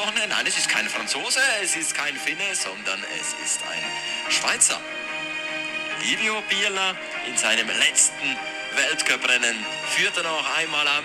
[0.00, 0.28] Wochenende.
[0.28, 4.80] Nein, es ist kein Franzose, es ist kein Finne, sondern es ist ein Schweizer.
[6.02, 8.36] Livio Bierler in seinem letzten
[8.76, 9.56] Weltcuprennen
[9.90, 11.04] führt er noch einmal an.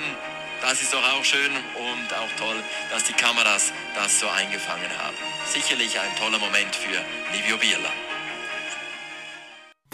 [0.61, 5.17] Das ist doch auch schön und auch toll, dass die Kameras das so eingefangen haben.
[5.45, 7.03] Sicherlich ein toller Moment für
[7.35, 7.91] Livio Bierler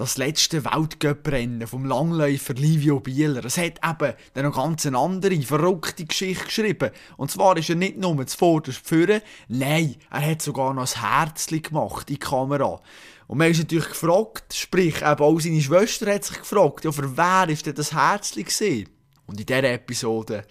[0.02, 3.46] das letzte Weltcuprennen vom Langläufer Livio Bieler.
[3.46, 6.90] Es hat eben dann noch ganz eine andere, verrückte Geschichte geschrieben.
[7.18, 11.62] Und zwar ist er nicht nur zuvorderst führen, nein, er hat sogar noch ein Herzchen
[11.62, 12.82] gemacht in die Kamera.
[13.28, 17.16] Und man ist natürlich gefragt, sprich, eben auch seine Schwester hat sich gefragt, ja, für
[17.16, 18.90] wer ist denn das Herzchen gesehen?
[19.28, 20.46] Und in dieser Episode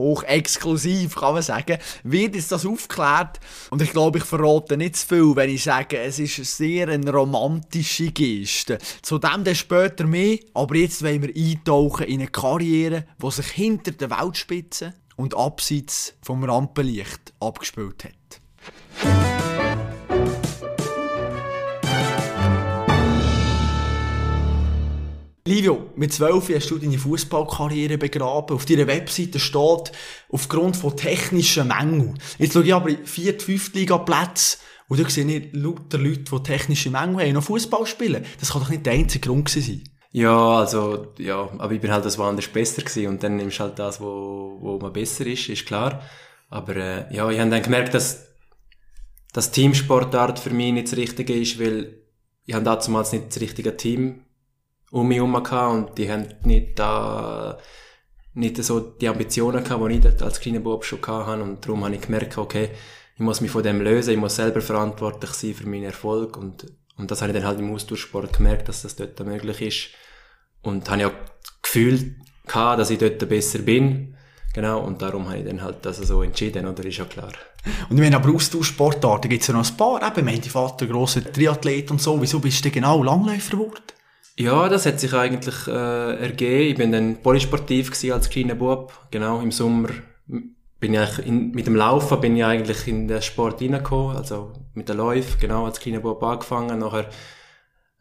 [0.00, 3.38] hochexklusiv, kann man sagen, wird jetzt das aufgeklärt.
[3.70, 7.12] Und ich glaube, ich verrate nicht zu viel, wenn ich sage, es ist sehr eine
[7.12, 8.78] romantische Geste.
[9.02, 13.46] Zu dem dann später mehr, aber jetzt wollen wir eintauchen in eine Karriere, die sich
[13.46, 19.49] hinter der Weltspitze und abseits vom Rampenlicht abgespielt hat.
[25.50, 28.54] Livio, mit 12 hast du deine Fußballkarriere begraben.
[28.54, 29.92] Auf deiner Webseite steht,
[30.28, 32.18] aufgrund von technischen Mängeln.
[32.38, 33.40] Jetzt schaue ich aber in 4.
[33.40, 33.74] 5.
[33.74, 38.24] Liga Plätze und da sehe ich lauter Leute, die technische Mängel haben, noch Fußball spielen.
[38.38, 39.82] Das kann doch nicht der einzige Grund sein.
[40.12, 43.64] Ja, also, ja, aber ich bin halt das woanders besser gewesen und dann nimmst du
[43.64, 46.02] halt das, wo, wo man besser ist, ist klar.
[46.48, 48.28] Aber, äh, ja, ich habe dann gemerkt, dass,
[49.32, 52.02] dass Teamsportart für mich nicht das Richtige ist, weil
[52.44, 54.24] ich habe damals nicht das richtige Team
[54.90, 57.58] um mich herum und die haben nicht da,
[58.34, 61.84] nicht so die Ambitionen gehabt, die ich dort als kleiner Bub schon hatte und darum
[61.84, 62.70] habe ich gemerkt, okay,
[63.14, 66.38] ich muss mich von dem lösen, ich muss selber verantwortlich sein für meinen Erfolg.
[66.38, 66.66] Und,
[66.96, 69.88] und das habe ich dann halt im Austauschsport gemerkt, dass das dort möglich ist.
[70.62, 72.16] Und habe ich auch das Gefühl
[72.46, 74.16] gehabt, dass ich dort besser bin,
[74.52, 76.84] Genau, und darum habe ich dann halt das so entschieden, oder?
[76.84, 77.30] Ist ja klar.
[77.88, 79.30] Und ich meine, aber Austauschsportarten.
[79.30, 82.64] Gibt es ja noch ein paar, eben, mein Vater, grosser Triathlet und so, wieso bist
[82.64, 83.82] du genau Langläufer geworden?
[84.36, 86.70] Ja, das hat sich eigentlich äh, ergeben.
[86.70, 88.92] Ich bin dann polysportiv als kleiner Bub.
[89.10, 89.90] Genau, im Sommer
[90.80, 94.88] bin ich in, mit dem Laufen bin ich eigentlich in den Sport reingekommen, also mit
[94.88, 97.10] der Läufe, genau, als kleiner Bub angefangen, nachher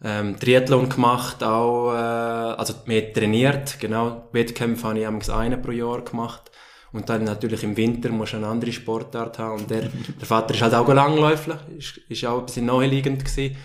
[0.01, 5.71] ähm, Triathlon gemacht, auch, äh, also mehr trainiert, genau, Wettkämpfe habe ich amigs einen pro
[5.71, 6.51] Jahr gemacht.
[6.91, 9.59] Und dann natürlich im Winter musst du eine andere Sportart haben.
[9.59, 13.57] Und der, der Vater ist halt auch Langläufer, ist, ist auch ein bisschen naheliegend gewesen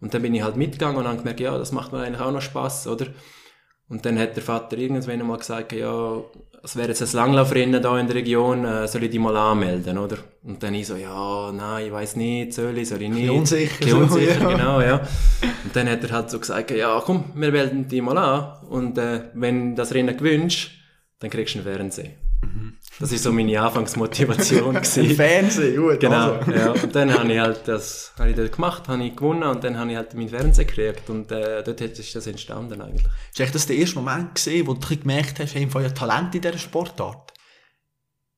[0.00, 2.32] und dann bin ich halt mitgegangen und habe gemerkt, ja, das macht mir eigentlich auch
[2.32, 3.06] noch Spaß, oder?
[3.88, 6.22] Und dann hat der Vater irgendwann mal gesagt, ja,
[6.62, 9.98] es wäre jetzt ein Langlaufrennen da in der Region, äh, soll ich die mal anmelden,
[9.98, 10.18] oder?
[10.44, 13.30] Und dann ich so, ja, nein, ich weiß nicht, soll ich, soll ich nicht?
[13.30, 13.96] Unsicher.
[13.96, 14.56] unsicher, ja.
[14.56, 15.00] genau, ja.
[15.64, 18.96] Und dann hat er halt so gesagt, ja, komm, wir melden die mal an und
[18.96, 20.70] äh, wenn das Rennen gewünscht,
[21.18, 22.10] dann kriegst du einen Fernseher.
[22.42, 22.74] Mhm.
[22.98, 24.82] Das ist so meine Anfangsmotivation.
[24.84, 26.00] Fernsehen, gut.
[26.00, 26.52] Genau, also.
[26.52, 26.70] ja.
[26.72, 29.78] Und dann habe ich halt das, habe ich das gemacht, habe ich gewonnen und dann
[29.78, 33.06] habe ich halt meinen Fernseher gekriegt und äh, dort ist das entstanden eigentlich.
[33.32, 36.40] Ist echt das der erste Moment gesehen, wo du gemerkt hast, ich habe Talent in
[36.40, 37.32] dieser Sportart?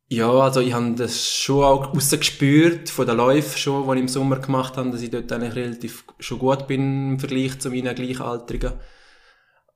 [0.09, 4.09] Ja, also ich habe das schon auch rausgespürt von den Läufen schon, die ich im
[4.09, 7.95] Sommer gemacht habe, dass ich dort eigentlich relativ schon gut bin im Vergleich zu meinen
[7.95, 8.75] Gleichaltrigen.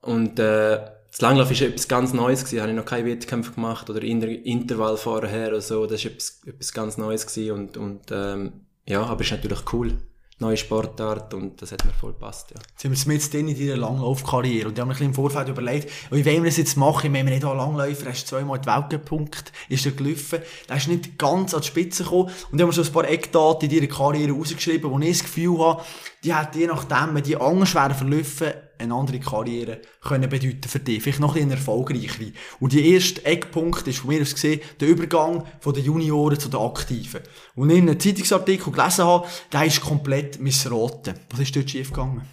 [0.01, 2.61] Und äh, das Langlauf ist etwas ganz Neues gewesen.
[2.61, 5.85] Habe ich noch keine Wettkämpfe gemacht oder Inter Intervall vorher oder so.
[5.85, 9.97] Das ist etwas, etwas ganz Neues gewesen und, und ähm, ja, aber ist natürlich cool.
[10.39, 12.57] Neue Sportart und das hat mir voll gepasst, ja.
[12.83, 16.23] Jetzt sind wir jetzt in deiner Langlaufkarriere und ich habe mir im Vorfeld überlegt, wie
[16.23, 17.11] wollen wir das jetzt machen?
[17.11, 21.17] Wenn wir nicht auch Langläufer, hast zweimal die Weltgepunkt, ist er gelaufen, der ist nicht
[21.17, 23.91] ganz an die Spitze gekommen und ich habe mir so ein paar Eckdaten in deiner
[23.91, 25.81] Karriere rausgeschrieben, wo ich das Gefühl habe,
[26.23, 30.79] die hat je nachdem, wenn die anders wären verlaufen, eine andere Karriere können bedeuten für
[30.79, 31.01] dich.
[31.01, 32.31] Vielleicht noch ein bisschen erfolgreichere.
[32.59, 36.49] Und die erste Eckpunkt ist von mir aus gesehen der Übergang von den Junioren zu
[36.49, 37.21] den Aktiven.
[37.55, 41.15] Und in einem Zeitungsartikel gelesen habe, der ist komplett missraten.
[41.31, 42.27] Was ist dort schief gegangen?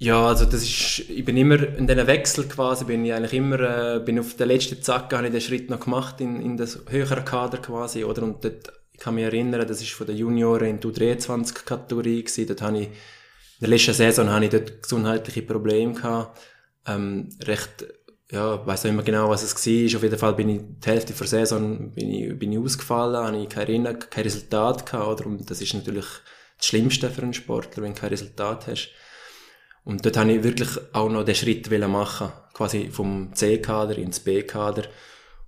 [0.00, 3.96] Ja, also das ist, ich bin immer in diesen Wechsel quasi, bin ich eigentlich immer,
[3.96, 6.78] äh, bin auf der letzten Zacke, habe ich den Schritt noch gemacht in, in das
[6.88, 8.22] höhere Kader quasi, oder?
[8.22, 12.46] Und dort, ich kann mich erinnern, das ist von den Junioren in die U23-Kategorie gewesen,
[12.46, 12.88] dort habe ich
[13.58, 16.28] in der letzten Saison hatte ich dort gesundheitliche Probleme.
[16.86, 17.86] Ähm, recht,
[18.30, 19.96] ja, weiss nicht immer genau, was es war.
[19.96, 23.36] Auf jeden Fall bin ich die Hälfte der Saison bin ich, bin ich ausgefallen, habe
[23.36, 25.26] ich kein, kein Resultat gehabt?
[25.26, 26.06] Und das ist natürlich
[26.56, 28.90] das Schlimmste für einen Sportler, wenn du kein Resultat hast.
[29.82, 34.84] Und dort habe ich wirklich auch noch den Schritt machen quasi vom C-Kader ins B-Kader.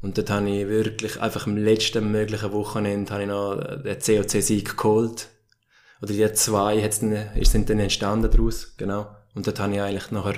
[0.02, 4.76] Und dort habe ich wirklich einfach am letzten möglichen Wochenende habe ich noch den COC-Sieg
[4.76, 5.28] geholt
[6.02, 9.06] oder die zwei hat's sind dann entstanden daraus, genau.
[9.35, 10.37] Und dort habe ich eigentlich nachher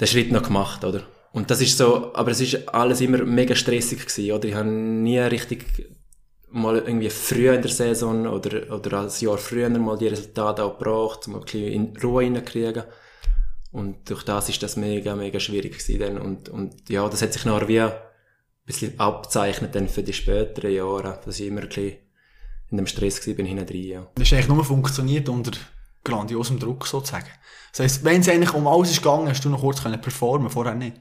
[0.00, 1.02] den Schritt noch gemacht, oder?
[1.32, 4.48] Und das ist so, aber es ist alles immer mega stressig gewesen, oder?
[4.48, 5.88] Ich habe nie richtig
[6.50, 10.78] mal irgendwie früher in der Saison oder, oder ein Jahr früher mal die Resultate auch
[10.78, 12.84] gebraucht, um ein bisschen in Ruhe reinzukriegen.
[13.70, 16.18] Und durch das ist das mega, mega schwierig gewesen dann.
[16.18, 17.92] Und, und ja, das hat sich nachher wie ein
[18.64, 21.98] bisschen abzeichnet dann für die späteren Jahre, dass ich immer ein bisschen
[22.70, 24.06] in dem Stress war, bin hinten drin, ja.
[24.14, 25.52] Das ist eigentlich nur funktioniert unter
[26.04, 27.28] grandiosem Druck sozusagen.
[27.72, 30.50] Das heisst, wenn es eigentlich um alles ist gegangen, hast du noch kurz können performen,
[30.50, 30.96] vorher nicht.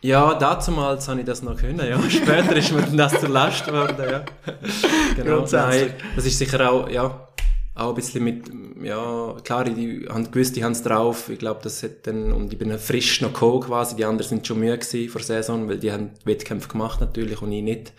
[0.00, 1.98] Ja, damals habe ich das noch können, ja.
[2.10, 4.24] Später ist mir das zur Last geworden, ja.
[5.14, 5.46] Genau.
[5.50, 7.28] Nein, das ist sicher auch, ja,
[7.74, 8.50] auch ein bisschen mit,
[8.82, 11.28] ja, klar, ich habe gewusst, die haben es drauf.
[11.28, 13.96] Ich glaube, das hat dann, und ich bin frisch noch gekommen quasi.
[13.96, 17.40] Die anderen sind schon müde gewesen vor der Saison, weil die haben Wettkämpfe gemacht natürlich
[17.40, 17.92] und ich nicht.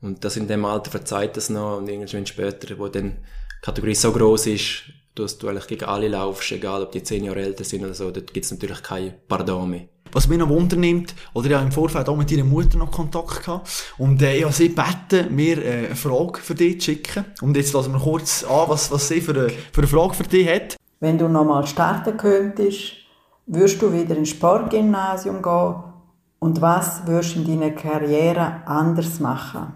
[0.00, 3.94] Und das in dem Alter verzeiht das noch und irgendwann später, wo dann die Kategorie
[3.94, 4.84] so groß ist,
[5.14, 8.10] dass du eigentlich gegen alle laufst, egal ob die zehn Jahre älter sind oder so,
[8.10, 9.88] dort gibt es natürlich kein Pardon mehr.
[10.12, 12.90] Was mich noch Wunder nimmt, oder ich habe im Vorfeld auch mit deiner Mutter noch
[12.90, 16.92] Kontakt gehabt, und äh, ich habe sie gebeten, mir äh, eine Frage für dich zu
[16.92, 17.24] schicken.
[17.42, 20.22] Und jetzt lassen wir kurz an, was, was sie für eine, für eine Frage für
[20.22, 20.76] dich hat.
[21.00, 22.92] Wenn du nochmal starten könntest,
[23.46, 25.74] würdest du wieder ins Sportgymnasium gehen
[26.38, 29.72] und was würdest du in deiner Karriere anders machen?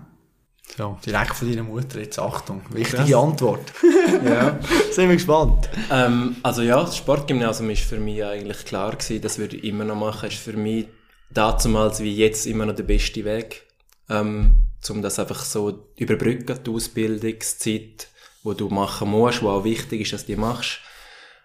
[0.78, 2.19] Ja, direkt von deiner Mutter jetzt.
[2.19, 3.14] Achtung, wichtige Krass.
[3.14, 3.72] Antwort.
[4.25, 4.58] Ja.
[4.90, 5.69] Sind wir gespannt.
[5.90, 9.84] Ähm, also ja, das Sportgymnasium ist für mich eigentlich klar gewesen, das würde ich immer
[9.84, 10.28] noch machen.
[10.28, 10.87] Ist für mich
[11.31, 13.67] damals wie jetzt immer noch der beste Weg,
[14.08, 18.08] ähm, um das einfach so überbrücken, die Ausbildungszeit,
[18.43, 20.81] wo du machen musst, wo auch wichtig ist, dass du die machst,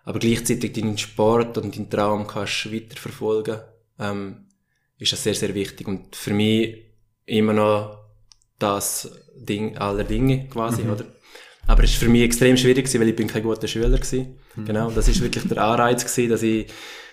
[0.03, 3.59] aber gleichzeitig deinen Sport und deinen Traum kannst weiterverfolgen,
[3.99, 4.47] ähm,
[4.97, 6.85] ist das sehr, sehr wichtig und für mich
[7.25, 8.04] immer noch
[8.59, 11.05] das Ding aller Dinge quasi, oder?
[11.67, 14.39] Aber es war für mich extrem schwierig, gewesen, weil ich bin kein guter Schüler gewesen.
[14.65, 16.67] Genau, das ist wirklich der Anreiz gewesen, dass ich,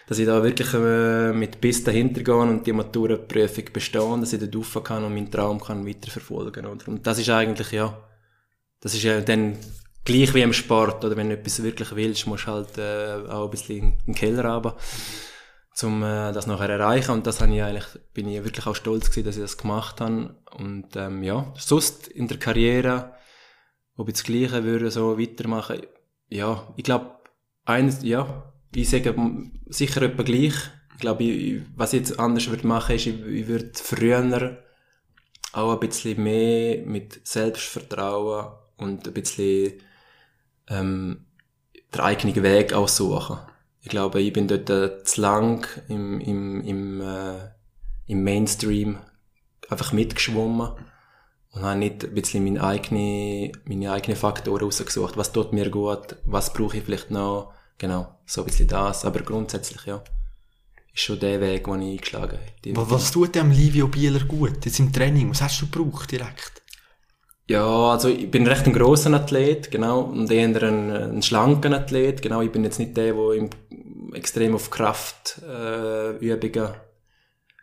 [0.07, 4.41] dass ich da wirklich äh, mit Biss dahinter gehe und die Maturenprüfung bestehen, dass ich
[4.41, 6.89] dort rauf kann und meinen Traum kann weiterverfolgen, oder?
[6.89, 7.99] Und das ist eigentlich, ja,
[8.81, 9.57] das ist ja dann
[10.05, 13.45] gleich wie im Sport, oder wenn du etwas wirklich willst, musst du halt äh, auch
[13.45, 14.77] ein bisschen in den Keller runter,
[15.83, 17.13] um äh, das nachher erreichen.
[17.13, 20.01] Und das habe ich eigentlich, bin ich wirklich auch stolz gewesen, dass ich das gemacht
[20.01, 20.37] habe.
[20.57, 23.15] Und ähm, ja, sonst in der Karriere,
[23.97, 25.83] ob ich das Gleiche würde so weitermachen,
[26.29, 27.11] ja, ich glaube,
[27.65, 29.15] eines, ja, ich sage
[29.67, 30.55] sicher etwa gleich.
[30.95, 34.59] Ich glaube, ich, was ich jetzt anders würde machen, ist, ich, ich würde früher
[35.53, 39.75] auch ein bisschen mehr mit Selbstvertrauen und ein bisschen
[40.69, 41.27] ähm,
[41.95, 43.39] den eigenen Weg aussuchen.
[43.83, 47.51] Ich glaube, ich bin dort äh, zu lang im, im, im, äh,
[48.07, 48.99] im Mainstream
[49.69, 50.71] einfach mitgeschwommen
[51.51, 55.17] und habe nicht ein bisschen meine eigene, meine eigenen Faktoren rausgesucht.
[55.17, 56.17] Was tut mir gut?
[56.25, 57.53] Was brauche ich vielleicht noch?
[57.79, 59.05] Genau, so ein bisschen das.
[59.05, 60.03] Aber grundsätzlich, ja,
[60.95, 62.77] ist schon der Weg, den ich eingeschlagen habe.
[62.77, 65.31] Was, was tut dem Livio Bieler gut, jetzt im Training?
[65.31, 66.63] Was hast du gebraucht direkt?
[67.49, 72.23] Ja, also ich bin recht ein grosser Athlet, genau, und eher ein, ein schlanker Athlet,
[72.23, 72.41] genau.
[72.41, 73.51] Ich bin jetzt nicht der, der im,
[74.13, 76.75] extrem auf Kraftübungen äh,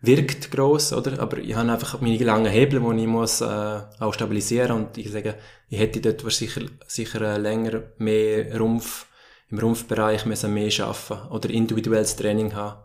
[0.02, 1.20] wirkt gross, oder?
[1.20, 5.12] Aber ich habe einfach meine langen Hebel, die ich muss äh, auch stabilisieren und ich
[5.12, 5.36] sage,
[5.70, 9.08] ich hätte dort sicher, sicher äh, länger mehr Rumpf,
[9.50, 12.82] im Rumpfbereich müssen mehr schaffen oder individuelles Training haben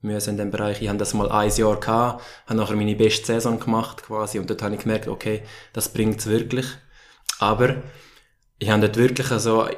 [0.00, 0.80] müssen in dem Bereich.
[0.80, 4.48] Ich habe das mal ein Jahr gehabt, habe nachher meine beste Saison gemacht quasi und
[4.48, 6.66] dort habe ich gemerkt, okay, das bringt's wirklich.
[7.40, 7.76] Aber
[8.58, 9.68] ich habe dort wirklich so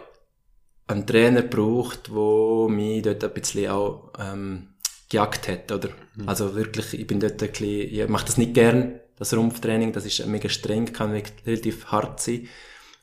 [0.91, 4.69] einen Trainer gebraucht, wo mich dort ein bisschen auch ähm,
[5.09, 5.91] gejagt hat, oder?
[6.27, 10.07] Also wirklich, ich bin dort ein bisschen, ich mache das nicht gern, das Rumpftraining, das
[10.07, 12.49] ist mega streng, kann relativ hart sein.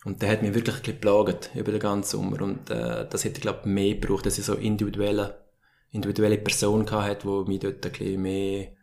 [0.06, 2.42] Und der hat mich wirklich ein bisschen geplagt über den ganzen Sommer.
[2.42, 5.44] Und äh, das hätte ich, glaube mehr gebraucht, dass ich so individuelle,
[5.92, 8.77] individuelle Person gehabt die mich dort ein bisschen mehr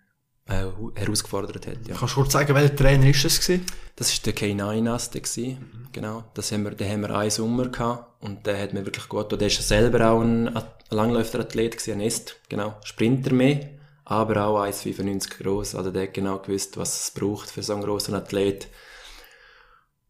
[0.47, 1.89] äh, herausgefordert hat.
[1.89, 1.97] Ja.
[1.97, 3.65] Kannst du kurz sagen, welcher Trainer ist es gewesen?
[3.97, 5.89] Das ist der K9 der gewesen.
[5.93, 6.25] Genau.
[6.35, 8.23] Das haben wir, den haben wir einen Sommer gehabt.
[8.23, 11.95] Und der hat mir wirklich gut, und der ist selber auch ein, ein Langläufer-Athlet gewesen,
[11.95, 12.75] ein Est, genau.
[12.85, 13.71] Sprinter mehr,
[14.05, 15.75] aber auch 1,95 groß.
[15.77, 18.69] Also der hat genau gewusst, was es braucht für so einen grossen Athlet.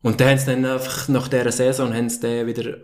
[0.03, 2.76] Und dann haben sie dann einfach nach dieser Saison haben sie den wieder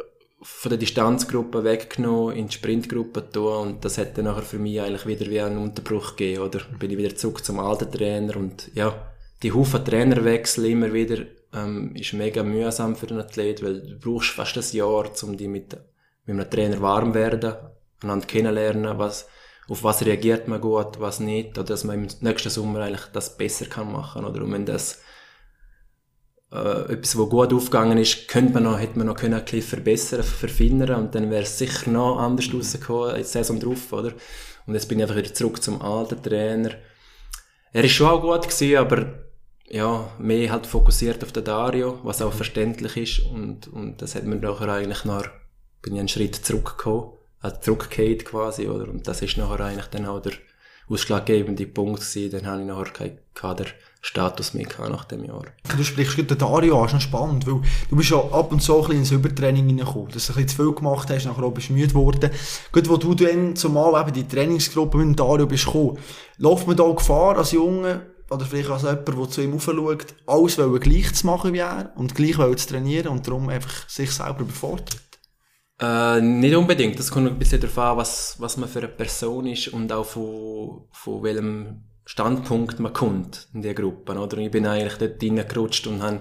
[0.42, 4.80] von der Distanzgruppe weggenommen, in die Sprintgruppe getan und das hat dann nachher für mich
[4.80, 6.61] eigentlich wieder wie einen Unterbruch gegeben, oder?
[6.78, 9.11] Bin ich wieder zurück zum alten Trainer und ja,
[9.42, 14.30] die Haufen Trainerwechsel immer wieder ähm, ist mega mühsam für den Athlet, weil du brauchst
[14.30, 15.76] fast ein Jahr, um die mit,
[16.25, 17.54] mit einem Trainer warm werden,
[18.02, 19.28] einander kennenlernen, was,
[19.68, 23.37] auf was reagiert man gut, was nicht, oder dass man im nächsten Sommer eigentlich das
[23.37, 24.42] besser kann machen, oder?
[24.42, 25.02] Und wenn das
[26.52, 29.62] äh, etwas, was gut aufgegangen ist, könnte man noch, hätte man noch können ein bisschen
[29.62, 34.12] verbessern, verfeinern und dann wäre es sicher noch anders rausgekommen in der Saison drauf, oder?
[34.66, 36.71] Und jetzt bin ich einfach wieder zurück zum alten Trainer.
[37.73, 39.07] Er ist schon auch gut gewesen, aber
[39.69, 44.25] ja, mehr halt fokussiert auf den Dario, was auch verständlich ist und, und das hat
[44.25, 45.26] mir nachher eigentlich noch,
[45.83, 48.88] bin ich einen Schritt zurückgekommen, also zurückgekehrt quasi, oder?
[48.88, 50.33] Und das ist nachher eigentlich dann auch der
[50.90, 55.44] ausschlaggebende Punkt gewesen, dann habe ich nachher keinen Kaderstatus mehr gehabt nach dem Jahr.
[55.76, 58.75] Du sprichst gerade Dario an, ist noch spannend, weil du bist ja ab und zu
[58.75, 61.52] ein bisschen ins Übertraining reingekommen, dass du ein bisschen zu viel gemacht hast, nachher auch
[61.52, 62.30] bist müde geworden.
[62.73, 65.99] Gut, wo du dann zumal eben die Trainingsgruppe mit Dario bist gekommen,
[66.38, 70.56] läuft man da Gefahr als Junge, oder vielleicht als jemand, der zu ihm aufschaut, alles
[70.56, 75.10] gleich zu machen wie er und gleich zu trainieren und darum einfach sich selber überfordert?
[75.80, 76.99] Äh, nicht unbedingt.
[76.99, 80.04] Das kommt ein bisschen darauf an, was, was man für eine Person ist und auch
[80.04, 84.12] von, von welchem Standpunkt man kommt in der Gruppe.
[84.12, 84.38] Oder?
[84.38, 86.20] ich bin eigentlich dort reingerutscht und habe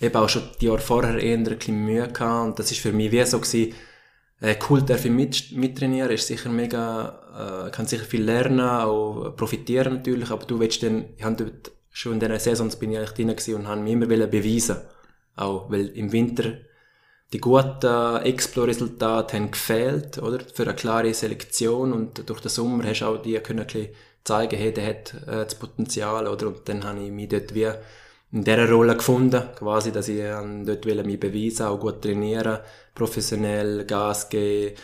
[0.00, 2.46] eben auch schon die Jahre vorher eher ein bisschen Mühe gehabt.
[2.46, 3.74] Und das ist für mich wie so gewesen,
[4.40, 9.34] äh, cool, darf ich mit, mittrainieren, ist sicher mega, äh, kann sicher viel lernen, auch
[9.36, 12.98] profitieren natürlich, aber du willst dann, ich habe dort schon in diesen Saisons bin ich
[12.98, 14.76] eigentlich drin und habe mich immer beweisen
[15.34, 16.52] auch, weil im Winter
[17.32, 20.40] die guten Explo-Resultate haben gefehlt, oder?
[20.52, 23.88] Für eine klare Selektion und durch den Sommer hast du auch die können ein
[24.24, 26.48] zeigen, hey, der hat äh, das Potenzial, oder?
[26.48, 27.70] Und dann habe ich mich dort wie
[28.30, 32.58] in dieser Rolle gefunden, quasi, dass ich ähm, dort will mich beweisen, auch gut trainieren,
[32.94, 34.74] professionell Gas geben,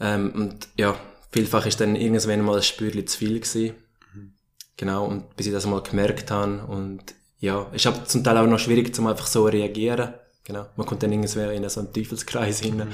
[0.00, 0.96] ähm, und ja,
[1.30, 3.74] vielfach ist dann irgendwann mal ein Spürchen zu viel gewesen.
[4.12, 4.32] Mhm.
[4.76, 8.38] Genau, und bis ich das mal gemerkt habe und ja, es ist aber zum Teil
[8.38, 10.14] auch noch schwierig, zum einfach so reagieren,
[10.44, 10.66] Genau.
[10.76, 12.66] Man kommt dann irgendwie in so einen Teufelskreis mhm.
[12.66, 12.92] hinein.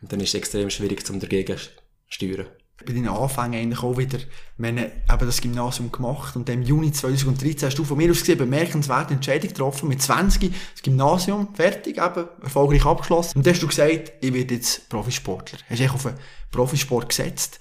[0.00, 1.68] Und dann ist es extrem schwierig, um dagegen zu
[2.08, 2.46] steuern.
[2.84, 4.18] Bei deinen Anfängen eigentlich auch wieder,
[4.56, 8.20] wir haben eben das Gymnasium gemacht und im Juni 2013 hast du von mir aus
[8.20, 13.38] gesehen bemerkenswerte Entscheidung getroffen, mit 20 das Gymnasium fertig, eben erfolgreich abgeschlossen.
[13.38, 15.58] Und dann hast du gesagt, ich werde jetzt Profisportler.
[15.68, 16.18] Hast dich auf einen
[16.52, 17.58] Profisport gesetzt.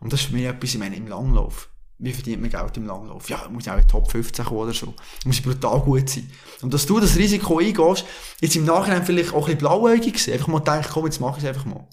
[0.00, 2.86] Und das ist für mich etwas, ich meine, im Langlauf wie verdient man Geld im
[2.86, 3.28] Langlauf?
[3.28, 4.94] Ja, muss auch in Top 15 kommen oder so.
[5.24, 6.30] Muss brutal gut sein.
[6.62, 8.04] Und dass du das Risiko eingehst,
[8.40, 10.32] jetzt im Nachhinein vielleicht auch ein bisschen blauäugig gewesen.
[10.32, 11.88] Einfach mal denken, komm, jetzt mach ich es einfach mal.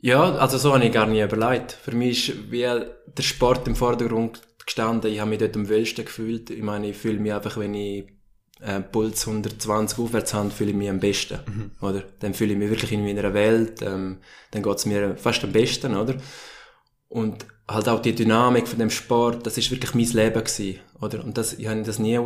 [0.00, 1.72] Ja, also so habe ich gar nicht überlegt.
[1.72, 5.10] Für mich ist wie der Sport im Vordergrund gestanden.
[5.10, 6.50] Ich habe mich dort am wohlsten gefühlt.
[6.50, 8.06] Ich meine, ich fühle mich einfach, wenn ich
[8.60, 11.70] äh, Puls 120 aufwärts habe, fühle ich mich am besten, mhm.
[11.80, 12.02] oder?
[12.20, 14.18] Dann fühle ich mich wirklich in meiner Welt, ähm,
[14.50, 16.16] dann geht's mir fast am besten, oder?
[17.08, 21.24] Und halt auch die Dynamik von dem Sport, das ist wirklich mein Leben gewesen, oder?
[21.24, 22.18] Und das, ich habe das nie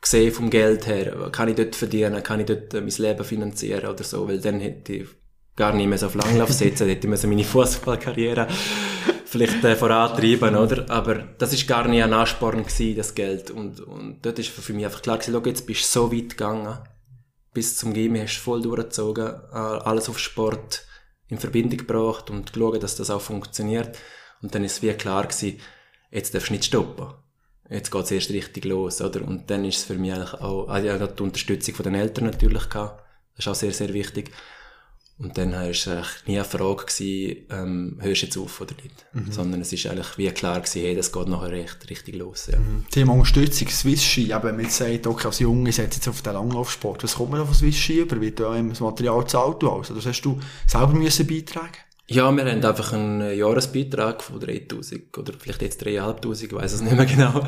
[0.00, 1.30] gesehen vom Geld her.
[1.32, 2.22] Kann ich dort verdienen?
[2.22, 4.28] Kann ich dort äh, mein Leben finanzieren oder so?
[4.28, 5.08] Weil dann hätte ich
[5.56, 8.48] gar nicht mehr so auf Langlauf sitzen, hätte ich meine Fußballkarriere
[9.24, 10.90] vielleicht äh, vorantreiben, oder?
[10.90, 13.50] Aber das ist gar nicht ein Ansporn gewesen, das Geld.
[13.50, 16.30] Und, und dort ist für mich einfach klar gewesen, schau, jetzt bist du so weit
[16.30, 16.78] gegangen,
[17.54, 20.86] bis zum Gym hast du voll durchgezogen, alles auf Sport
[21.28, 23.96] in Verbindung gebracht und geschaut, dass das auch funktioniert.
[24.42, 25.58] Und dann ist es wie klar gewesen,
[26.10, 27.14] jetzt darfst du nicht stoppen.
[27.70, 29.22] Jetzt geht es erst richtig los, oder?
[29.22, 31.94] Und dann ist es für mich eigentlich auch, also ich hatte die Unterstützung von den
[31.94, 33.02] Eltern natürlich gehabt.
[33.36, 34.30] Das ist auch sehr, sehr wichtig.
[35.18, 38.74] Und dann war es eigentlich nie eine Frage, gewesen, ähm, hörst du jetzt auf oder
[38.82, 39.06] nicht?
[39.12, 39.30] Mhm.
[39.30, 42.58] Sondern es ist eigentlich wie klar gewesen, hey, das geht nachher recht, richtig los, ja.
[42.58, 42.86] Mhm.
[42.90, 46.32] Thema Unterstützung, Swiss Ski, wenn man jetzt sagt, okay, als Junge setzt jetzt auf den
[46.32, 48.20] Langlaufsport, was kommt man da von Swiss Ski über?
[48.20, 49.62] Wird da das Material zahlt?
[49.62, 51.78] Also, das hast du selber müssen beitragen
[52.08, 56.80] ja, wir haben einfach einen Jahresbeitrag von 3000 oder vielleicht jetzt 3500, ich weiß es
[56.80, 57.44] nicht mehr genau,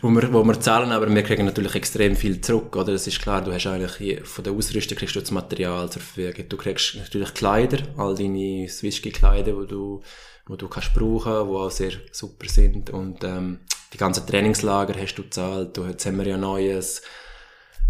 [0.00, 2.92] wo wir, wo wir zahlen, aber wir kriegen natürlich extrem viel zurück, oder?
[2.92, 6.48] Das ist klar, du hast eigentlich von der Ausrüstung kriegst du das Material zur Verfügung.
[6.48, 10.02] Du kriegst natürlich Kleider, all deine Swissky-Kleider, wo du,
[10.46, 13.60] wo du kannst brauchen, wo auch sehr super sind und, ähm,
[13.92, 17.02] die ganzen Trainingslager hast du gezahlt, du, jetzt haben wir ja neues,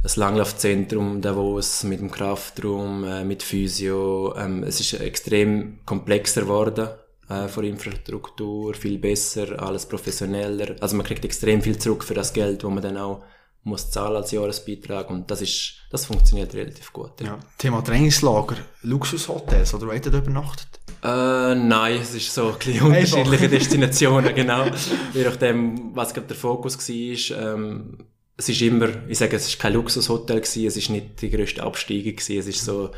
[0.03, 4.35] ein Langlaufzentrum Davos mit dem Kraftraum, äh, mit Physio.
[4.37, 6.89] Ähm, es ist extrem komplexer geworden
[7.29, 10.77] äh, von Infrastruktur, viel besser, alles professioneller.
[10.81, 13.23] Also man kriegt extrem viel zurück für das Geld, wo man dann auch
[13.63, 17.21] muss zahlen als Jahresbeitrag und das ist, das funktioniert relativ gut.
[17.21, 17.27] Ja.
[17.27, 17.39] ja.
[17.59, 20.81] Thema Trainingslager, Luxushotels oder weiter übernachtet?
[21.03, 24.65] Äh, nein, es ist so ein bisschen unterschiedliche Destinationen, genau.
[25.13, 27.55] Je nachdem, was gerade der Fokus war.
[27.55, 27.99] Ähm,
[28.41, 31.63] es ist immer, ich sage, es ist kein Luxushotel gewesen, es ist nicht die größte
[31.63, 32.91] Absteigung gewesen, es ist so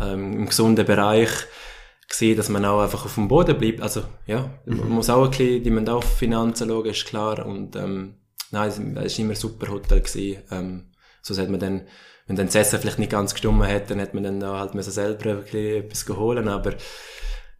[0.00, 1.30] ähm, im gesunden Bereich
[2.06, 3.80] gesehen, dass man auch einfach auf dem Boden bleibt.
[3.80, 4.76] Also ja, mhm.
[4.76, 7.46] man muss auch ein bisschen, die man auch auf Finanzen schauen, ist klar.
[7.46, 8.16] Und ähm,
[8.50, 10.42] nein, es, es immer ein super Hotel gewesen.
[10.50, 10.84] Ähm,
[11.22, 11.86] so hat man dann,
[12.26, 14.92] wenn dann das Essen vielleicht nicht ganz gestummen hat, dann hat man dann halt müssen
[14.92, 16.74] selber ein bisschen etwas geholt, aber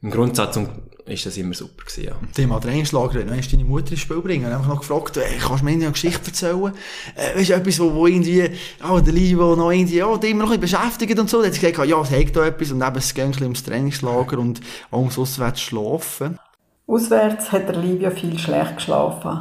[0.03, 0.59] im Grundsatz
[1.07, 2.13] ist das immer super gewesen, ja.
[2.35, 5.63] Thema Trainingslager, du hast deine Mutter ins Spiel bringen und einfach noch gefragt, ey, kannst
[5.63, 6.73] du mir eine Geschichte erzählen?
[7.17, 10.45] Äh, weißt du, etwas, wo, wo irgendwie, ah, der Liebe, noch irgendwie, ja, die immer
[10.45, 11.39] noch ein bisschen beschäftigt und so.
[11.39, 13.47] Dann hat sie gesagt, ja, es hat da etwas und eben, es geht ein bisschen
[13.47, 16.39] ums Trainingslager und auch ums auswärts schlafen.
[16.87, 19.41] Auswärts hat der Livio viel schlecht geschlafen.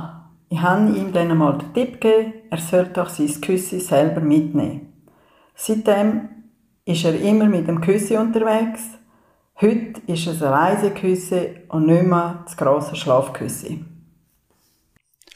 [0.50, 4.94] Ich habe ihm dann einmal den Tipp gegeben, er sollte doch sein Küssi selber mitnehmen.
[5.56, 6.30] Seitdem
[6.86, 8.82] ist er immer mit dem Küssi unterwegs.
[9.60, 13.86] Heute ist es ein Reiseküssi und nicht mehr das grosse Schlafküssi.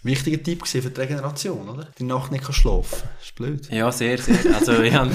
[0.06, 1.88] Wichtiger Tipp für die Regeneration, oder?
[1.98, 3.10] Die Nacht nicht schlafen.
[3.18, 3.68] Das ist blöd.
[3.72, 4.38] Ja, sehr, sehr.
[4.54, 5.10] Also, ich habe,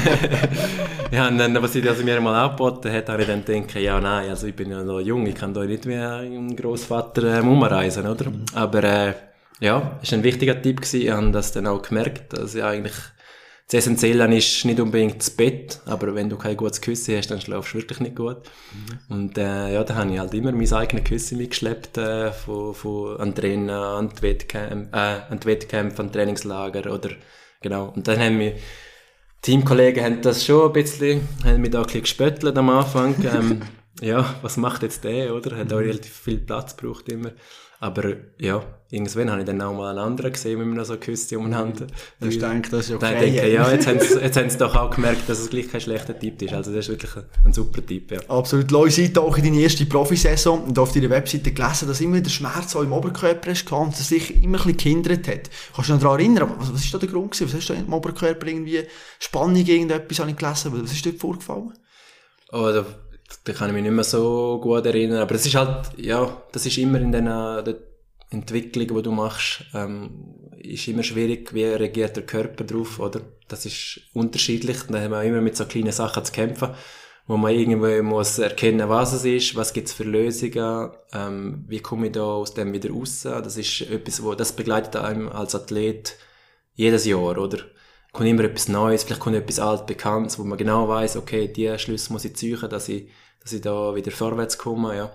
[1.13, 4.01] ich habe dann, was ich also mir mal angeboten hat, habe ich dann gedacht, ja,
[4.01, 7.41] nein, also ich bin ja noch jung, ich kann da nicht wie ein Großvater äh,
[7.41, 8.31] umreisen, oder?
[8.31, 8.45] Mhm.
[8.53, 9.15] Aber, äh,
[9.61, 11.03] ja, ist ein wichtiger Tipp gewesen.
[11.03, 12.95] Ich habe das dann auch gemerkt, dass ich eigentlich
[13.71, 17.41] das Essentielle ist nicht unbedingt das Bett, aber wenn du kein gutes Küsse hast, dann
[17.41, 18.39] schlafst du wirklich nicht gut.
[18.73, 19.15] Mhm.
[19.15, 23.17] Und äh, ja, da habe ich halt immer mein eigenes Küsse mitgeschleppt, äh, von, von
[23.21, 27.11] an Trainen, an die Wettkämpfe, äh, an die Wettkämpfe, an Trainingslager oder
[27.61, 27.93] genau.
[27.95, 28.55] Und dann haben wir
[29.43, 33.15] Teamkollegen haben das schon ein bisschen, haben mich da ein bisschen gespöttelt am Anfang.
[33.25, 33.63] ähm,
[34.01, 35.57] ja, was macht jetzt der, oder?
[35.57, 37.31] Hat auch relativ viel Platz gebraucht immer.
[37.79, 41.39] Aber ja, irgendwann habe ich dann auch mal einen anderen gesehen, mit mir so Küsse
[41.39, 41.87] umeinander.
[42.19, 43.13] Du hast gedacht, das ist okay.
[43.13, 45.49] Dann denke ich, ja, jetzt haben, sie, jetzt haben sie doch auch gemerkt, dass es
[45.49, 46.53] gleich kein schlechter Typ ist.
[46.53, 48.19] Also das ist wirklich ein, ein super Typ, ja.
[48.29, 48.71] Absolut.
[48.73, 52.31] Leute, seid auch in deine erste Profisaison und auf deiner Webseite gelesen, dass immer der
[52.31, 55.51] Schmerz auch im Oberkörper ist und dass sich immer ein bisschen gehindert hat.
[55.75, 56.55] Kannst du dich noch daran erinnern?
[56.59, 57.49] Was, was ist da der Grund gewesen?
[57.49, 58.83] Was hast du im Oberkörper irgendwie
[59.21, 60.73] Spannung, irgendetwas habe ich gelesen?
[60.83, 61.73] Was ist dort vorgefallen?
[62.53, 62.85] Oh, da,
[63.45, 65.19] da kann ich mich nicht mehr so gut erinnern.
[65.19, 67.29] Aber das ist halt, ja, das ist immer in den,
[68.31, 70.25] Entwicklung, die du machst, ähm,
[70.59, 73.23] ist immer schwierig, wie reagiert der Körper drauf, oder?
[73.49, 74.79] Das ist unterschiedlich.
[74.89, 76.71] Da haben wir immer mit so kleinen Sachen zu kämpfen,
[77.27, 82.07] wo man irgendwo muss erkennen, was es ist, was gibt's für Lösungen, ähm, wie komme
[82.07, 83.23] ich da aus dem wieder raus.
[83.23, 86.17] Das ist etwas, wo, das begleitet einem als Athlet
[86.75, 87.59] jedes Jahr, oder?
[88.13, 92.13] Kommt immer etwas Neues, vielleicht kommt etwas altbekanntes, wo man genau weiß, okay, die Schlüsse
[92.13, 93.09] muss ich ziehen, dass ich,
[93.41, 95.13] dass ich da wieder vorwärts komme, ja.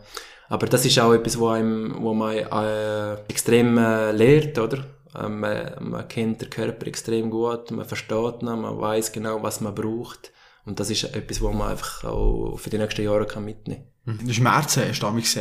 [0.48, 4.86] Aber das ist auch etwas, wo, einem, wo man äh, extrem äh, lehrt, oder?
[5.18, 9.74] Ähm, man, kennt den Körper extrem gut, man versteht ihn, man weiß genau, was man
[9.74, 10.32] braucht.
[10.66, 14.34] Und das ist etwas, was man einfach auch für die nächsten Jahre kann mitnehmen kann.
[14.34, 15.38] Schmerzen hast du damals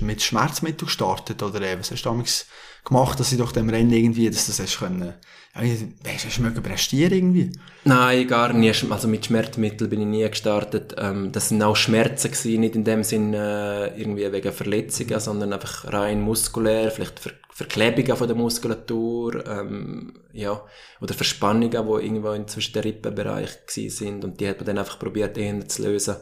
[0.00, 1.42] mit Schmerzmitteln gestartet?
[1.42, 2.46] Oder was hast du damals
[2.88, 5.14] gemacht, dass sie doch dem Rennen irgendwie, dass das hast können,
[5.54, 7.52] ja, weißt, hast du mögen prestieren irgendwie?
[7.84, 8.90] Nein, gar nicht.
[8.90, 10.94] Also mit Schmerzmitteln bin ich nie gestartet.
[10.98, 15.52] Ähm, das sind auch Schmerzen gewesen, nicht in dem Sinn äh, irgendwie wegen Verletzungen, sondern
[15.52, 20.64] einfach rein muskulär, vielleicht Ver Verklebungen von der Muskulatur, ähm, ja,
[21.00, 25.00] oder Verspannungen, die irgendwo in zwischen den Rippenbereich sind und die hat man dann einfach
[25.00, 26.18] probiert, eher zu lösen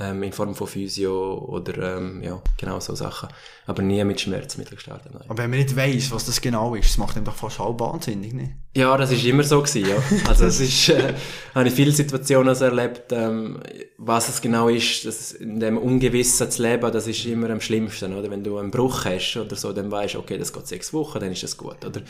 [0.00, 3.28] ähm, in Form von Physio oder ähm, ja, genau so Sachen.
[3.66, 5.12] Aber nie mit Schmerzmitteln gestartet.
[5.12, 5.24] Nein.
[5.28, 7.78] Aber wenn man nicht weiss, was das genau ist, das macht einem doch fast halb
[7.78, 8.56] wahnsinnig, ne?
[8.74, 9.96] Ja, das ist immer so gewesen, ja.
[10.28, 11.14] Also es ist, äh,
[11.54, 13.60] habe ich viele Situationen also erlebt, ähm,
[13.98, 18.16] was es genau ist, das in dem Ungewissen zu leben, das ist immer am schlimmsten,
[18.16, 18.30] oder?
[18.30, 21.20] Wenn du einen Bruch hast oder so, dann weißt du, okay, das geht sechs Wochen,
[21.20, 22.00] dann ist das gut, oder?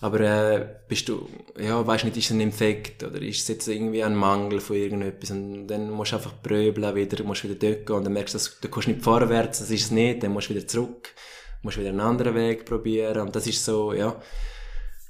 [0.00, 1.28] Aber äh, bist du,
[1.58, 4.76] ja, weißt nicht, ist es ein Infekt oder ist es jetzt irgendwie ein Mangel von
[4.76, 5.30] irgendetwas?
[5.30, 7.96] Und dann musst du einfach pröbeln wieder, musst wieder dort gehen.
[7.96, 10.54] Und dann merkst du, du kommst nicht vorwärts, das ist es nicht, dann musst du
[10.54, 11.14] wieder zurück,
[11.62, 13.20] musst wieder einen anderen Weg probieren.
[13.20, 14.20] Und das ist so, ja,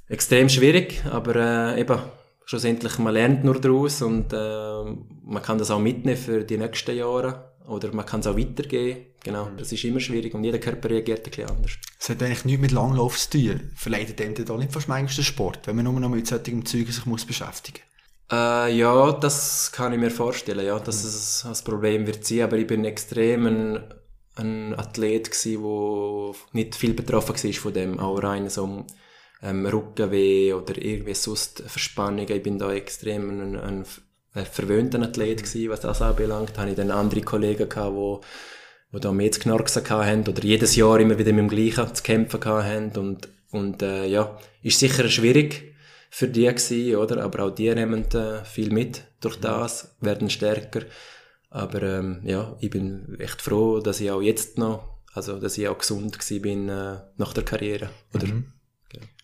[0.07, 1.99] extrem schwierig, aber äh, eben,
[2.45, 4.83] schlussendlich, man lernt nur daraus und äh,
[5.25, 7.51] man kann das auch mitnehmen für die nächsten Jahre.
[7.67, 9.07] Oder man kann es auch weitergeben.
[9.27, 11.73] Genau, das ist immer schwierig und jeder Körper reagiert ein bisschen anders.
[11.99, 13.71] Es hat eigentlich nichts mit Langlauf zu tun.
[13.75, 16.91] Verleitet dem dann nicht fast manchmal den Sport, wenn man nur noch mit solchen Zeugen
[16.91, 17.81] sich muss beschäftigen
[18.29, 21.09] äh, ja, das kann ich mir vorstellen, ja, dass mhm.
[21.09, 23.93] es das Problem wird sein, aber ich bin extrem ein,
[24.35, 28.85] ein Athlet gewesen, wo nicht viel betroffen war von dem, auch rein so
[29.41, 32.29] ähm, Rückenweh oder irgendwie sonst Verspannungen.
[32.29, 33.85] Ich bin da extrem ein, ein
[34.37, 36.51] ein verwöhnter Athlet gewesen, was das anbelangt.
[36.55, 38.21] Da hatte ich dann andere Kollegen gehabt, wo,
[38.91, 42.03] wo da mehr zu knarksen hatten oder jedes Jahr immer wieder mit dem Gleichen zu
[42.03, 45.75] kämpfen hatten und, und, äh, ja, ist sicher schwierig
[46.09, 47.23] für die gewesen, oder?
[47.23, 50.81] Aber auch die nehmen äh, viel mit durch das, werden stärker.
[51.49, 55.67] Aber, ähm, ja, ich bin echt froh, dass ich auch jetzt noch, also, dass ich
[55.67, 58.27] auch gesund gewesen bin, äh, nach der Karriere, oder?
[58.27, 58.53] Mhm.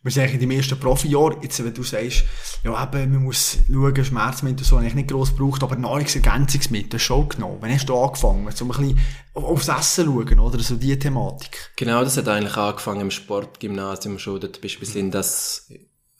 [0.03, 2.25] Wir sind eigentlich in deinem ersten Profijahr, jetzt, wenn du sagst,
[2.65, 7.57] ja, eben, man muss schauen, Schmerzmittel so eigentlich nicht gross gebraucht, aber Nahrungsergänzungsmittel schon genommen.
[7.61, 8.51] Wann hast du angefangen?
[8.51, 8.99] So ein bisschen
[9.33, 10.59] aufs Essen schauen, oder?
[10.59, 11.71] So diese Thematik.
[11.77, 14.41] Genau, das hat eigentlich angefangen im Sportgymnasium schon.
[14.41, 15.71] Dort bist du ein bisschen das,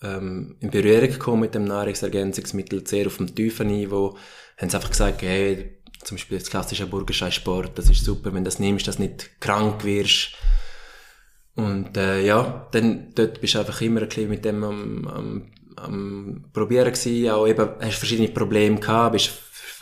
[0.02, 4.18] ähm, in Berührung gekommen mit dem Nahrungsergänzungsmittel, sehr auf dem tiefen Niveau.
[4.58, 8.50] Haben sie einfach gesagt, hey, zum Beispiel das klassische Burgerschei-Sport, das ist super, wenn du
[8.50, 10.36] das nimmst, dass du nicht krank wirst
[11.56, 15.52] und äh, ja, dann dort bist du einfach immer ein bisschen mit dem am, am,
[15.76, 17.30] am probieren gewesen.
[17.30, 19.32] Auch eben, hast verschiedene Probleme gehabt, bist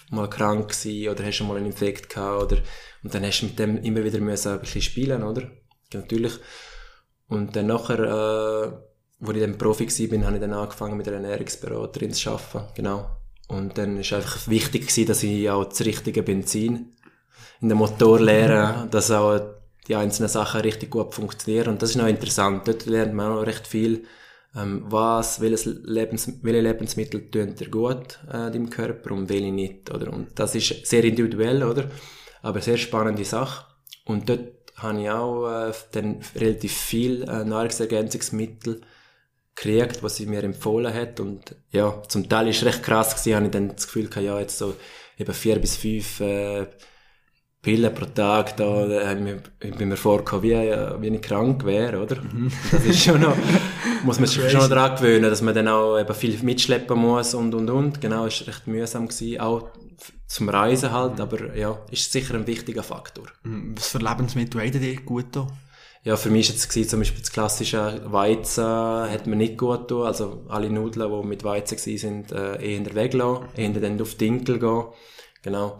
[0.09, 2.61] mal krank gewesen oder hast mal einen Infekt gehabt oder
[3.03, 5.49] und dann hast du mit dem immer wieder müssen ein bisschen spielen, oder?
[5.93, 6.33] Natürlich.
[7.27, 8.71] Und dann nachher, äh,
[9.19, 12.73] wo ich dann Profi war, bin, habe ich dann angefangen mit einer Ernährungsberaterin zu arbeiten,
[12.75, 13.09] genau.
[13.47, 16.95] Und dann ist einfach wichtig gewesen, dass ich auch das richtige Benzin
[17.61, 21.69] in den Motor lehre, dass auch die einzelnen Sachen richtig gut funktionieren.
[21.69, 22.67] Und das ist noch interessant.
[22.67, 24.05] Dort lernt man auch recht viel,
[24.55, 29.91] ähm, was, welches Lebens, welche Lebensmittel tun dir gut äh, deinem Körper und welche nicht,
[29.93, 30.11] oder?
[30.11, 31.89] Und das ist sehr individuell, oder?
[32.41, 33.65] Aber sehr spannende Sache.
[34.05, 38.81] Und dort habe ich auch äh, dann relativ viel äh, Nahrungsergänzungsmittel
[39.55, 41.19] gekriegt, was sie mir empfohlen hat.
[41.19, 44.25] Und ja, zum Teil ist es recht krass gewesen, habe ich dann das Gefühl gehabt,
[44.25, 44.75] ja, jetzt so
[45.17, 46.67] eben vier bis fünf äh,
[47.61, 50.55] Pillen pro Tag, da, da ich bin mir vorgekommen, wie,
[51.01, 52.19] wie ich krank wäre, oder?
[52.19, 52.51] Mhm.
[52.71, 53.35] Das ist schon noch,
[54.03, 57.35] muss man sich schon noch daran gewöhnen, dass man dann auch eben viel mitschleppen muss
[57.35, 58.01] und, und, und.
[58.01, 59.69] Genau, ist recht mühsam gewesen, auch
[60.25, 61.21] zum Reisen halt, mhm.
[61.21, 63.25] aber ja, ist sicher ein wichtiger Faktor.
[63.43, 63.75] Mhm.
[63.77, 65.47] Was für Lebensmittel haben dir gut da?
[66.03, 69.87] Ja, für mich war jetzt gewesen, zum Beispiel das klassische Weizen hat mir nicht gut
[69.87, 70.07] getan.
[70.07, 74.57] Also alle Nudeln, die mit Weizen waren, sind äh, eher weglassen, eher dann auf Dinkel
[74.57, 74.85] gehen.
[75.43, 75.77] Genau.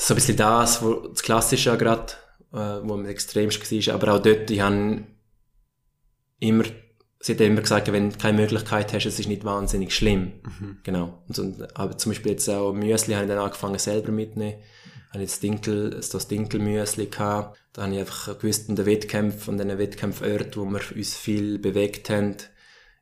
[0.00, 2.14] Das ist so ein bisschen das, wo, das Klassische gerade,
[2.54, 3.94] äh, wo am extremst war.
[3.94, 5.04] Aber auch dort, ich habe
[6.38, 6.64] immer,
[7.20, 10.32] sie hat immer gesagt, wenn du keine Möglichkeit hast, es ist nicht wahnsinnig schlimm.
[10.42, 10.78] Mhm.
[10.84, 11.22] Genau.
[11.28, 14.56] Und so, aber zum Beispiel jetzt auch Müsli habe ich dann angefangen selber mitzunehmen
[15.12, 17.58] habe ich das Dinkel, das Dinkelmüsli gehabt.
[17.72, 21.58] Da habe ich einfach gewusst, in den Wettkämpfen, an den Wettkampforten, wo wir uns viel
[21.58, 22.36] bewegt haben,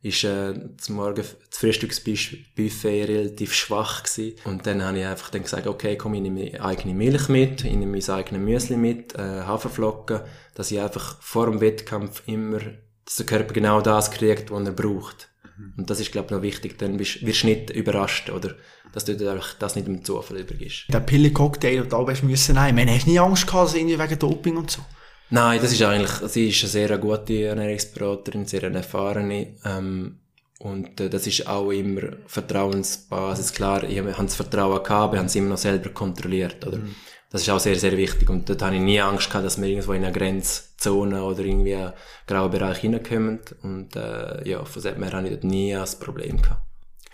[0.01, 4.39] ist äh, zum Morgen das Frühstücksbuffet relativ schwach gewesen.
[4.45, 7.65] Und dann habe ich einfach dann gesagt, okay, komm, ich nehme meine eigene Milch mit,
[7.65, 10.21] ich nehme mein eigenes Müsli mit, äh, Haferflocken,
[10.55, 12.61] dass ich einfach vor dem Wettkampf immer,
[13.05, 15.31] dass der Körper genau das kriegt, was er braucht.
[15.77, 18.55] Und das ist, glaube ich, noch wichtig, dann wirst, wirst du nicht überrascht, oder?
[18.93, 19.17] Dass du
[19.59, 20.85] das nicht im Zufall übergibst.
[20.89, 22.77] Der Pille-Cocktail, hast du müssen nehmen.
[22.77, 24.83] Man, hast du nie Angst gehabt, irgendwie wegen Doping und so?
[25.31, 30.19] Nein, das ist eigentlich, sie ist eine sehr gute Ernährungsberaterin, sehr eine erfahrene, ähm,
[30.59, 33.53] und äh, das ist auch immer Vertrauensbasis.
[33.53, 36.79] Klar, ich habe das Vertrauen gehabt, wir haben es immer noch selber kontrolliert, oder?
[36.79, 36.95] Mhm.
[37.31, 38.29] Das ist auch sehr, sehr wichtig.
[38.31, 41.75] Und dort habe ich nie Angst gehabt, dass wir irgendwo in eine Grenzzone oder irgendwie
[41.75, 41.93] einen
[42.27, 43.41] grauen Bereich hineinkommen.
[43.63, 46.63] Und äh, ja, von dem her habe ich dort nie ein Problem gehabt.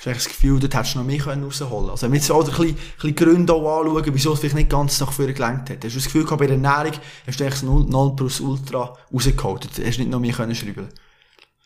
[0.06, 1.90] Hast das Gefühl, dort hättest du noch mehr rausholen können?
[1.90, 5.00] Also, wenn wir jetzt auch ein bisschen, bisschen Gründe anschauen, wieso es vielleicht nicht ganz
[5.00, 5.84] nach vorne gelenkt hat.
[5.84, 6.92] Hast du das Gefühl gehabt, bei der Ernährung
[7.26, 9.64] hast du eigentlich das 0 plus Ultra rausgeholt?
[9.64, 10.88] Hast du nicht noch mehr können schreiben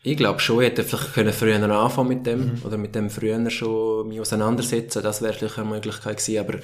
[0.02, 2.62] ich glaube schon, ich hätte vielleicht können früher anfangen mit dem, mhm.
[2.64, 6.58] oder mit dem früher schon mich auseinandersetzen, das wäre vielleicht eine Möglichkeit gewesen, aber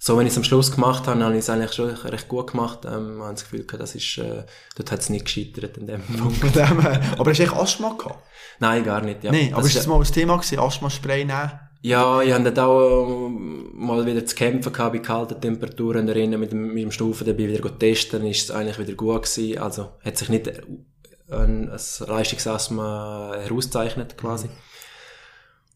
[0.00, 2.52] so, wenn ich es am Schluss gemacht habe, habe ich es eigentlich schon recht gut
[2.52, 2.80] gemacht.
[2.84, 4.44] Ähm, habe das Gefühl gehabt, das ist, äh,
[4.76, 6.56] dort hat es nicht gescheitert in dem Punkt.
[6.56, 8.22] Äh, aber hast du echt Asthma gehabt?
[8.60, 9.32] Nein, gar nicht, ja.
[9.32, 11.50] Nein, aber das ist das mal ein Thema gewesen, Asthma-Spray nehmen?
[11.80, 16.40] Ja, ich hatte dann auch ähm, mal wieder zu kämpfen gehabt bei kalten Temperaturen drinnen
[16.40, 19.58] mit dem, mit dem Stufen dabei wieder testen, ist es eigentlich wieder gut gewesen.
[19.58, 20.86] Also, hat sich nicht ein,
[21.30, 21.70] ein
[22.06, 24.46] Leistungsasthma herauszeichnet, quasi.
[24.46, 24.52] Mhm.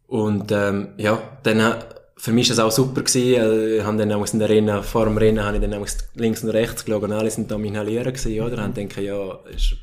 [0.07, 1.83] Und, ähm, ja, dann,
[2.23, 3.41] für mich war es auch super gewesen.
[3.41, 6.51] Also, ich habe dann in der Rennen, vor dem Rennen, habe ich dann links und
[6.51, 8.65] rechts geschaut und alle sind da am Inhalieren gewesen, oder?
[8.65, 9.75] Und denke, ja, ist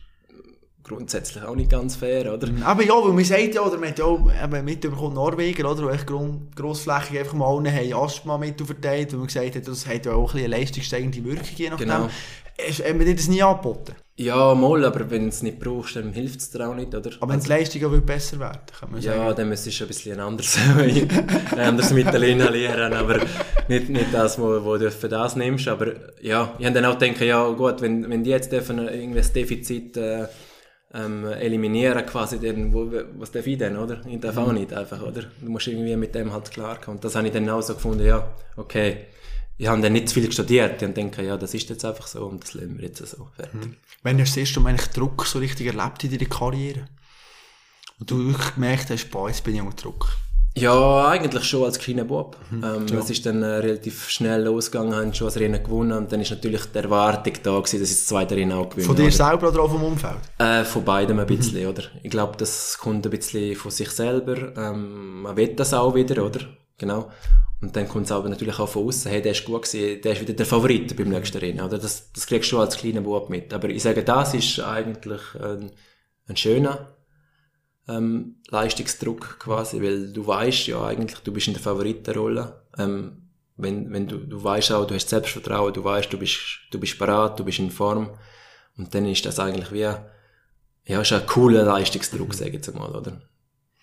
[0.81, 2.47] grundsätzlich auch nicht ganz fair, oder?
[2.63, 5.83] Aber ja, weil man sagt ja, oder man hat ja auch eben mitbekommen, Norweger, oder?
[5.83, 6.07] Wo echt
[6.55, 10.13] grossflächig einfach mal allen haben Asthma mit verteilt, weil man gesagt hat, das hat ja
[10.13, 11.89] auch ein eine leistungssteigende Wirkung, je nachdem.
[11.89, 12.09] Genau.
[12.87, 13.95] Haben wir das nie angeboten?
[14.19, 17.09] Ja, mal, aber wenn du es nicht brauchst, dann hilft es dir auch nicht, oder?
[17.21, 19.25] Aber wenn die Leistung auch besser werden, kann man ja, sagen.
[19.25, 23.21] Ja, dann müsstest du ein bisschen anders, ein anderes Mittel inhalieren, aber
[23.69, 25.69] nicht, nicht das, wo, wo du für das nimmst.
[25.69, 29.19] Aber ja, ich habe dann auch gedacht, ja gut, wenn, wenn die jetzt dürfen irgendwie
[29.19, 30.27] das Defizit äh,
[30.93, 34.01] ähm, eliminieren quasi, dann, wo, was darf ich denn, oder?
[34.05, 34.55] Ich darf auch mhm.
[34.55, 35.21] nicht einfach, oder?
[35.39, 36.97] Du musst irgendwie mit dem halt klarkommen.
[36.97, 38.27] Und das habe ich dann auch so gefunden, ja,
[38.57, 39.05] okay
[39.59, 42.25] ich habe dann nicht zu viel studiert und denke, ja, das ist jetzt einfach so
[42.25, 43.27] und das lernen wir jetzt so.
[43.35, 43.65] Fertig.
[43.65, 43.75] Mhm.
[44.03, 46.87] Wenn hast du das erste Mal eigentlich Druck so richtig erlebt in deiner Karriere?
[47.99, 50.15] Und du wirklich gemerkt hast, boah, jetzt bin ich unter Druck?
[50.55, 52.37] Ja, eigentlich schon als kleiner Bub.
[52.49, 52.99] Mhm, ähm, ja.
[52.99, 56.31] Es ist dann äh, relativ schnell losgegangen, haben schon das Rennen gewonnen und dann ist
[56.31, 58.87] natürlich die Erwartung da gewesen, dass ich das zweite Rennen auch gewinne.
[58.87, 59.11] Von dir oder?
[59.11, 60.19] selber oder auch vom Umfeld?
[60.37, 61.69] Äh, von beidem ein bisschen, mhm.
[61.69, 61.83] oder?
[62.01, 64.55] Ich glaube, das kommt ein bisschen von sich selber.
[64.55, 66.39] Ähm, man will das auch wieder, oder?
[66.79, 67.11] Genau.
[67.61, 70.13] Und dann kommt es aber natürlich auch von außen, hey, der ist gut gewesen, der
[70.13, 71.77] ist wieder der Favorit beim nächsten Rennen, oder?
[71.77, 73.53] Das, das kriegst du als kleiner Bub mit.
[73.53, 75.71] Aber ich sage, das ist eigentlich ein,
[76.27, 76.95] ein schöner,
[77.89, 82.61] ähm, Leistungsdruck quasi, weil du weißt ja eigentlich, du bist in der Favoritenrolle.
[82.77, 86.39] Ähm, wenn, wenn du, du weißt auch, du hast Selbstvertrauen, du weißt, du bist,
[86.71, 88.11] du bist parat, du bist in Form.
[88.77, 92.89] Und dann ist das eigentlich wie, ja, ist ein cooler Leistungsdruck, sage ich jetzt mal,
[92.89, 93.21] oder?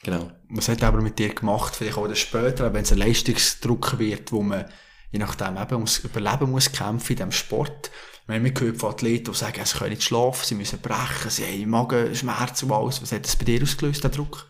[0.06, 0.30] Genau.
[0.50, 4.30] Was hat er aber mit dir gemacht, vielleicht auch später, wenn es ein Leistungsdruck wird,
[4.30, 4.66] wo man
[5.10, 7.90] je nachdem eben ums Überleben muss kämpfen in diesem Sport.
[8.28, 11.44] Wir haben gehört von Athleten, die sagen, sie können nicht schlafen, sie müssen brechen, sie
[11.44, 13.02] haben Magenschmerzen und alles.
[13.02, 14.46] Was hat das bei dir ausgelöst, der Druck?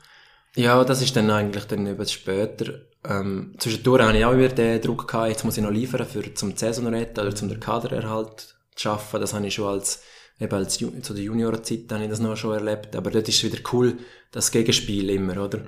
[0.56, 2.82] Ja, das ist dann eigentlich dann etwas später.
[3.02, 6.34] Ähm, zwischendurch hatte ich auch wieder den Druck gehabt, jetzt muss ich noch liefern, für
[6.34, 9.22] zum Saison retten oder zum den Kadererhalt zu schaffen.
[9.22, 10.02] Das habe ich schon als,
[10.40, 12.94] eben als, Ju- zu der Juniorenzeit habe ich das noch schon erlebt.
[12.96, 13.98] Aber dort ist es wieder cool,
[14.32, 15.62] das Gegenspiel immer, oder?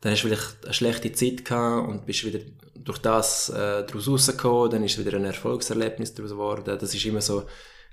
[0.00, 2.40] Dann hast du vielleicht eine schlechte Zeit gehabt und bist wieder
[2.74, 6.78] durch das, äh, daraus rausgekommen, dann ist es wieder ein Erfolgserlebnis daraus geworden.
[6.78, 7.44] Das ist immer so,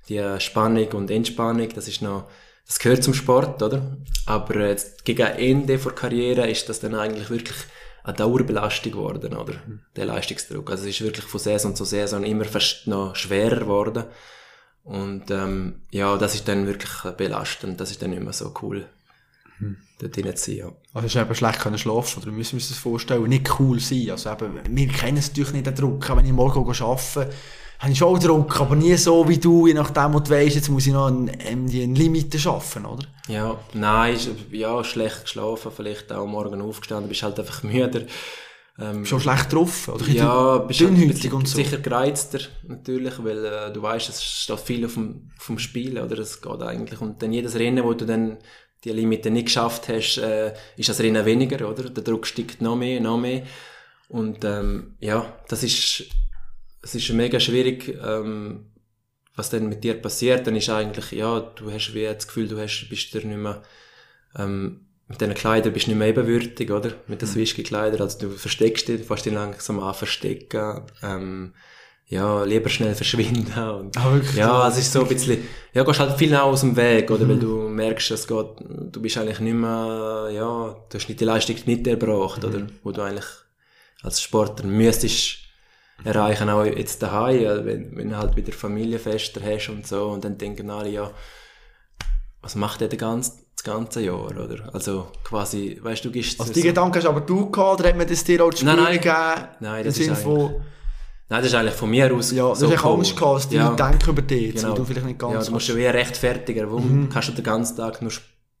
[0.08, 2.28] die Spannung und Entspannung, das ist noch,
[2.64, 3.96] das gehört zum Sport, oder?
[4.26, 7.58] Aber äh, jetzt gegen Ende der Karriere ist das dann eigentlich wirklich
[8.04, 9.54] eine Dauerbelastung geworden, oder?
[9.96, 10.70] Der Leistungsdruck.
[10.70, 14.04] Also es ist wirklich von Saison zu Saison immer fast noch schwerer geworden.
[14.86, 17.80] Und ähm, ja, das ist dann wirklich belastend.
[17.80, 18.86] Das ist dann nicht mehr so cool,
[19.98, 20.56] dort drin zu sein.
[20.56, 20.72] Ja.
[20.94, 23.24] Also, hast du eben schlecht können schlafen, oder müssen wir uns das vorstellen?
[23.24, 24.10] Nicht cool sein.
[24.10, 26.08] Also, eben, wir kennen es natürlich nicht, den Druck.
[26.16, 27.30] Wenn ich morgen gehe arbeiten
[27.78, 30.68] habe ich schon Druck, aber nie so wie du, je nachdem, was du weisst, jetzt
[30.68, 33.06] muss ich noch ein, ein, Limite schaffen, oder?
[33.28, 34.16] Ja, nein,
[34.50, 38.02] ja, schlecht geschlafen, vielleicht auch morgen aufgestanden, bist halt einfach müder.
[38.78, 40.06] Ähm, Schon schlecht drauf, oder?
[40.06, 41.56] ja, bist halt bisschen- und so.
[41.56, 45.98] sicher gereizter, natürlich, weil äh, du weißt, es steht viel auf dem, auf dem Spiel,
[45.98, 46.18] oder?
[46.18, 47.00] Es geht eigentlich.
[47.00, 48.38] Und dann jedes Rennen, wo du dann
[48.84, 51.88] die Limite nicht geschafft hast, äh, ist das Rennen weniger, oder?
[51.88, 53.44] Der Druck steigt noch mehr, noch mehr.
[54.08, 56.04] Und ähm, ja, das ist,
[56.82, 58.72] es ist mega schwierig, ähm,
[59.34, 60.46] was dann mit dir passiert.
[60.46, 63.62] Dann ist eigentlich, ja, du hast wie das Gefühl, du hast, bist dir nicht mehr,
[64.36, 66.92] ähm, mit diesen Kleidern bist du nicht mehr ebenwürdig, oder?
[67.06, 68.00] Mit den Swisky-Kleidern.
[68.00, 70.82] Also du versteckst dich, fast dich langsam an verstecken.
[71.02, 71.54] Ähm,
[72.08, 73.52] ja, lieber schnell verschwinden.
[73.68, 74.36] Und, Ah, wirklich?
[74.36, 77.28] ja, es ist so ein bisschen, ja, gehst halt viel aus dem Weg, oder?
[77.28, 81.24] Weil du merkst, es geht, du bist eigentlich nicht mehr, ja, du hast nicht die
[81.24, 82.66] Leistung nicht erbracht, oder?
[82.84, 83.26] Wo du eigentlich
[84.02, 85.38] als Sportler müsstest
[86.04, 90.24] erreichen, auch jetzt daheim, ja, wenn, wenn du halt wieder Familienfester hast und so, und
[90.24, 91.10] dann denken alle, ja,
[92.40, 94.70] was macht der den ganzen, ganze Jahr, oder?
[94.72, 98.06] Also, quasi, weißt du, gehst Also, die Gedanken hast aber du gehabt, oder hat man
[98.06, 98.94] das dir auch zu spüren Nein, nein.
[99.00, 99.48] gegeben?
[99.60, 100.54] Nein, das ist von,
[101.28, 102.98] Nein, das ist eigentlich von mir aus ja, du so hast echt gekommen.
[102.98, 103.70] Angst gehabt, was die Ja.
[103.74, 104.74] Denken über dich, Genau.
[104.74, 106.70] du vielleicht nicht ganz Ja, du musst ja wie rechtfertigen.
[106.70, 108.12] Warum kannst du den ganzen Tag nur,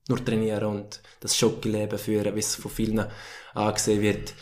[0.08, 3.04] nur trainieren und das Schockeleben führen, wie es von vielen
[3.54, 4.34] angesehen wird.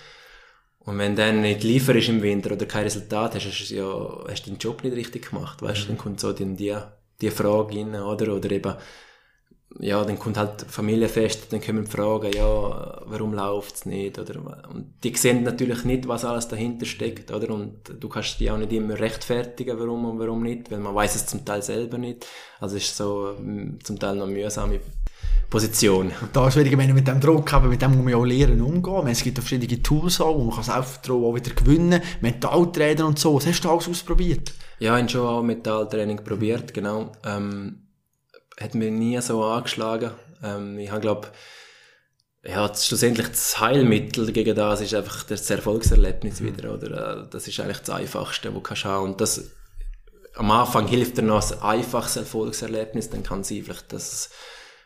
[0.86, 4.46] Und wenn dann nicht lieferst im Winter oder kein Resultat hast, hast du ja, hast
[4.46, 6.76] du den Job nicht richtig gemacht, weißt du, dann kommt so die, die,
[7.20, 8.34] die Frage rein, oder?
[8.34, 8.74] Oder eben,
[9.80, 14.40] ja, dann kommt halt Familienfest, dann kommen Fragen, ja, warum läuft's nicht, oder?
[14.70, 17.50] Und die sehen natürlich nicht, was alles dahinter steckt, oder?
[17.50, 21.16] Und du kannst die auch nicht immer rechtfertigen, warum und warum nicht, weil man weiß
[21.16, 22.26] es zum Teil selber nicht.
[22.60, 24.80] Also es ist so mm, zum Teil noch eine mühsame
[25.50, 26.12] Position.
[26.32, 28.60] Da ist wenn du mit dem Druck haben, mit dem muss man ja auch lernen
[28.60, 29.08] umgehen.
[29.08, 33.34] Es gibt verschiedene Tools auch, wo man kann Selbstvertrauen auch wieder gewinnen Mentaltrainer und so.
[33.34, 34.52] Was hast du alles ausprobiert?
[34.78, 37.12] Ja, ich habe schon auch Metalltraining probiert, genau.
[37.24, 37.83] Ähm,
[38.60, 40.12] hat mir nie so angeschlagen.
[40.42, 41.28] Ähm, ich habe, glaube
[42.46, 47.22] ja, schlussendlich das Heilmittel gegen das ist einfach das Erfolgserlebnis wieder, oder?
[47.22, 49.04] Äh, Das ist eigentlich das Einfachste, wo du kannst haben.
[49.04, 49.50] Und das,
[50.34, 54.30] am Anfang hilft dir noch ein einfaches Erfolgserlebnis, dann kann es sein, vielleicht, dass es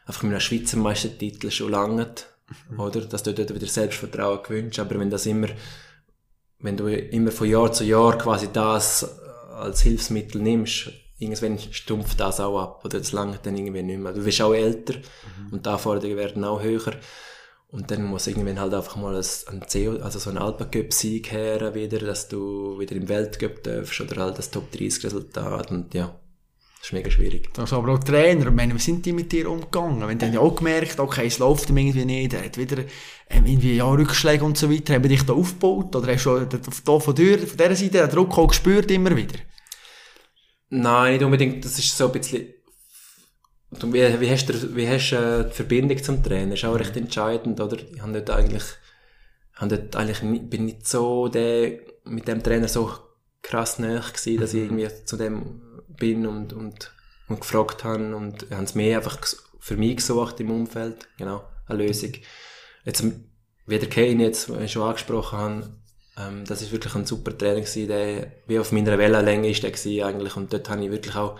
[0.06, 2.26] einfach mit einem Schweizer Meistertitel schon langt,
[2.78, 3.00] oder?
[3.00, 4.78] Dass du dort wieder Selbstvertrauen gewünscht.
[4.78, 5.48] Aber wenn das immer,
[6.60, 9.18] wenn du immer von Jahr zu Jahr quasi das
[9.50, 14.12] als Hilfsmittel nimmst, irgendwann stumpft das auch ab, oder das langt dann irgendwie nicht mehr.
[14.12, 14.94] Du wirst auch älter
[15.50, 16.94] und die Anforderungen werden auch höher.
[17.70, 21.98] Und dann muss irgendwann halt einfach mal ein, CO, also so ein Alpencup-Sieg her wieder,
[21.98, 26.18] dass du wieder im Weltcup darfst oder halt das Top-30-Resultat und ja,
[26.78, 27.50] das ist mega schwierig.
[27.58, 30.06] Also aber auch Trainer, ich meine, wie sind die mit dir umgegangen?
[30.08, 32.84] Wenn die ja auch gemerkt, okay, es läuft ihm irgendwie nicht, er hat wieder
[33.28, 35.94] ähm, irgendwie ja, Rückschläge und so weiter, haben die dich da aufgebaut?
[35.94, 39.14] Oder hast du da von, von, dir, von dieser Seite den Druck auch gespürt immer
[39.14, 39.34] wieder?
[40.70, 41.64] Nein, nicht unbedingt.
[41.64, 42.54] Das ist so ein bisschen.
[43.70, 46.54] Wie, wie hast du wie hast, äh, die Verbindung zum Trainer?
[46.54, 47.76] Ist auch recht entscheidend, oder?
[47.76, 48.64] Ich habe dort eigentlich,
[49.54, 52.90] habe dort eigentlich bin nicht so der, mit dem Trainer so
[53.42, 56.92] krass nahe gewesen, dass ich irgendwie zu dem bin und, und,
[57.28, 59.18] und gefragt habe und haben es mehr einfach
[59.58, 61.08] für mich gesucht im Umfeld.
[61.18, 62.12] Genau, eine Lösung.
[62.84, 63.04] Jetzt,
[63.66, 65.77] wie der Kane jetzt, schon angesprochen habe,
[66.18, 69.70] ähm, das ist wirklich ein super Trainer gewesen, der wie auf meiner Wellenlänge ist der
[69.70, 70.36] gewesen eigentlich.
[70.36, 71.38] Und dort habe ich wirklich auch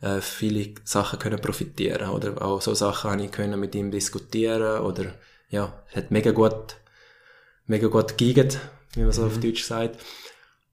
[0.00, 2.10] äh, viele Sachen können profitieren.
[2.10, 4.80] Oder auch so Sachen habe ich können mit ihm diskutieren.
[4.82, 5.14] Oder
[5.48, 6.76] ja, es hat mega gut
[7.66, 8.58] mega gut geigert,
[8.94, 9.98] wie man so auf Deutsch sagt.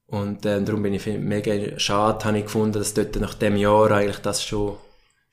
[0.08, 3.92] Und äh, darum bin ich mega schade, habe ich gefunden, dass dort nach dem Jahr
[3.92, 4.78] eigentlich das schon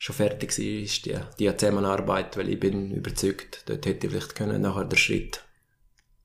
[0.01, 4.37] schon fertig war, ist die, die Zusammenarbeit, weil ich bin überzeugt, dort hätte ich vielleicht
[4.37, 5.43] können nachher den Schritt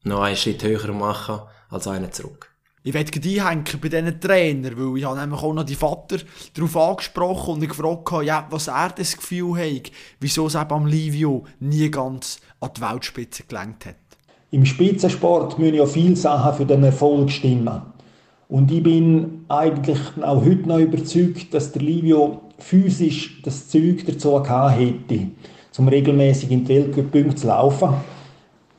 [0.03, 1.41] noch einen Schritt höher machen
[1.73, 2.53] als einen zurück.
[2.85, 6.17] Ich werde einhängen bei diesen Trainern, weil ich habe nämlich auch noch die Vater
[6.53, 10.71] darauf angesprochen und ich gefragt habe, ja, was er das Gefühl hat, wieso es eben
[10.71, 13.95] am Livio nie ganz an die Weltspitze gelangt hat.
[14.51, 17.81] Im Spitzensport müssen ja viele Sachen für den Erfolg stimmen.
[18.49, 24.33] Und ich bin eigentlich auch heute noch überzeugt, dass der Livio physisch das Zeug dazu
[24.43, 25.27] gehabt hätte,
[25.77, 27.95] um regelmäßig in die Weltcup zu laufen.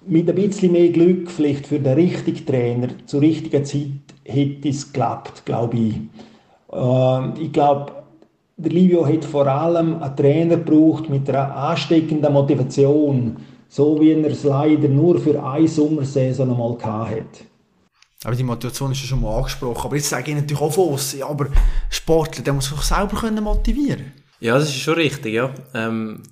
[0.07, 4.93] Mit ein bisschen mehr Glück, vielleicht für den richtigen Trainer, zur richtigen Zeit, hätte es
[4.93, 5.95] geklappt, glaube ich.
[6.73, 8.05] Äh, ich glaube,
[8.57, 13.37] der Livio hat vor allem einen Trainer gebraucht mit einer ansteckenden Motivation,
[13.69, 17.45] so wie er es leider nur für eine Sommersaison einmal hatte.
[18.25, 19.87] Aber die Motivation ist ja schon mal angesprochen.
[19.87, 21.49] Aber jetzt sage ich natürlich auch von ja, aber
[21.90, 25.51] Sportler, der muss sich selber können motivieren Ja, das ist schon richtig, ja.
[25.75, 26.23] Ähm,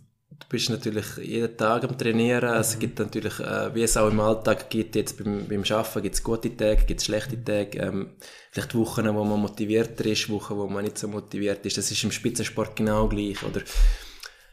[0.49, 2.51] bist natürlich jeden Tag am Trainieren.
[2.55, 2.61] Mhm.
[2.61, 6.15] Es gibt natürlich, äh, wie es auch im Alltag gibt, jetzt beim, beim Arbeiten, gibt
[6.15, 7.79] es gute Tage, gibt es schlechte Tage.
[7.79, 8.11] Ähm,
[8.51, 11.79] vielleicht Wochen, wo man motivierter ist, Wochen, wo man nicht so motiviert ist.
[11.79, 13.63] Das ist im Spitzensport genau gleich, oder?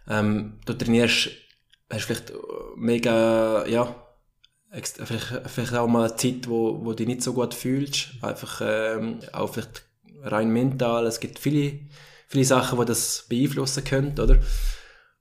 [0.07, 1.29] Ähm, du trainierst,
[1.89, 2.33] hast vielleicht
[2.75, 3.95] mega, ja,
[4.71, 8.09] vielleicht, vielleicht auch mal eine Zeit, wo, wo du dich nicht so gut fühlst.
[8.21, 9.83] Einfach ähm, auch vielleicht
[10.21, 11.05] rein mental.
[11.05, 11.79] Es gibt viele,
[12.27, 14.39] viele Sachen, die das beeinflussen können, oder?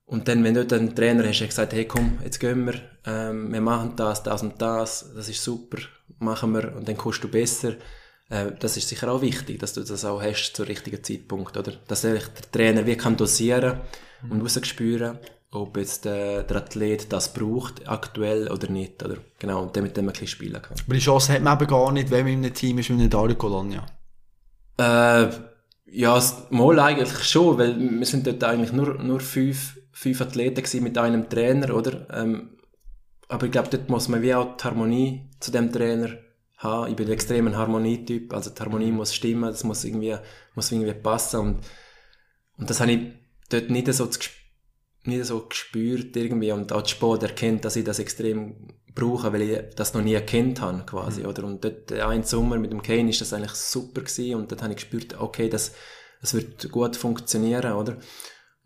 [0.09, 2.81] Und dann, wenn du dann einen Trainer hast, der gesagt, hey komm, jetzt gehen wir,
[3.05, 5.79] ähm, wir machen das, das und das, das ist super,
[6.19, 7.75] machen wir und dann kommst du besser.
[8.31, 11.73] Äh, das ist sicher auch wichtig, dass du das auch hast zum richtigen Zeitpunkt, oder?
[11.87, 13.81] Dass der Trainer wie kann dosieren
[14.31, 15.19] und rausspüren
[15.51, 19.17] ob jetzt der, der Athlet das braucht, aktuell oder nicht, oder?
[19.39, 20.77] Genau, und damit man ein bisschen spielen kann.
[20.85, 23.03] Aber die Chance hat man eben gar nicht, wenn man in einem Team ist wie
[23.03, 23.87] in Dario Colonia.
[24.77, 25.29] Äh,
[25.91, 30.97] ja, mal eigentlich schon, weil wir sind dort eigentlich nur, nur fünf, fünf Athleten mit
[30.97, 32.07] einem Trainer, oder?
[32.13, 32.57] Ähm,
[33.27, 36.17] aber ich glaube, dort muss man wie auch die Harmonie zu dem Trainer
[36.57, 36.91] haben.
[36.91, 40.17] Ich bin ein extremer Harmonietyp, also die Harmonie muss stimmen, das muss irgendwie,
[40.55, 41.67] muss irgendwie passen und,
[42.59, 43.01] und das habe ich
[43.51, 44.09] dort nicht so
[45.05, 49.43] nicht so gespürt irgendwie und auch die Sport erkennt, dass ich das extrem brauche, weil
[49.43, 51.27] ich das noch nie erkannt habe quasi, mhm.
[51.27, 51.45] oder?
[51.45, 54.73] Und dort, ein Sommer mit dem Kane ist das eigentlich super gewesen und dort habe
[54.73, 55.73] ich gespürt, okay, das,
[56.21, 57.97] das wird gut funktionieren, oder?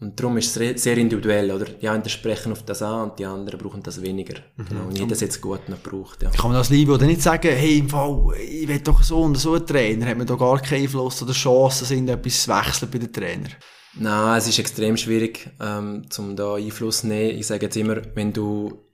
[0.03, 1.65] Und darum ist es sehr individuell, oder?
[1.65, 4.35] Die einen sprechen auf das an und die anderen brauchen das weniger.
[4.57, 4.65] Mhm.
[4.69, 4.83] Genau.
[4.87, 6.31] Und jeder jetzt gut noch braucht, ja.
[6.31, 9.37] Kann man das lieben oder nicht sagen, hey, im Fall, ich will doch so und
[9.37, 12.91] so einen Trainer, hat man da gar keinen Einfluss oder Chancen, sind etwas zu wechseln
[12.91, 13.49] bei den Trainer?
[13.95, 17.39] Nein, es ist extrem schwierig, ähm, zum da Einfluss zu nehmen.
[17.39, 18.85] Ich sage jetzt immer, wenn du,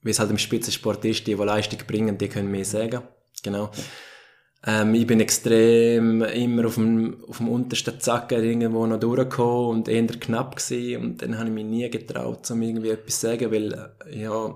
[0.00, 3.02] wie es halt im Spitzensport ist, die, die Leistung bringen, die können mehr sagen.
[3.42, 3.70] Genau.
[4.64, 9.88] Ähm, ich bin extrem immer auf dem, auf dem untersten Zacken irgendwo noch durchgekommen und
[9.88, 11.02] eher knapp gewesen.
[11.02, 14.54] Und dann habe ich mich nie getraut, um irgendwie etwas zu sagen, weil, äh, ja,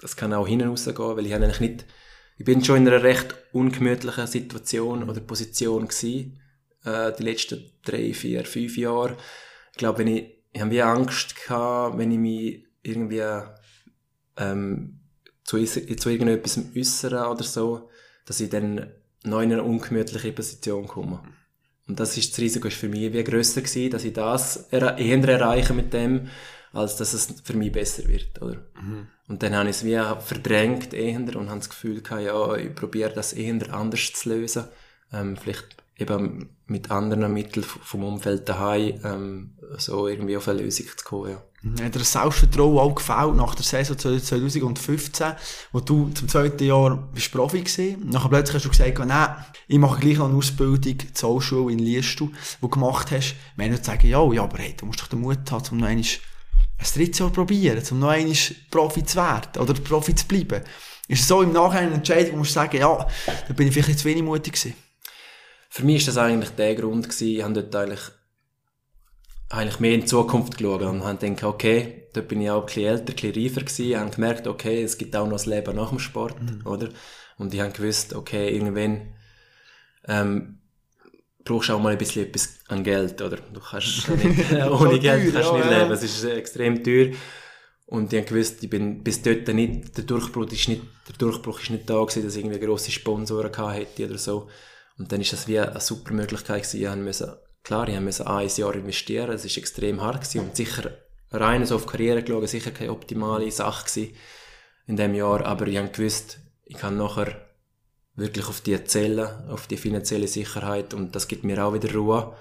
[0.00, 1.86] das kann auch hinten rausgehen, weil ich eigentlich nicht,
[2.38, 6.40] ich bin schon in einer recht ungemütlichen Situation oder Position gewesen
[6.84, 9.16] äh, die letzten drei, vier, fünf Jahre.
[9.72, 13.22] Ich glaube, wenn ich, ich habe wie Angst gehabt, wenn ich mich irgendwie
[14.36, 15.00] ähm,
[15.44, 17.90] zu, zu irgendetwas äußere oder so,
[18.26, 18.90] dass ich dann
[19.26, 21.22] noch in eine ungemütliche Position komme.
[21.88, 24.98] Und das ist das Risiko ist für mich wie grösser gewesen, dass ich das eher
[24.98, 26.28] erreiche mit dem,
[26.72, 28.56] als dass es für mich besser wird, oder?
[28.80, 29.08] Mhm.
[29.28, 32.74] Und dann habe ich es wie verdrängt eher und habe das Gefühl gehabt, ja, ich
[32.74, 34.64] probiere das eher anders zu lösen.
[35.12, 40.86] Ähm, vielleicht eben mit anderen Mitteln vom Umfeld daheim ähm, so irgendwie auf eine Lösung
[40.96, 41.30] zu kommen.
[41.30, 41.42] Ja.
[41.70, 41.76] Mhm.
[41.76, 45.32] Dir das Selbstvertrauen auch gefällt nach der Saison 2015,
[45.72, 48.08] wo du zum zweiten Jahr bist Profi gewesen.
[48.10, 49.36] Nachher plötzlich hast du gesagt, nein,
[49.68, 53.34] ich mache gleich noch eine Ausbildung zur Hochschule in Liestal, die du gemacht hast.
[53.56, 55.86] Wir nicht sagen, ja, ja, aber hey, du musst doch den Mut haben, um noch
[55.86, 58.36] einmal ein drittes Jahr probieren, um noch einmal
[58.70, 60.62] Profi zu werden oder Profi zu bleiben.
[61.08, 63.06] Ist es so im Nachhinein eine Entscheidung, wo du sagen, ja,
[63.48, 64.74] da bin ich vielleicht zu wenig mutig gewesen?
[65.76, 67.28] für mich ist das eigentlich der Grund gewesen.
[67.28, 68.00] Ich dort eigentlich,
[69.48, 72.66] eigentlich mehr in die Zukunft geschaut und habe gedacht, okay, dort bin ich auch ein
[72.66, 74.00] bisschen älter, ein bisschen reifer gewesen.
[74.00, 76.66] Habe gemerkt, okay, es gibt auch noch das Leben nach dem Sport, mhm.
[76.66, 76.88] oder?
[77.38, 79.14] Und ich habe gewusst, okay, irgendwann,
[80.08, 80.58] ähm,
[81.44, 83.36] brauchst du auch mal ein bisschen etwas an Geld, oder?
[83.36, 85.92] Du kannst nicht, ohne Geld kannst du nicht leben.
[85.92, 87.14] Es ist extrem teuer.
[87.86, 91.60] Und ich habe gewusst, ich bin bis dort nicht, der Durchbruch ist nicht, der Durchbruch
[91.60, 94.48] ist nicht da gewesen, dass ich irgendwie grosse Sponsoren gehabt hätte oder so.
[94.98, 96.98] Und dann ist das wie eine super Möglichkeit gewesen.
[96.98, 99.32] Ich musste, klar, ich musste ein Jahr investieren.
[99.32, 100.92] Es war extrem hart gewesen und sicher
[101.32, 104.14] rein so auf Karriere geschaut, sicher keine optimale Sache gewesen
[104.86, 105.44] in dem Jahr.
[105.44, 107.44] Aber ich habe gewusst, ich kann nachher
[108.14, 112.36] wirklich auf die zählen, auf die finanzielle Sicherheit und das gibt mir auch wieder Ruhe,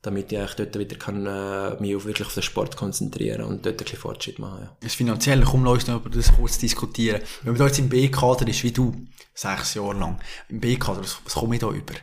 [0.00, 3.66] damit ich eigentlich dort wieder kann, äh, mich auf wirklich auf den Sport konzentrieren und
[3.66, 4.62] dort ein bisschen Fortschritt machen.
[4.62, 4.76] Ja.
[4.80, 7.20] Das Finanzielle, komm, lass uns noch über das kurz diskutieren.
[7.42, 10.20] Wenn man da jetzt im B-Kader ist, wie du, Sechs Jahre lang.
[10.48, 11.94] Im BK, was, was komme ich da über?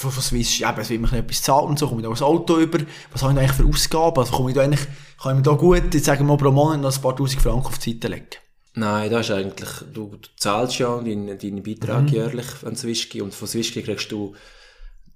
[0.00, 2.22] Von, von Swiss, eben, es wird mir etwas zahlt und so, komme ich da das
[2.22, 2.78] Auto über,
[3.10, 4.18] was habe ich da eigentlich für Ausgaben?
[4.20, 4.86] Also komme ich da eigentlich,
[5.20, 7.42] kann ich mir da gut, jetzt sagen wir mal pro Monat noch ein paar tausend
[7.42, 8.26] Franken auf die Seite legen?
[8.74, 12.08] Nein, das ist eigentlich, du, du zahlst ja deinen, deinen Beitrag Mhm.
[12.08, 14.36] jährlich an Swissky und von Swissky kriegst du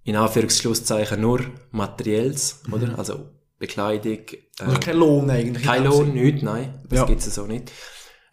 [0.02, 2.98] in Anführungsschlusszeichen nur Materielles, oder?
[2.98, 3.30] Also
[3.60, 5.64] Bekleidung, äh, Also kein Lohn eigentlich.
[5.64, 7.04] kein Lohn, nichts, nein, das Ja.
[7.04, 7.70] gibt's so nicht.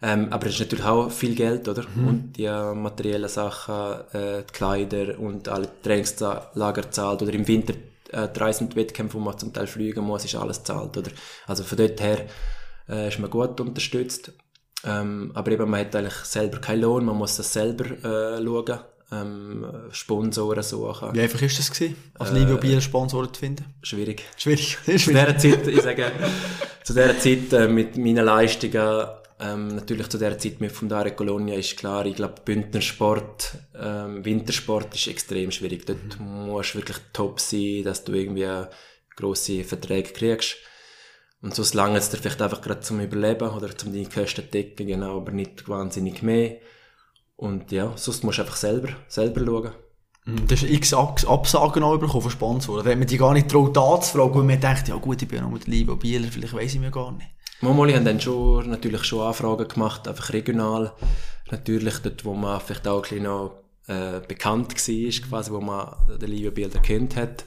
[0.02, 1.84] Ähm, aber es ist natürlich auch viel Geld, oder?
[1.94, 2.08] Mhm.
[2.08, 3.74] Und die äh, materiellen Sachen,
[4.12, 7.74] äh, die Kleider und alle Trainingslager zahlt oder im Winter
[8.12, 11.10] äh, die Reisen- und Wettkämpfe, wo man zum Teil fliegen muss, ist alles zahlt, oder?
[11.46, 12.26] Also von dort her
[12.88, 14.32] äh, ist man gut unterstützt.
[14.86, 18.78] Ähm, aber eben, man hat eigentlich selber keinen Lohn, man muss das selber äh, schauen,
[19.12, 21.12] ähm, Sponsoren suchen.
[21.12, 23.66] Wie einfach ist das gewesen, Äh, als Livio Bier Sponsoren zu finden?
[23.82, 24.22] Schwierig.
[24.38, 24.78] Schwierig.
[24.86, 25.36] Sehr Zu schwierig.
[25.36, 26.12] dieser Zeit, ich sage,
[26.84, 29.06] zu dieser Zeit äh, mit meinen Leistungen,
[29.40, 34.24] ähm, natürlich zu dieser Zeit mit vom Dare Colonia ist klar, ich glaube, Bündnersport, ähm,
[34.24, 35.86] Wintersport ist extrem schwierig.
[35.86, 38.66] Dort musst du wirklich top sein, dass du irgendwie
[39.16, 40.56] grosse Verträge kriegst.
[41.42, 44.86] Und sonst lange es dir vielleicht einfach gerade zum Überleben oder zum deine Kosten decken,
[44.86, 46.58] genau, aber nicht wahnsinnig mehr.
[47.36, 49.72] Und ja, sonst musst du einfach selber, selber schauen.
[50.26, 52.84] Du hast x Abs- Absagen auch bekommen von Sponsoren.
[52.84, 55.38] Da hat man die gar nicht traut anzufragen, weil man denkt, ja gut, ich bin
[55.38, 57.30] ja noch mit Livio Bieler, vielleicht weiss ich mir gar nicht.
[57.60, 60.92] Momoli haben dann schon, natürlich schon Anfragen gemacht, einfach regional.
[61.50, 65.94] Natürlich dort, wo man vielleicht auch ein bisschen noch, äh, bekannt war, quasi, wo man
[66.20, 67.44] den Livio Bilder kennt hat.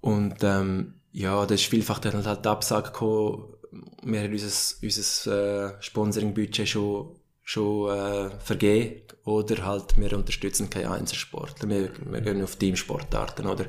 [0.00, 3.54] Und, ähm, ja, da ist vielfach dann halt die Absage gekommen,
[4.02, 9.02] wir haben unser, unser äh, Sponsoring-Budget schon, schon äh, vergeben.
[9.24, 11.68] Oder halt, wir unterstützen keinen Einzelsport.
[11.68, 13.66] Wir, wir gehen auf Teamsportarten, oder?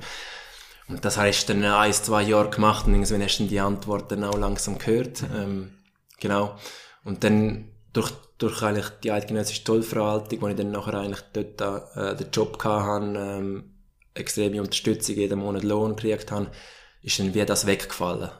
[0.90, 4.12] Und das hast du dann ein, zwei Jahre gemacht und irgendwann hast du die Antwort
[4.12, 5.24] dann auch langsam gehört.
[5.36, 5.72] Ähm,
[6.20, 6.58] genau.
[7.04, 12.16] Und dann durch, durch eigentlich die eidgenössische Zollverwaltung, wo ich dann nachher eigentlich dort äh,
[12.16, 13.76] den Job hatte, ähm,
[14.16, 16.52] extreme Unterstützung, jeden Monat Lohn gekriegt habe,
[17.04, 18.32] ist dann wie das weggefallen.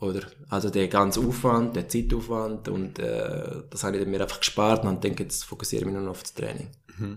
[0.00, 0.22] Oder?
[0.48, 4.84] Also der ganze Aufwand, der Zeitaufwand und äh, das habe ich dann mir einfach gespart
[4.84, 6.70] und denke, jetzt fokussiere ich mich nur noch auf das Training.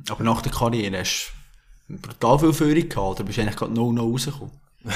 [0.09, 1.47] Aber nach der Karriere hast du
[1.88, 4.51] brutal viel Führung gehabt, oder bist du eigentlich gerade no no rausgekommen?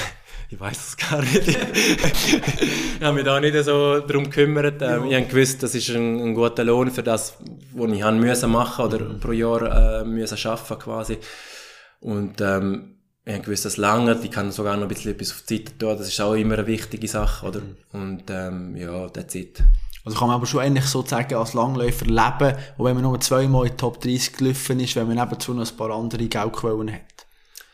[0.53, 1.47] Ich weiß es gar nicht.
[1.47, 4.81] ich habe mich da nicht so darum gekümmert.
[4.81, 7.37] Ähm, Ich habe gewusst, das ist ein, ein guter Lohn für das,
[7.73, 11.19] was ich haben müssen machen oder pro Jahr äh, müssen schaffen quasi.
[12.01, 14.19] Und ähm, ich habe gewusst, das lange.
[14.21, 15.97] Ich kann sogar noch ein bisschen etwas auf die Seite tun.
[15.97, 17.61] Das ist auch immer eine wichtige Sache, oder?
[17.93, 19.63] Und ähm, ja, that's it.
[20.03, 23.19] Also kann man aber schon eigentlich so sagen, als Langläufer leben, auch wenn man nur
[23.19, 26.91] zweimal in die Top 30 gelaufen ist, wenn man nebenzu noch ein paar andere Geldquellen
[26.91, 27.01] hat.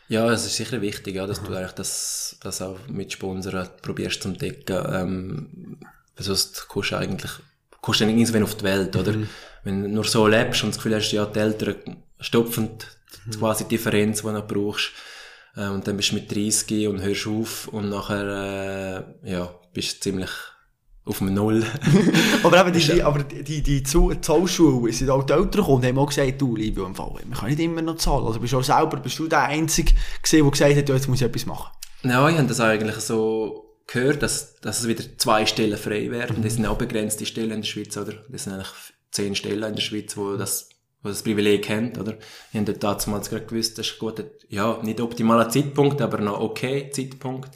[0.08, 4.22] Ja, es ist sicher wichtig, ja, dass du eigentlich das, das auch mit Sponsoren probierst
[4.22, 4.82] zu decken.
[4.90, 5.78] Ähm,
[6.16, 7.30] sonst kommst du eigentlich,
[7.80, 9.14] kommst du dann irgendwann auf die Welt, oder?
[9.64, 12.70] Wenn du nur so lebst und das Gefühl hast, ja, die Eltern stopfen
[13.38, 14.92] quasi die Differenz, die du brauchst.
[15.56, 19.96] Äh, und dann bist du mit 30 und hörst auf und nachher, äh, ja, bist
[19.96, 20.30] du ziemlich
[21.08, 21.64] auf dem Null.
[22.42, 25.98] Aber eben, die, die, aber die, die, Zollschule, sind auch die Eltern gekommen und haben
[25.98, 28.26] auch gesagt, du, Livio, im Fall, man kann nicht immer noch zahlen.
[28.26, 29.92] Also bist du auch selber, bist du der Einzige
[30.22, 31.70] gewesen, der gesagt hat, ja, jetzt muss ich etwas machen.
[32.02, 36.42] Ja, ich habe das eigentlich so gehört, dass, dass es wieder zwei Stellen frei werden.
[36.42, 38.12] Das sind auch begrenzte Stellen in der Schweiz, oder?
[38.28, 38.72] Das sind eigentlich
[39.10, 40.68] zehn Stellen in der Schweiz, wo das,
[41.02, 42.18] wo das Privileg haben, oder?
[42.52, 46.18] Ich habe dort damals gerade gewusst, das ist ein guter, ja, nicht optimaler Zeitpunkt, aber
[46.18, 47.50] noch okay Zeitpunkt.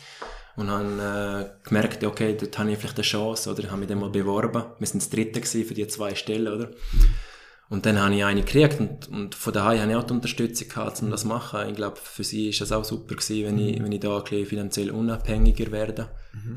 [0.57, 3.69] Und habe äh, gemerkt, okay, dort habe ich vielleicht eine Chance, oder?
[3.71, 4.65] Habe mich dann mal beworben.
[4.79, 6.71] Wir sind das dritte gewesen für die zwei Stellen, oder?
[7.71, 10.69] Und dann habe ich eine gekriegt und, und von daheim habe ich auch die Unterstützung
[10.69, 11.71] gehabt, um das zu machen.
[11.71, 14.25] Ich glaube, für sie ist das auch super gewesen, wenn ich, wenn ich da ein
[14.25, 16.11] bisschen finanziell unabhängiger werde.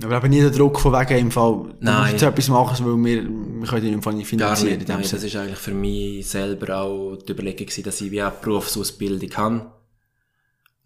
[0.04, 2.00] Aber eben nie der Druck von wegen, im Fall, du Nein.
[2.02, 4.72] musst jetzt etwas machen, weil wir, wir können im Fall nicht Gar finanzieren.
[4.74, 4.82] nicht.
[4.82, 8.12] in dem Nein, das ist eigentlich für mich selber auch die Überlegung gewesen, dass ich
[8.12, 9.72] wie eine Berufsausbildung kann.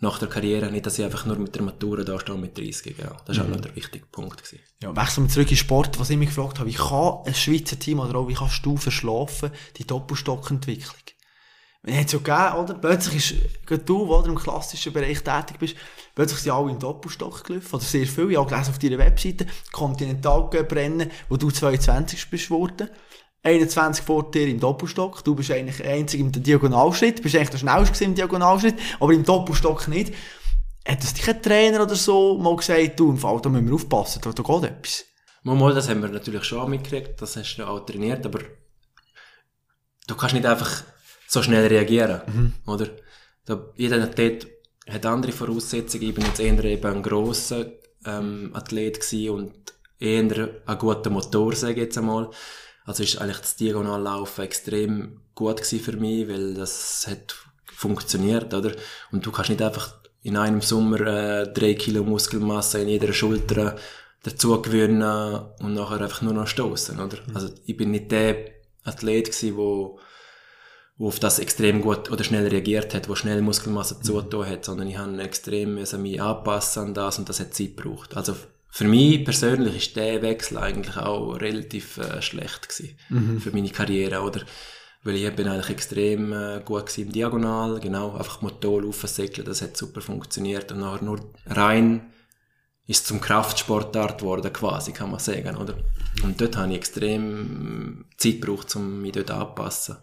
[0.02, 2.98] Nach der Karriere, nicht, dass ich einfach nur mit der Matura da stehe mit 30,
[2.98, 3.18] ja.
[3.26, 4.64] Das ist auch noch der wichtige Punkt gewesen.
[4.82, 6.00] Ja, wechseln wir zurück in Sport.
[6.00, 8.78] Was ich mich gefragt habe, wie kann ein Schweizer Team oder auch wie kannst du
[8.78, 10.96] verschlafen, die Doppelstockentwicklung?
[11.82, 12.74] Man hat es ja gegeben, oder?
[12.74, 15.76] Plötzlich ist, gerade du, wo du im klassischen Bereich tätig bist,
[16.14, 17.76] plötzlich sind alle im Doppelstock gelaufen.
[17.76, 18.32] Oder sehr viele.
[18.32, 22.90] Ich habe gelesen auf deiner Webseite, Continental brennen, wo du 22 bist geworden.
[23.44, 25.24] 21 vor dir im Doppelstock.
[25.24, 27.22] Du bist eigentlich einzig im Diagonalschritt.
[27.22, 30.14] Bist eigentlich der schnellste im Diagonalschritt, aber im Doppelstock nicht.
[30.88, 33.76] Hat das dich ein Trainer oder so mal gesagt, du, im Fall, da müssen wir
[33.76, 35.06] aufpassen, da, da geht etwas?
[35.44, 38.40] Mal, das haben wir natürlich schon mitgekriegt, das hast du auch trainiert, aber
[40.08, 40.84] du kannst nicht einfach
[41.28, 42.88] so schnell reagieren, oder?
[43.46, 44.48] Da, jeder Athlet
[44.90, 47.66] hat andere Voraussetzungen, ich bin jetzt eher eben ein grosser
[48.06, 52.30] ähm, Athlet gewesen und eher ein guter Motor, sage ich jetzt einmal.
[52.90, 57.36] Also ist eigentlich das Diagonallaufen extrem gut gewesen für mich, weil das hat
[57.72, 58.72] funktioniert, oder?
[59.12, 63.76] Und du kannst nicht einfach in einem Sommer äh, drei Kilo Muskelmasse in jeder Schulter
[64.24, 67.20] dazu gewinnen und nachher einfach nur noch stoßen, oder?
[67.36, 68.38] Also ich bin nicht der
[68.84, 70.00] Athlet gewesen, wo
[70.98, 74.02] wo auf das extrem gut oder schnell reagiert hat, wo schnell Muskelmasse mhm.
[74.02, 78.18] zugetan hat, sondern ich habe extrem mich anpassen an das und das hat Zeit gebraucht.
[78.18, 78.36] Also
[78.72, 83.40] für mich persönlich ist der Wechsel eigentlich auch relativ äh, schlecht gewesen mhm.
[83.40, 84.42] für meine Karriere, oder?
[85.04, 89.62] Weil ich bin eigentlich extrem äh, gut gewesen im Diagonal, genau, einfach Motor aufsäckeln, das
[89.62, 92.12] hat super funktioniert und nachher nur rein
[92.86, 95.76] ist zum Kraftsportart geworden, quasi, kann man sagen, oder?
[96.24, 99.98] Und dort habe ich extrem Zeit gebraucht, um mich dort anzupassen.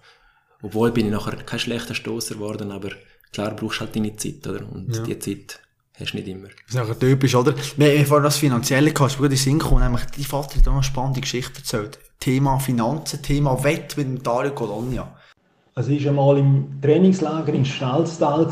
[0.63, 2.91] Obwohl bin ich nachher kein schlechter Stoßer geworden, aber
[3.33, 4.65] klar brauchst du halt deine Zeit, oder?
[4.71, 5.03] Und ja.
[5.03, 5.61] die Zeit
[5.99, 6.49] hast du nicht immer.
[6.49, 7.55] Das ist nachher typisch, oder?
[7.77, 10.69] Wir haben vorhin das Finanzielle gehabt, ist gut in Sinn gekommen, nämlich, dein Vater hat
[10.69, 11.99] auch eine spannende Geschichte erzählt.
[12.21, 15.09] Thema Finanzen, Thema Wett mit Dario Colonia.
[15.75, 18.49] Also ich war einmal im Trainingslager in Schnalztal.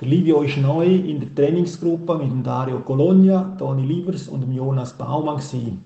[0.00, 4.52] Der Livio ist neu in der Trainingsgruppe mit dem Dario Colonia, Toni Liebers und dem
[4.52, 5.38] Jonas Baumann.
[5.38, 5.84] Gewesen.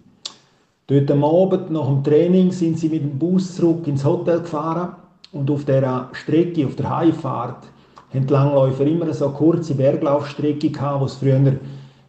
[0.88, 4.96] Dort am Abend nach dem Training sind sie mit dem Bus zurück ins Hotel gefahren
[5.30, 7.68] und auf der Strecke, auf der Heimfahrt,
[8.14, 11.56] haben die immer so kurze Berglaufstrecke gehabt, sie früher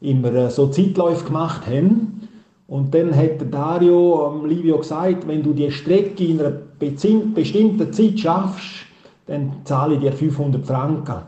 [0.01, 2.27] immer äh, so Zeitläufe gemacht haben.
[2.67, 8.19] Und dann hat Dario ähm, Livio gesagt, wenn du die Strecke in einer bestimmten Zeit
[8.19, 8.85] schaffst,
[9.27, 11.21] dann zahle ich dir 500 Franken.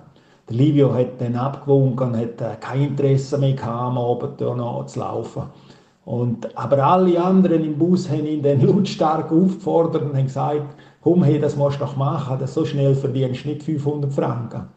[0.50, 3.98] Der Livio hat dann abgewunken hat äh, kein Interesse mehr gehabt,
[4.42, 5.44] am noch zu laufen.
[6.06, 10.76] Und, aber alle anderen im Bus haben ihn dann lautstark aufgefordert und haben gesagt,
[11.06, 14.70] komm, hey, das musst du doch machen, das so schnell verdienst du nicht 500 Franken.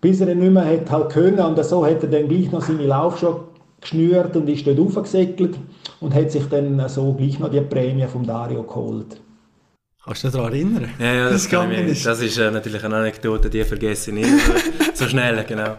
[0.00, 2.86] Bis er nicht mehr hat halt können und so hat er dann gleich noch seine
[2.86, 3.44] Laufschuhe
[3.82, 5.58] geschnürt und ist dort aufgesäckelt
[6.00, 9.20] und hat sich dann so gleich noch die Prämie vom Dario geholt.
[10.02, 10.90] Kannst du dich daran erinnern?
[10.98, 14.30] Ja, ja das, das, mich, das ist äh, natürlich eine Anekdote, die vergesse ich nicht
[14.94, 15.76] so schnell, genau.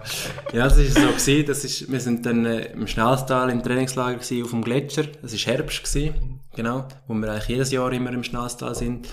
[0.54, 4.18] Ja, das ist so gewesen, das ist, wir sind dann äh, im Schnalstal im Trainingslager
[4.18, 8.12] gewesen, auf dem Gletscher, das ist Herbst gewesen, genau, wo wir eigentlich jedes Jahr immer
[8.14, 9.08] im Schnalstal sind.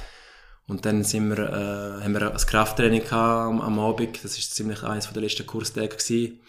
[0.67, 4.25] Und dann sind wir, äh, haben wir ein Krafttraining gehabt am, am Abend.
[4.25, 6.41] Das ist ziemlich eines der letzten Kurstage gewesen.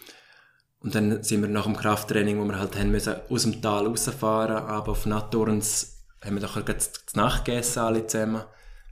[0.80, 3.86] Und dann sind wir nach dem Krafttraining, wo wir halt haben müssen, aus dem Tal
[3.86, 8.42] rausfahren, aber auf Naturens haben wir doch das Nacht gegessen, alle zusammen.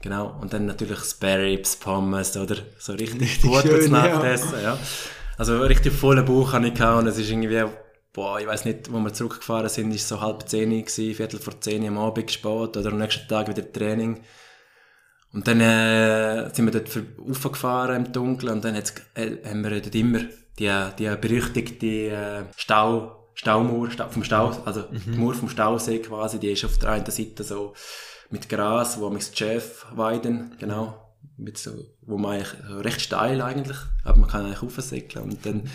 [0.01, 0.37] Genau.
[0.39, 2.57] Und dann natürlich Spare Ribs, Pommes, oder?
[2.77, 4.73] So richtig, richtig gutes Nachtessen, ja.
[4.73, 4.79] ja.
[5.37, 7.65] Also richtig vollen Bauch hatte ich gehabt und es ist irgendwie,
[8.13, 11.59] boah, ich weiß nicht, wo wir zurückgefahren sind, ist so halb zehn gewesen, viertel vor
[11.59, 14.21] zehn am Abend gespät oder am nächsten Tag wieder Training.
[15.35, 16.89] Und dann äh, sind wir dort
[17.29, 18.79] aufgefahren im Dunkeln und dann äh,
[19.45, 20.19] haben wir dort immer
[20.57, 25.01] die, die berüchtigte äh, Stau, Staumauer Stau, vom Stau, also mhm.
[25.05, 27.73] die Mauer vom Stausee quasi, die ist auf der einen Seite so
[28.29, 31.71] mit Gras, wo man das Chef weiden, genau, mit so,
[32.03, 32.53] wo man eigentlich
[32.85, 35.69] recht steil eigentlich, aber man kann eigentlich aufsäckeln und dann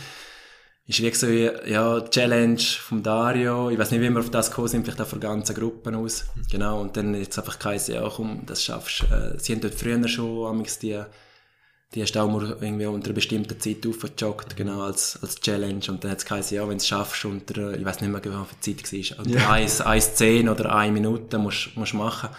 [0.99, 3.71] ist wie so, ja, Challenge vom Dario.
[3.71, 6.25] Ich weiß nicht, wie wir auf das gekommen sind, vielleicht auch von ganzen Gruppen aus.
[6.51, 6.81] Genau.
[6.81, 10.65] Und dann jetzt einfach geheißen, ja, komm, das schaffst äh, Sie haben dort früher schon
[10.83, 11.01] die,
[11.95, 15.85] die Staumauer irgendwie unter einer bestimmten Zeit aufgejoggt, genau, als, als Challenge.
[15.89, 18.21] Und dann hat es geheißen, ja, wenn du es schaffst, unter, ich weiß nicht mehr
[18.21, 19.53] genau, wie viel Zeit war, unter ja.
[19.53, 22.31] 1,10 oder 1 Minute musst du machen,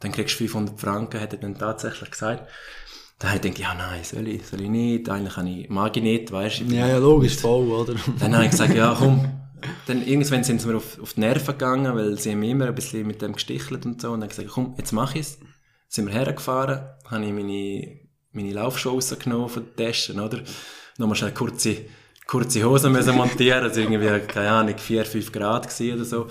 [0.00, 2.48] dann kriegst du 500 Franken, hat er dann tatsächlich gesagt.
[3.18, 5.96] Dann habe ich gedacht, ja nein, soll ich, soll ich nicht, eigentlich habe ich, mag
[5.96, 6.64] ich nicht, weißt du.
[6.64, 7.94] Ja, ja, logisch, voll, oder?
[8.18, 9.28] Dann habe ich gesagt, ja komm,
[9.86, 12.66] dann irgendwann sind sie mir auf, auf die Nerven gegangen, weil sie haben mich immer
[12.66, 15.18] ein bisschen mit dem gestichelt und so, und dann habe ich gesagt, komm, jetzt mache
[15.18, 15.38] ich es.
[15.88, 18.00] Sind wir hergefahren, habe ich meine,
[18.32, 20.40] meine Laufschuhe rausgenommen von den Taschen, oder?
[20.98, 21.76] Nochmal schnell kurze,
[22.26, 26.26] kurze Hosen müssen montieren, also irgendwie, keine Ahnung, 4, 5 Grad gewesen oder so.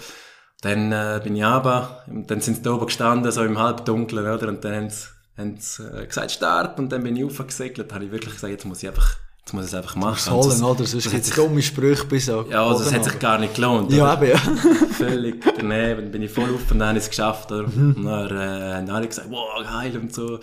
[0.61, 4.47] Dann äh, bin ich und dann sind sie da oben gestanden, so im Halbdunkeln, oder?
[4.47, 5.07] Und dann haben sie
[5.37, 8.65] haben sie äh, gesagt, Start, und dann bin ich aufgesegelt, habe ich wirklich gesagt, jetzt
[8.65, 10.31] muss ich einfach, jetzt muss ich es einfach machen.
[10.31, 10.85] Holen, oder?
[10.85, 12.45] Sonst gibt es dumme Sprüche bis so.
[12.49, 13.91] Ja, also es hat sich gar nicht gelohnt.
[13.91, 14.37] Ja, eben, ja.
[14.91, 17.67] Völlig daneben, dann bin ich voll auf und dann habe ich es geschafft, oder?
[17.67, 17.95] Mhm.
[17.97, 20.39] Und dann äh, haben alle gesagt, wow, geil und so.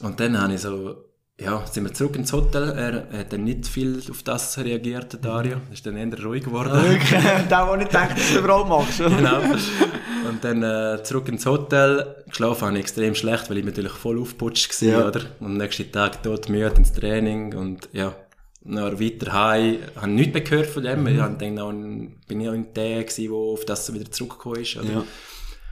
[0.00, 0.96] Und dann habe ich so,
[1.40, 2.70] ja, sind wir zurück ins Hotel.
[2.70, 5.56] Er hat dann nicht viel auf das reagiert, Dario.
[5.68, 6.72] Er ist dann eher ruhig geworden.
[6.72, 8.98] Okay, der, der nicht denkt, dass du überhaupt machst.
[8.98, 9.40] genau.
[10.30, 12.22] Und dann äh, zurück ins Hotel.
[12.28, 15.08] Geschlafen habe ich extrem schlecht, weil ich natürlich voll aufgeputscht war, ja.
[15.08, 15.20] oder?
[15.40, 18.14] Und am nächsten Tag tot müde ins Training und ja.
[18.62, 21.00] Dann weiter heim, Ich habe nichts mehr gehört von dem.
[21.00, 21.06] Mhm.
[21.08, 24.76] Ich habe gedacht, bin ich auch in der der auf das wieder zurückgekommen ist.
[24.76, 24.92] Oder?
[24.92, 25.04] Ja.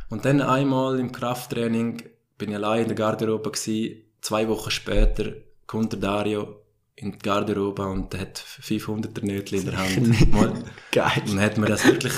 [0.09, 2.03] Und dann einmal im Krafttraining
[2.39, 4.03] bin ich allein in der Garderobe gewesen.
[4.23, 5.33] Zwei Wochen später
[5.67, 6.63] kommt der Dario
[6.97, 10.65] in die Garderobe und hat 500er Nötchen in der Hand.
[10.93, 11.23] Geil.
[11.29, 12.15] Und hat mir das wirklich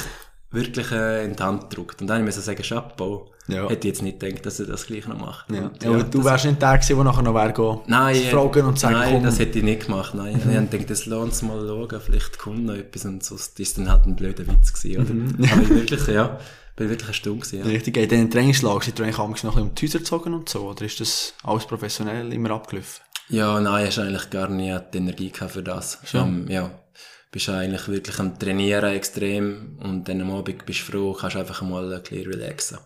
[0.50, 2.00] wirklich äh, in die Hand gedrückt.
[2.00, 3.30] Und dann musste ich sagen, Chapeau.
[3.48, 3.68] Ja.
[3.68, 5.50] Hätte ich jetzt nicht gedacht, dass er das gleich noch macht.
[5.50, 5.62] Ja.
[5.62, 8.64] Und, Ja, aber du wärst nicht der gewesen, der nachher noch wäre gehen, Nein, fragen
[8.66, 9.22] und sagen, nein komm.
[9.24, 10.14] das hätte ich nicht gemacht.
[10.14, 10.36] Nein.
[10.38, 13.76] Ich habe gedacht, das lohnt es mal schauen, vielleicht kommt noch etwas und sonst ist
[13.78, 15.52] dann halt ein blöder Witz gewesen, oder?
[15.52, 16.38] Aber ich wirklich, ja,
[16.76, 17.64] bin wirklich eine Stunde gewesen, ja.
[17.64, 20.48] Richtig, in diesen Trainingslagen sind ihr eigentlich noch ein bisschen um die Häuser gezogen und
[20.48, 23.02] so, oder ist das alles professionell immer abgelaufen?
[23.30, 25.98] Ja, nein, hast eigentlich gar nie die Energie gehabt für das.
[26.04, 26.20] Schon?
[26.20, 26.70] Ähm, ja.
[27.32, 31.62] Bist eigentlich wirklich am Trainieren extrem und dann am Abend bist du froh, kannst einfach
[31.62, 32.78] mal ein bisschen relaxen.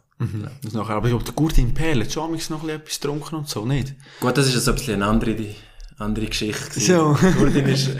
[0.62, 3.34] Das nachher, aber ich glaube, der Gurtin Perl hat schon noch ein bisschen etwas getrunken
[3.36, 3.94] und so, nicht?
[4.20, 5.36] Gut, das ist so ein bisschen eine andere,
[5.98, 6.78] andere Geschichte.
[6.78, 7.16] So.
[7.38, 7.90] Gurdin ist,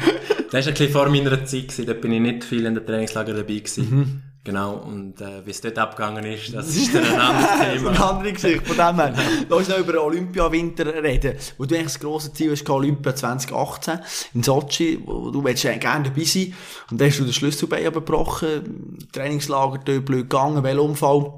[0.50, 2.86] das ist ein bisschen vor meiner Zeit gewesen, da bin ich nicht viel in den
[2.86, 4.22] Trainingslager dabei gewesen.
[4.44, 7.86] Genau, und äh, wie es dort abgegangen ist, das ist dann ein anderes Das ist
[7.86, 8.10] eine Thema.
[8.10, 8.66] andere Geschichte.
[8.66, 9.14] Von dem her,
[9.48, 11.36] lass noch über Olympiawinter reden.
[11.56, 14.00] Wo du eigentlich das grosse Ziel hast, Olympia 2018
[14.34, 16.52] in Sochi, wo du willst gerne dabei sein.
[16.90, 21.32] Und dann hast du den Schlüsselbein gebrochen, Trainingslager dort blöd gegangen, Velounfall.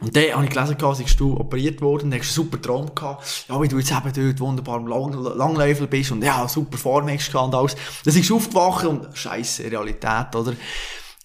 [0.00, 3.46] Und dann habe ich gelesen, dass du operiert worden, dann hast einen super Traum gehabt,
[3.48, 7.08] ja, wie du jetzt eben dort wunderbar im Lang Langläufel bist und ja, super Form
[7.08, 7.76] hast und alles.
[8.04, 10.54] Dann bist du aufgewacht und scheisse Realität, oder?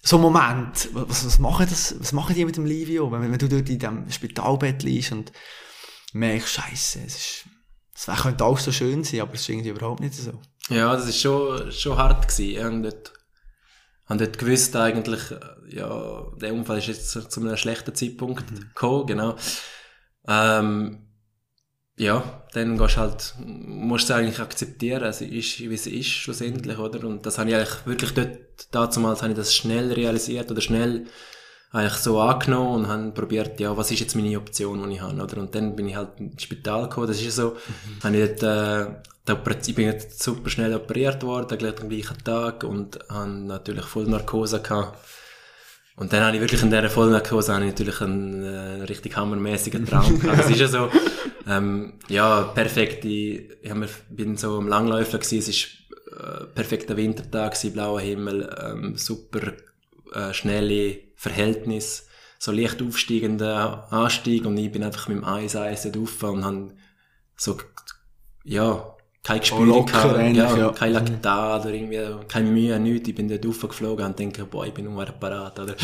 [0.08, 3.38] So ein Moment, was, was machen das, was machen die mit dem Livio, wenn, wenn
[3.38, 5.32] du dort in diesem Spitalbett liegst und
[6.14, 7.44] merkst, scheisse, es ist,
[8.08, 10.40] es könnte alles so schön sein, aber es ist irgendwie überhaupt nicht so.
[10.70, 12.64] Ja, das ist schon, schon hart gewesen.
[12.64, 13.12] Habe dort,
[14.06, 15.20] habe dort gewusst eigentlich,
[15.68, 19.36] ja, der Unfall ist jetzt zu, einem schlechten Zeitpunkt gekommen, genau.
[20.26, 21.07] Ähm,
[21.98, 22.22] ja,
[22.52, 27.06] dann gehst halt, musst du es eigentlich akzeptieren, es ist, wie es ist, schlussendlich, oder?
[27.06, 31.06] Und das habe ich eigentlich wirklich dort, damals habe ich das schnell realisiert oder schnell
[31.72, 35.20] eigentlich so angenommen und habe probiert, ja, was ist jetzt meine Option, die ich habe,
[35.20, 35.38] oder?
[35.38, 37.56] Und dann bin ich halt ins Spital gekommen, das ist ja so,
[38.02, 42.64] habe ich dort, äh, ich bin jetzt super schnell operiert worden, gleich am gleichen Tag
[42.64, 44.96] und habe natürlich Vollnarkose gehabt.
[45.96, 49.84] Und dann habe ich wirklich in dieser Vollnarkose habe ich natürlich einen äh, richtig hammermäßigen
[49.84, 50.38] Traum gehabt.
[50.38, 50.88] Das ist ja so,
[51.48, 53.04] ähm, ja, perfekt.
[53.04, 53.78] Ich, hab
[54.10, 55.68] bin so am Langläufer gewesen, es ist
[56.12, 59.52] äh, perfekter Wintertag gewesen, blauer Himmel, ähm, super
[60.12, 62.06] äh, schnelle Verhältnis,
[62.38, 66.74] so leicht aufsteigender Anstieg und ich bin einfach mit dem Eis Eis rauf und habe
[67.36, 67.58] so,
[68.44, 70.70] ja, kein Gespür locker gehabt, ja, ja.
[70.70, 73.08] kein Laktat oder irgendwie, keine Mühe, nichts.
[73.08, 75.74] Ich bin dort raufgeflogen und denke, boah, ich bin nur parat, oder?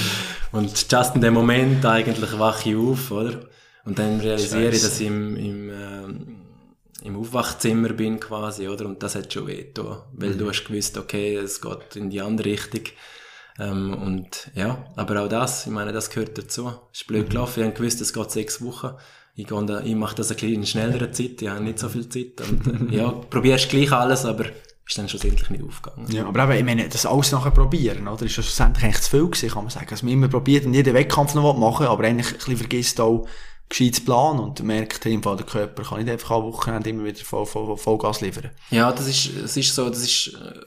[0.52, 3.40] Und just in dem Moment eigentlich wache ich auf, oder?
[3.84, 4.88] Und dann realisiere ich, Scheisse.
[4.88, 6.36] dass ich im, im, ähm,
[7.02, 8.86] im Aufwachzimmer bin quasi, oder?
[8.86, 10.38] Und das hat schon weh getan, weil Mhm.
[10.38, 12.82] du hast gewusst, okay, es geht in die andere Richtung.
[13.58, 16.72] Ähm, und ja, aber auch das, ich meine, das gehört dazu.
[16.92, 17.14] Es ist Mhm.
[17.14, 18.90] blöd gelaufen, ich habe gewusst, es geht sechs Wochen.
[19.36, 21.88] Ich, gehe da, ich mache das ein bisschen in schnellerer Zeit, ich habe nicht so
[21.88, 22.40] viel Zeit.
[22.48, 24.46] Und äh, ja, probierst gleich alles, aber
[24.86, 26.10] ist dann schlussendlich nicht aufgegangen.
[26.10, 28.24] Ja, aber eben, ich meine, das alles nachher probieren, oder?
[28.26, 29.86] Ist ja schlussendlich eigentlich zu viel gewesen, kann man sagen.
[29.90, 33.26] Dass man immer probiert und jeden Wettkampf noch machen aber eigentlich ein bisschen vergisst auch,
[33.68, 36.90] gescheit zu planen und merkt, hey, im Fall der Körper kann nicht einfach am Wochenende
[36.90, 38.50] immer wieder voll, voll, Vollgas liefern.
[38.70, 40.60] Ja, das ist, es ist so, das ist, äh,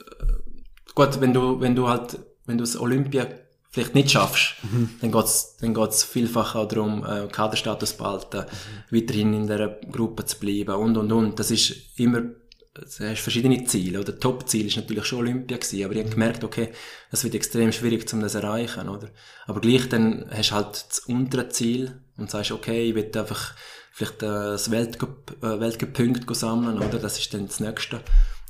[0.94, 3.28] gut, wenn du, wenn du halt, wenn du das Olympia
[3.70, 4.56] vielleicht nicht schaffst,
[5.02, 8.46] dann geht's, dann geht's vielfach auch darum, äh, Kaderstatus zu behalten,
[8.90, 11.40] weiterhin in der Gruppe zu bleiben und, und, und.
[11.40, 14.20] Das ist immer, du hast verschiedene Ziele, oder?
[14.20, 16.70] Top-Ziel ist natürlich schon Olympia gewesen, aber ich habe gemerkt, okay,
[17.12, 19.10] das wird extrem schwierig, um das zu erreichen, oder?
[19.46, 23.54] Aber gleich dann hast du halt das untere Ziel und sagst, okay, ich will einfach
[23.92, 27.00] vielleicht äh, das Weltcup, äh, Weltcup-Punkt sammeln, oder?
[27.00, 28.02] Das ist dann das Nächste.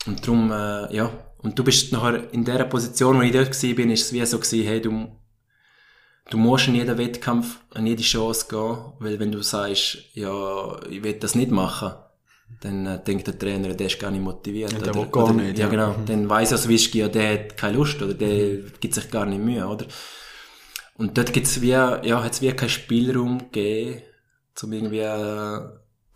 [0.06, 1.10] Und darum, äh, ja.
[1.40, 4.26] Und du bist nachher in der Position, wo ich dort war, bin, ist es wie
[4.26, 5.08] so gewesen, hey, du,
[6.30, 11.04] du musst in jeden Wettkampf, an jede Chance gehen, weil wenn du sagst, ja, ich
[11.04, 11.94] will das nicht machen,
[12.62, 14.72] dann äh, denkt der Trainer, der ist gar nicht motiviert.
[14.74, 15.72] Ja, der oder, gar oder, nicht, Ja, ja.
[15.72, 15.96] genau.
[16.06, 19.42] Dann weiss er Whisky, ja, der hat keine Lust, oder der gibt sich gar nicht
[19.42, 19.86] Mühe, oder?
[20.98, 24.02] Und dort gibt's wie, ja, hat's wie keinen Spielraum gegeben,
[24.64, 25.04] um irgendwie,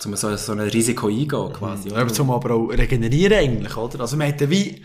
[0.01, 1.89] zum so, so ein Risiko eingehen, quasi.
[1.89, 4.01] Ja, aber zum aber auch regenerieren eigentlich, oder?
[4.01, 4.83] Also man ja wie,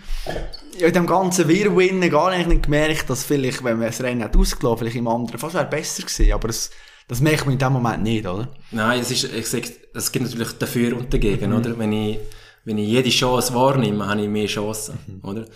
[0.79, 4.37] ja, in dem ganzen Wirrwinnen gar nicht gemerkt, dass vielleicht, wenn man das Rennen hat
[4.37, 6.71] ausgelassen, vielleicht im anderen fast wäre besser gewesen, aber das,
[7.09, 8.49] das merkt man in dem Moment nicht, oder?
[8.73, 9.63] Nein, es ist, ich sag,
[9.95, 11.79] es gibt natürlich dafür und dagegen, oder?
[11.79, 12.19] Wenn ich,
[12.65, 15.47] wenn ich jede Chance wahrnehme, habe ich mehr Chancen, oder?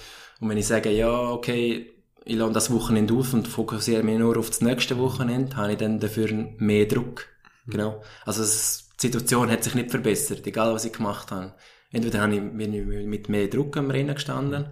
[0.41, 1.91] Und wenn ich sage, ja, okay,
[2.31, 5.79] ich lasse das Wochenende auf und fokussiere mich nur auf das nächste Wochenende, habe ich
[5.79, 6.29] dann dafür
[6.59, 7.27] mehr Druck.
[7.67, 8.03] Genau.
[8.25, 11.55] Also es, die Situation hat sich nicht verbessert, egal was ich gemacht habe.
[11.91, 14.67] Entweder habe ich, bin ich mit mehr Druck am Rennen gestanden,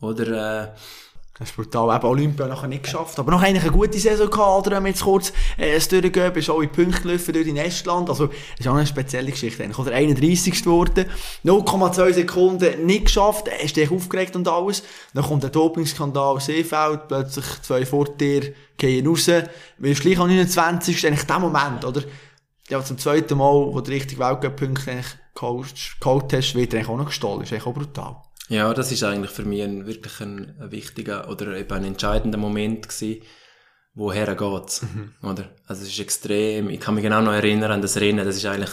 [0.00, 0.74] oder, äh,
[1.36, 1.96] Das ist brutal.
[1.96, 3.18] Eben Olympia nachher nicht geschafft.
[3.18, 4.76] Aber noch eigentlich eine gute Saison gehabt, oder?
[4.76, 8.08] Wenn wir jetzt kurz, äh, es durchgehen, bist in Punkte gelaufen durch in Estland.
[8.08, 9.78] Also, das ist auch eine spezielle Geschichte eigentlich.
[9.78, 10.62] Oder 31.
[10.62, 11.06] geworden.
[11.44, 13.48] 0,2 Sekunden nicht geschafft.
[13.48, 14.84] Äh, Hast dich aufgeregt und alles.
[15.12, 17.08] Dann kommt der Dopingskandal Seefeld.
[17.08, 19.28] Plötzlich zwei vor dir gehen raus.
[19.78, 21.04] Wirst gleich am 29.
[21.04, 22.02] eigentlich der Moment, oder?
[22.68, 26.96] Ja, zum zweiten Mal, wo du richtig Weltcup-Punkte eigentlich geholt hast, wird er eigentlich auch
[26.96, 27.40] noch gestohlen.
[27.40, 28.23] Das ist eigentlich auch brutal.
[28.48, 32.36] Ja, das ist eigentlich für mich ein, wirklich ein, ein wichtiger oder eben ein entscheidender
[32.38, 33.22] Moment gewesen,
[33.94, 34.82] woher geht's,
[35.22, 35.50] oder?
[35.66, 38.44] Also es ist extrem, ich kann mich genau noch erinnern an das Rennen, das ist
[38.44, 38.70] eigentlich,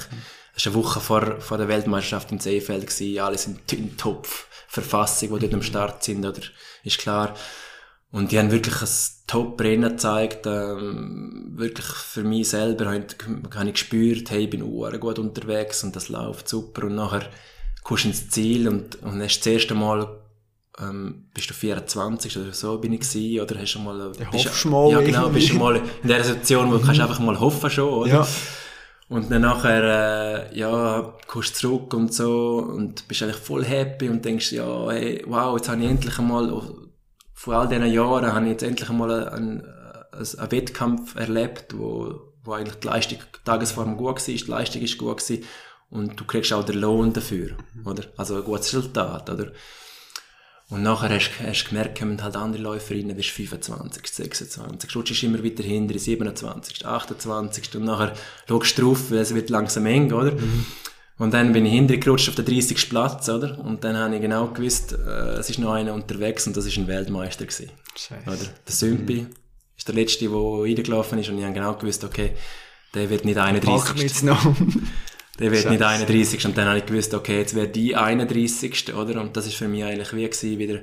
[0.53, 5.33] das ist eine Woche vor, vor der Weltmeisterschaft in Seefeld gewesen, alle sind in Top-Verfassung,
[5.33, 6.41] die dort am Start sind, oder?
[6.83, 7.35] Ist klar.
[8.11, 8.89] Und die haben wirklich ein
[9.25, 13.05] Top-Rennen gezeigt, ähm, wirklich für mich selber habe
[13.69, 14.69] ich, gespürt, hey, ich bin
[14.99, 17.29] gut unterwegs und das läuft super und nachher
[17.83, 20.21] kommst ins Ziel und, und hast das erste Mal
[20.79, 24.65] ähm, bist du 24 oder so bin ich gewesen, oder hast du mal, bist, hoffst
[24.65, 25.39] mal ja genau, irgendwie.
[25.39, 28.09] bist du mal in der Situation, wo du kannst einfach mal hoffen schon, oder?
[28.09, 28.27] Ja.
[29.09, 34.07] Und dann nachher, äh, ja, kommst du zurück und so und bist eigentlich voll happy
[34.07, 36.63] und denkst, ja, hey, wow, jetzt habe ich endlich einmal,
[37.33, 42.21] vor all diesen Jahren habe ich jetzt endlich einmal einen, einen, einen Wettkampf erlebt, wo,
[42.45, 45.43] wo eigentlich die Leistung, die Tagesform gut war, die Leistung ist gut gewesen
[45.91, 47.51] und du kriegst auch den Lohn dafür,
[47.85, 48.03] oder?
[48.17, 49.51] Also ein gutes Resultat, oder?
[50.69, 55.63] Und nachher hast du gemerkt, kommen halt andere Läuferinnen, wirst 25, 26, rutschst immer weiter
[55.63, 58.13] hinter, 27, 28 und nachher
[58.47, 60.31] schaust du drauf, weil es wird langsam eng, oder?
[61.17, 62.89] Und dann bin ich hintergerutscht auf den 30.
[62.89, 63.59] Platz, oder?
[63.59, 66.77] Und dann habe ich genau gewusst, äh, es ist noch einer unterwegs und das ist
[66.77, 67.69] ein Weltmeister gewesen.
[67.95, 68.27] Scheiße.
[68.27, 68.49] Oder?
[68.65, 69.27] Der Sümpi
[69.77, 72.31] ist der Letzte, der reingelaufen ist und ich habe genau gewusst, okay,
[72.93, 74.01] der wird nicht Pack mich 31.
[74.01, 74.41] jetzt noch.
[75.41, 75.71] Der wird Scheiße.
[75.71, 76.45] nicht 31.
[76.45, 78.93] Und dann habe ich gewusst, okay, jetzt wäre die 31.
[78.93, 79.19] oder?
[79.19, 80.79] Und das ist für mich eigentlich wie gewesen, wieder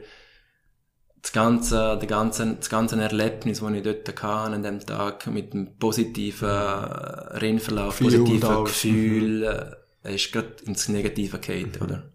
[1.23, 5.53] das ganze, der ganze, das ganze Erlebnis, das ich dort hatte an dem Tag, mit
[5.53, 8.65] dem positiven äh, Rennverlauf, Gefühl positiven.
[8.65, 12.13] Gefühl, äh, er ist gerade ins Negative gefallen, oder?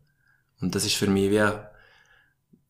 [0.61, 1.49] Und das ist für mich wie,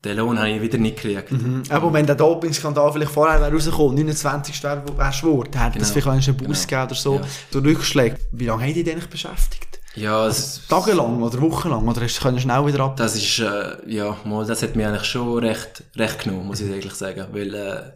[0.03, 1.31] den Lohn habe ich wieder nicht gekriegt.
[1.31, 1.63] Mhm.
[1.69, 4.61] Aber wenn der Dopingskandal vielleicht vorher wäre rausgekommen, 29.
[4.63, 5.91] wäre wärst du geworden, hätte Genau.
[5.91, 6.83] vielleicht einen Bus Genau.
[6.85, 7.21] oder so, Ja.
[7.51, 8.17] durch Rückschläge.
[8.31, 9.79] Wie lange haben die dich eigentlich beschäftigt?
[9.95, 11.87] Ja, es, Tagelang oder wochenlang?
[11.87, 12.97] Oder hast du können schnell wieder ab?
[12.97, 16.69] Das ist, äh, ja, mal, das hat mir eigentlich schon recht, recht genommen, muss ich
[16.69, 17.91] ehrlich sagen, weil, äh,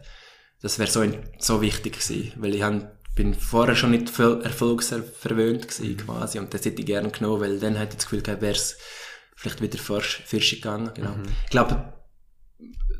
[0.62, 1.02] das wäre so,
[1.38, 6.54] so wichtig gewesen, weil ich han, bin vorher schon nicht voll erfolgsverwöhnt gewesen, quasi, und
[6.54, 8.76] das hätte ich gerne genommen, weil dann hätte ich das Gefühl gehabt, wäre es
[9.34, 11.14] vielleicht wieder forsch, forsch gegangen, genau.
[11.44, 11.92] Ich glaube,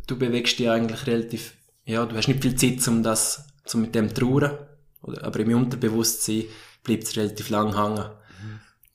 [0.07, 1.55] du bewegst dich eigentlich relativ,
[1.85, 4.59] ja, du hast nicht viel Zeit, um das, um mit dem zu trauern,
[5.03, 6.45] oder, aber im Unterbewusstsein
[6.83, 8.11] bleibt es relativ lang hängen.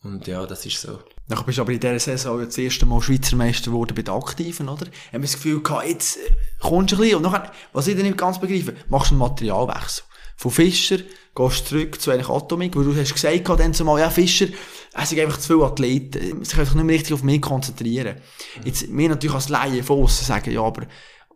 [0.04, 1.00] Und ja, das ist so.
[1.30, 4.02] Dann bist du aber in dieser Saison ja das erste Mal Schweizer Meister geworden bei
[4.02, 4.86] den Aktiven, oder?
[4.86, 7.96] Haben wir das Gefühl gehabt, jetzt äh, kommst du ein bisschen, und nachher, was ich
[7.96, 10.04] dann nicht ganz begreife, machst du einen Materialwechsel.
[10.36, 10.98] Von Fischer
[11.36, 14.48] gehst zurück zu eigentlich Atomic, weil du hast gesagt dann zumal, ja, Fischer,
[14.94, 18.18] es sind einfach zu viele Athleten, sie können sich nicht mehr richtig auf mich konzentrieren.
[18.64, 20.86] Jetzt, wir natürlich als Laien von aussen sagen, ja, aber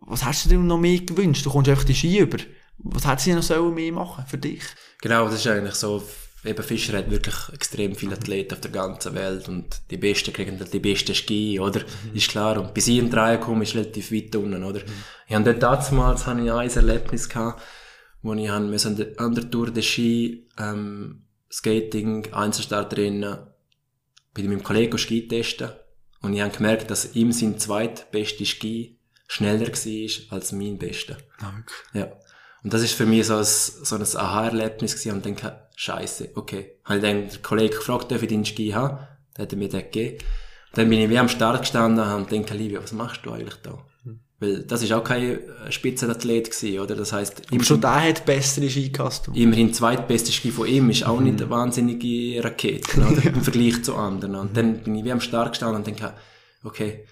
[0.02, 1.45] was hast du dir noch mehr gewünscht?
[1.45, 2.38] Du kommst einfach die Ski über.
[2.78, 4.62] Was hättest du noch sollen mehr machen für dich?
[5.02, 6.04] Genau, das ist eigentlich so.
[6.45, 10.58] Eben Fischer hat wirklich extrem viele Athleten auf der ganzen Welt und die Besten kriegen
[10.60, 11.82] halt die besten Ski, oder?
[12.14, 12.60] Ist klar.
[12.60, 14.82] Und bis ich in drei komme, ist relativ weit unten, oder?
[15.28, 17.62] Ich habe dort damals habe ich ein Erlebnis gehabt,
[18.22, 22.28] wo ich han müssen an der- Tour de Ski, ähm, Skating,
[24.43, 25.70] ich mit meinem Kollegen Ski testen
[26.22, 31.18] und ich habe gemerkt, dass ihm sein zweitbester Ski schneller war als mein bester.
[31.93, 32.11] Ja.
[32.63, 36.80] Und das ist für mich so ein, so ein Aha-Erlebnis gewesen und denke, Scheiße, okay.
[36.86, 38.97] Habe ich dann den Kollegen gefragt, darf ich deinen Ski haben?
[39.36, 40.24] Dann hat er mir den gegeben.
[40.74, 43.86] Dann bin ich wie am Start gestanden und denke, Livia, was machst du eigentlich da?
[44.40, 46.96] Weil das ist auch kein äh, Spitzenathlet gewesen, oder?
[46.96, 49.30] Das heisst, Aber schon der hat bessere Ski gehabt.
[49.34, 53.24] immerhin zweitbeste Ski von ihm ist auch nicht eine wahnsinnige Rakete, oder?
[53.26, 54.36] Im Vergleich zu anderen.
[54.36, 56.14] Und dann bin ich wie am Start gestanden und denke,
[56.64, 57.06] okay,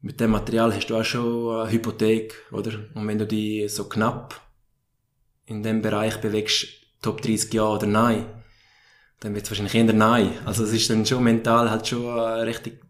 [0.00, 2.72] mit dem Material hast du auch schon eine Hypothek, oder?
[2.94, 4.40] Und wenn du die so knapp
[5.46, 6.66] in dem Bereich bewegst,
[7.00, 8.26] Top 30 ja oder nein,
[9.20, 10.32] dann wird es wahrscheinlich eher nein.
[10.44, 12.80] Also es ist dann schon mental halt schon äh, richtig,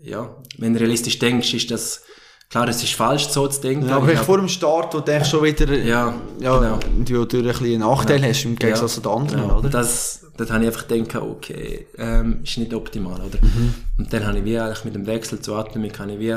[0.00, 2.04] ja, wenn du realistisch denkst, ist das,
[2.48, 3.88] klar, es ist falsch so zu denken.
[3.88, 6.78] Ja, aber Ich vor dem Start, wo du schon wieder, Ja, ja, genau.
[7.04, 9.58] du durch ein bisschen einen Nachteil hast, im Gegensatz zu den anderen, genau.
[9.58, 9.68] oder?
[9.68, 13.38] Das, dort habe ich einfach gedacht, okay, ähm, ist nicht optimal, oder?
[13.42, 13.74] Mhm.
[13.98, 16.36] Und dann habe ich wie eigentlich mit dem Wechsel zu Atomik habe ich wie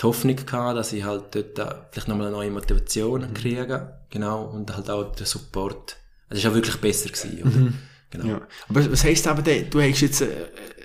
[0.00, 3.34] die Hoffnung gehabt, dass ich halt dort äh, vielleicht nochmal eine neue Motivation Mhm.
[3.34, 5.96] kriege, genau, und halt auch den Support.
[6.30, 7.50] Es ist auch wirklich besser gewesen, oder?
[7.50, 7.74] Mhm.
[8.14, 8.34] Genau.
[8.34, 8.40] Ja.
[8.68, 10.26] Aber was heisst eben, denn, du hast jetzt äh,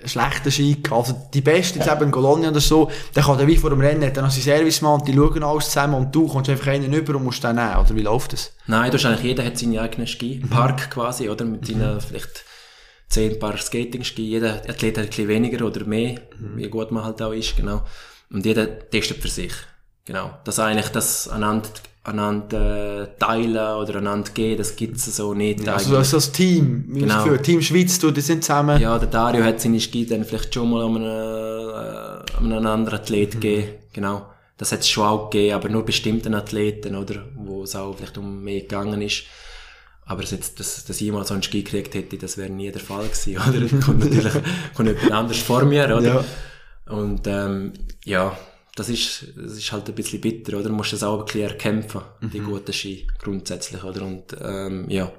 [0.00, 3.38] einen schlechten Ski gehabt, also die Besten, jetzt eben in Colonia oder so, der kann
[3.38, 6.14] dann wie vor dem Rennen, hat dann noch seinen Servicemann, die schauen alles zusammen und
[6.14, 8.52] du kommst einfach einen über und musst den nehmen, oder wie läuft das?
[8.66, 10.42] Nein, du hast eigentlich, jeder hat seine eigenen Ski.
[10.50, 11.44] Park quasi, oder?
[11.44, 12.44] Mit seinen vielleicht
[13.08, 14.22] zehn Paar Skating-Ski.
[14.22, 17.82] Jeder Athlet hat ein bisschen weniger oder mehr, wie gut man halt auch ist, genau.
[18.32, 19.52] Und jeder testet für sich.
[20.04, 20.38] Genau.
[20.44, 21.68] Das eigentlich, das aneinander,
[22.02, 27.00] aneinander äh, teilen oder aneinander geben, das gibt's so nicht Also, also das Team, wie
[27.00, 27.24] Genau.
[27.24, 27.36] genau.
[27.36, 28.80] Team Schweiz, du, die sind zusammen.
[28.80, 32.66] Ja, der Dario hat seine Ski dann vielleicht schon mal an einen, äh, an einen
[32.66, 33.68] anderen Athlet gegeben.
[33.92, 34.26] Genau.
[34.56, 37.16] Das hat es schon auch gegeben, aber nur bestimmten Athleten, oder?
[37.34, 39.24] Wo es auch vielleicht um mehr gegangen ist.
[40.04, 42.70] Aber dass, jetzt, dass, dass ich mal so einen Ski gekriegt hätte, das wäre nie
[42.70, 43.80] der Fall gewesen, oder?
[43.84, 44.32] kommt natürlich,
[44.74, 46.02] kommt jemand anders vor mir, oder?
[46.02, 46.24] Ja.
[46.94, 47.72] Und, ähm,
[48.04, 48.36] ja,
[48.76, 50.68] das ist, das ist halt ein bisschen bitter, oder?
[50.68, 52.00] Du musst das auch ein bisschen erkämpfen,
[52.32, 54.02] die guten Ski, grundsätzlich, oder?
[54.02, 55.10] Und, ähm, ja.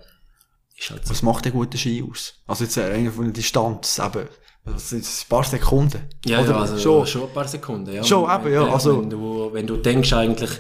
[0.77, 1.11] Ist halt so.
[1.11, 2.33] Was macht der gute Ski aus?
[2.47, 4.27] Also jetzt äh, einer von der Distanz, eben,
[4.65, 6.01] das sind ein paar Sekunden.
[6.25, 7.05] Ja, Oder ja also schon.
[7.07, 7.23] schon.
[7.23, 8.03] ein paar Sekunden, ja.
[8.03, 10.51] Schon, eben, ja, wenn, also- Wenn du, wenn du denkst eigentlich,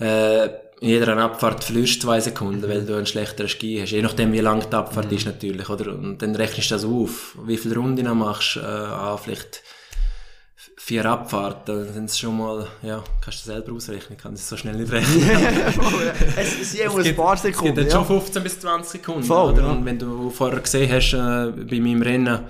[0.00, 0.46] äh,
[0.80, 3.92] in jeder Abfahrt verlierst zwei Sekunden, weil du einen schlechteren Ski hast.
[3.92, 5.16] Je nachdem, wie lang die Abfahrt Mhm.
[5.16, 5.92] ist natürlich, oder?
[5.94, 7.38] Und dann rechnest du das auf.
[7.46, 9.62] Wie viele Runden du machst, äh, ah, vielleicht
[10.84, 14.54] vier Abfahrten, dann sind es schon mal, ja, kannst du selber ausrechnen, kann das so
[14.54, 15.30] schnell nicht rechnen.
[16.36, 17.84] es es sind immer ein paar Es gibt Sekunden.
[17.86, 17.90] Ja.
[17.90, 19.22] schon 15 bis 20 Sekunden.
[19.22, 19.70] Voll, ja.
[19.70, 22.40] Und wenn du vorher gesehen hast, äh, bei meinem Rennen,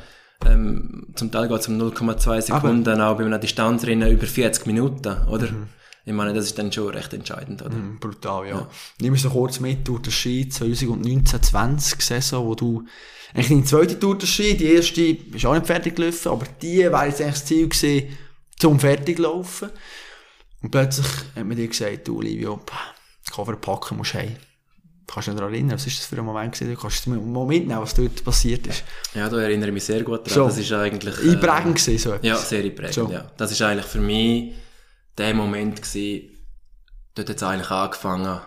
[0.46, 5.16] ähm, zum Teil geht es um 0,2 Sekunden, auch bei einem Distanzrennen über 40 Minuten,
[5.28, 5.52] oder?
[5.52, 5.68] Mhm.
[6.04, 7.72] Ich meine, das ist dann schon recht entscheidend, oder?
[7.72, 8.68] Hm, Brutal, ja.
[9.00, 12.84] Nimm uns so kurz mit durch den Ski 2019-20 Saison, wo du
[13.32, 16.78] eigentlich deine zweite Tour der Ski, die erste ist auch nicht fertig gelaufen, aber die
[16.78, 18.08] wäre jetzt eigentlich das Ziel gewesen,
[18.58, 19.70] zum fertig laufen.
[20.62, 22.60] Und plötzlich hat man dir gesagt, du Livio,
[23.30, 24.36] Cover packen musst du heim.
[25.06, 26.74] Kannst du dich daran erinnern, was ist das für ein Moment gewesen?
[26.74, 28.84] Du kannst du mal mitnehmen, was dort passiert ist.
[29.14, 30.34] Ja, da erinnere ich mich sehr gut dran.
[30.34, 30.48] Schon.
[30.48, 31.18] Das ist eigentlich...
[31.18, 32.26] äh, Einprägend gewesen, so etwas.
[32.26, 33.10] Ja, sehr einprägend, Schon.
[33.10, 33.30] ja.
[33.36, 34.54] Das ist eigentlich für mich
[35.18, 36.30] der Moment gewesen,
[37.14, 38.40] dort hat es eigentlich angefangen,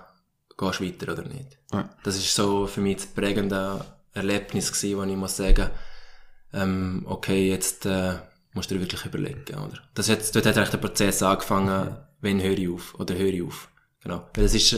[0.58, 1.58] gehst du weiter oder nicht.
[1.72, 1.90] Ja.
[2.04, 5.70] Das ist so für mich das prägende Erlebnis gewesen, wo ich muss sagen,
[6.54, 8.16] ähm, okay, jetzt äh,
[8.58, 9.80] musst du dir wirklich überlegen, oder?
[9.94, 13.44] Das hat, dort hat eigentlich der Prozess angefangen, wenn höre ich auf, oder höre ich
[13.44, 13.70] auf.
[14.04, 14.28] Genau.
[14.36, 14.74] Weil es ist,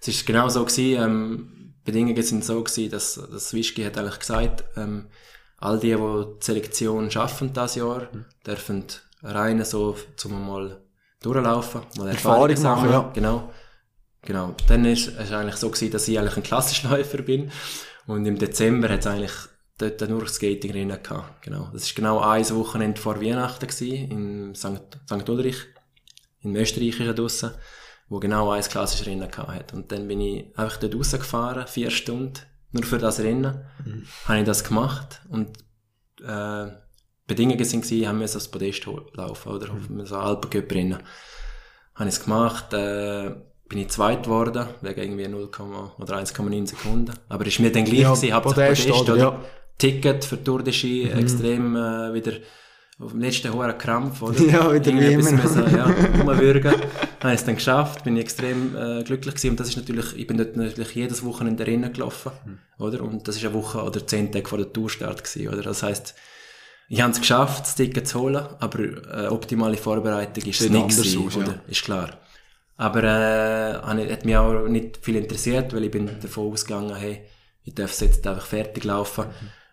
[0.00, 4.18] es ist genau so gewesen, ähm, Bedingungen sind so gewesen, dass, dass Wischki hat eigentlich
[4.18, 5.06] gesagt, ähm,
[5.58, 8.08] all die, die die Selektion schaffen das Jahr,
[8.46, 8.84] dürfen
[9.22, 10.82] rein so zum mal
[11.22, 13.10] durchlaufen, mal Erfahrung machen, ja.
[13.14, 13.52] Genau.
[14.22, 14.54] Genau.
[14.66, 17.50] Dann ist es eigentlich so gewesen, dass ich eigentlich ein Klassischläufer bin.
[18.06, 19.32] Und im Dezember hat es eigentlich
[19.78, 21.42] dort nur Skating drin gehabt.
[21.42, 21.68] Genau.
[21.72, 24.98] Das ist genau ein Wochenende vor Weihnachten gewesen, in St.
[25.06, 25.28] St.
[25.28, 25.66] Ulrich,
[26.40, 27.52] in Österreich ist draussen,
[28.08, 29.74] wo genau ein klassisches Rennen gehabt hat.
[29.74, 32.34] Und dann bin ich einfach dort rausgefahren, vier Stunden,
[32.72, 33.64] nur für das Rennen.
[34.26, 35.58] Habe ich das gemacht und,
[36.22, 36.66] äh,
[37.26, 39.70] Bedingungen sind gewesen, haben wir so das Podest laufen, oder?
[39.70, 40.98] Auf so Alpencup-Rennen.
[41.94, 43.34] Habe ich es gemacht, äh,
[43.68, 45.50] bin ich zweit geworden, wegen irgendwie 0,
[45.98, 47.12] oder 1,9 Sekunden.
[47.28, 49.12] Aber ist mir dann gleich Ja, gewesen, Podest, Podest, oder?
[49.12, 49.22] oder?
[49.22, 49.44] Ja.
[49.78, 49.92] Mhm.
[49.92, 52.32] Ticket für Tour de Ski, extrem, äh, wieder
[53.00, 54.40] auf dem letzten hohen Krampf, oder?
[54.42, 55.30] Ja, wieder wie immer.
[55.30, 55.84] müssen, ja,
[56.20, 56.72] umwürgen.
[56.72, 56.82] Habe
[57.34, 59.50] ich es dann geschafft, bin ich extrem äh, glücklich gewesen.
[59.50, 62.58] Und das ist natürlich, ich bin dort natürlich jedes Wochenende Rennen gelaufen, Mhm.
[62.84, 63.02] oder?
[63.02, 65.62] Und das ist eine Woche oder zehn Tage vor der Tourstart gewesen, oder?
[65.62, 66.14] Das heisst,
[66.88, 70.88] ich habe es geschafft, das Ticket zu holen, aber äh, optimale Vorbereitung ist es nicht
[70.88, 71.46] gewesen, aus, oder?
[71.46, 71.60] ja.
[71.68, 72.18] Ist klar.
[72.76, 73.74] Aber äh,
[74.12, 77.20] hat mich auch nicht viel interessiert, weil ich bin davon ausgegangen, hey,
[77.64, 79.26] ich darf es jetzt einfach fertig laufen.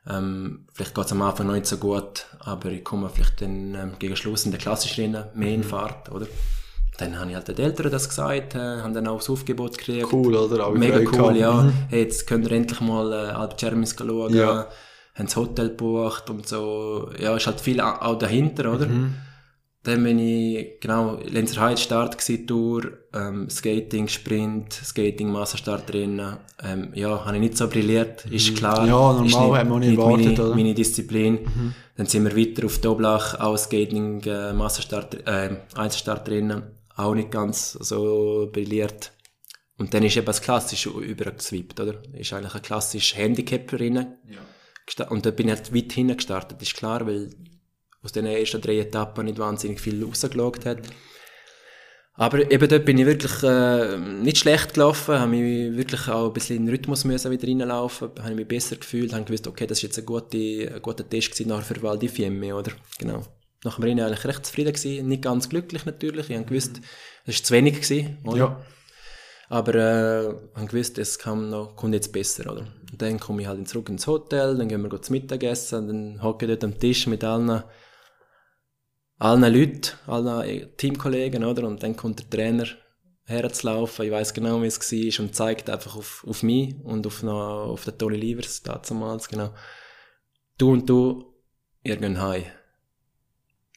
[0.10, 3.74] Ähm, vielleicht geht es am Anfang noch nicht so gut, aber ich komme vielleicht dann
[3.76, 6.28] ähm, gegen Schluss in der klassischen Rennen mehr in Fahrt, oder?
[6.98, 10.08] Dann habe ich halt den Eltern das gesagt, äh, haben dann auch das Aufgebot gekriegt.
[10.14, 10.66] Cool, oder?
[10.66, 11.36] Alle Mega cool, gehabt.
[11.38, 11.52] ja.
[11.64, 11.74] Mhm.
[11.90, 14.34] Hey, jetzt könnt ihr endlich mal äh, Alp Cermis schauen.
[14.34, 14.68] Ja.
[15.16, 17.10] Haben das Hotel gebucht und so.
[17.20, 18.86] Ja, ist halt viel au- auch dahinter, oder?
[18.88, 19.16] Mhm.
[19.86, 26.38] Dann bin ich, genau, Lenzerheide Start gewesen, Tour, ähm, Skating, Sprint, Skating, Massenstart drinnen.
[26.64, 28.82] Ähm, ja, habe ich nicht so brilliert, ist klar.
[28.82, 28.88] Mhm.
[28.88, 30.50] Ja, normal, ist hat man auch nicht erwartet, meine, oder?
[30.50, 30.56] Mhm.
[30.56, 31.40] meine Disziplin.
[31.98, 36.64] Dann sind wir weiter auf Doblach, auch Skating, äh, Massenstart, äh, Einzelstart drinnen.
[36.96, 39.12] Auch nicht ganz so brilliert.
[39.78, 41.96] Und dann ist eben das Klassische übergeswippt, oder?
[42.14, 44.16] Ist eigentlich ein klassisches Handicap drinnen.
[44.88, 47.30] Gesta- Und da bin ich halt weit hinten gestartet, ist klar, weil
[48.06, 50.80] aus den ersten drei Etappen nicht wahnsinnig viel rausgeschaut hat.
[52.18, 56.34] Aber eben dort bin ich wirklich äh, nicht schlecht gelaufen, habe mich wirklich auch ein
[56.34, 59.68] bisschen in den Rhythmus müssen wieder reinlaufen, habe ich mich besser gefühlt, habe gewusst, okay,
[59.68, 62.72] das ist jetzt ein guter, ein guter Test gewesen nachher für Val di Fiemme, oder?
[63.00, 63.22] Genau.
[63.66, 66.80] Nach dem Rennen eigentlich recht zufrieden gewesen, nicht ganz glücklich natürlich, ich habe gewusst,
[67.26, 68.38] das ist zu wenig gewesen, oder?
[68.38, 68.66] Ja.
[69.50, 72.66] Aber äh, haben gewusst, es kam noch, kommt jetzt besser, oder?
[72.92, 76.46] Und dann komme ich halt zurück ins Hotel, dann gehen wir zu Mittagessen, dann hocke
[76.46, 77.62] ich dort am Tisch mit allen,
[79.18, 81.68] allen Leuten, allen Teamkollegen, oder?
[81.68, 82.68] Und dann kommt der Trainer
[83.26, 87.24] herzulaufen, ich weiß genau, wie es war, und zeigt einfach auf, auf mich und auf,
[87.24, 89.54] noch, auf den Tony Livers damals, genau.
[90.58, 91.34] Du und du,
[91.84, 92.44] ihr geht heim.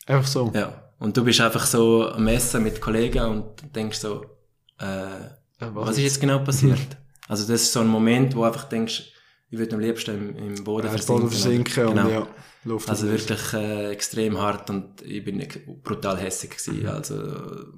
[0.06, 0.52] Einfach so?
[0.54, 0.92] Ja.
[0.98, 4.24] Und du bist einfach so am Essen mit Kollegen und denkst so,
[4.78, 6.78] äh, was, was ist jetzt genau passiert?
[7.28, 9.12] also das ist so ein Moment, wo du einfach denkst,
[9.50, 11.22] ich würde am liebsten im, im Boden ja, versinken.
[11.22, 12.02] Boden versinken genau.
[12.06, 12.26] und ja,
[12.64, 15.42] Luft Also wirklich äh, extrem hart und ich bin
[15.82, 16.82] brutal hässig gewesen.
[16.82, 16.88] Mhm.
[16.88, 17.14] Also,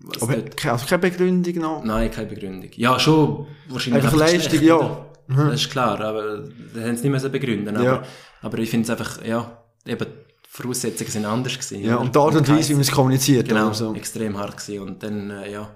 [0.03, 1.85] was Aber dort, keine, also keine Begründung noch?
[1.85, 2.71] Nein, keine Begründung.
[2.75, 5.07] Ja, schon wahrscheinlich Einfach Leistung, schlecht, ja.
[5.29, 5.37] Mhm.
[5.37, 7.77] Das ist klar, aber da haben sie nicht mehr so begründen.
[7.77, 8.03] Aber, Ja.
[8.43, 11.85] aber ich finde es einfach, ja, eben, die Voraussetzungen sind anders gewesen.
[11.85, 13.49] Ja, und die Art und Weise, wie man es kommuniziert.
[13.49, 13.95] Genau, so.
[13.95, 14.83] extrem hart gewesen.
[14.83, 15.71] Und dann, äh, ja,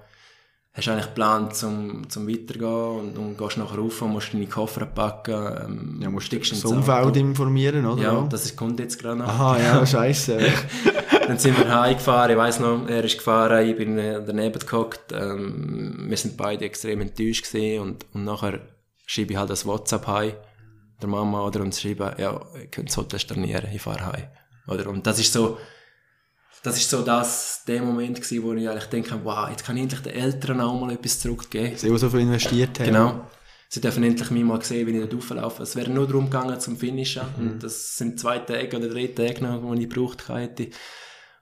[0.77, 4.47] hast du eigentlich geplant, zum, zum weitergehen und, und gehst nachher rauf und musst deine
[4.47, 5.35] Koffer packen.
[5.35, 8.03] Ähm, Ja, musst du steigst das Umfeld informieren, oder?
[8.03, 9.29] Ja, das ist, kommt jetzt gerade noch.
[9.29, 10.39] Aha, ja, scheiße.
[11.29, 15.13] Dann sind wir heimgefahren, ich weiss noch, er ist gefahren, ich bin äh, daneben gehockt,
[15.13, 18.61] ähm, wir sind beide extrem enttäuscht gewesen und, und nachher
[19.07, 20.33] schreibe ich halt das WhatsApp heim,
[21.01, 24.25] der Mama, oder, und schreibe, ja, ihr könnt das Hotel stornieren, ich fahre heim.
[24.67, 25.57] Oder, und das ist so,
[26.65, 29.83] das ist so das, der Moment gewesen, wo ich eigentlich denke, wow, jetzt kann ich
[29.83, 31.77] endlich den Eltern auch mal etwas zurückgeben.
[31.77, 32.87] Sie, die so viel investiert haben.
[32.87, 33.31] Genau.
[33.69, 35.63] Sie dürfen endlich mich mal sehen, wie ich dort auflaufe.
[35.63, 37.25] Es wäre nur darum gegangen zum Finishen.
[37.37, 37.47] Mhm.
[37.47, 40.71] Und das sind zwei Tage oder drei Tage noch, die ich gebraucht hätte.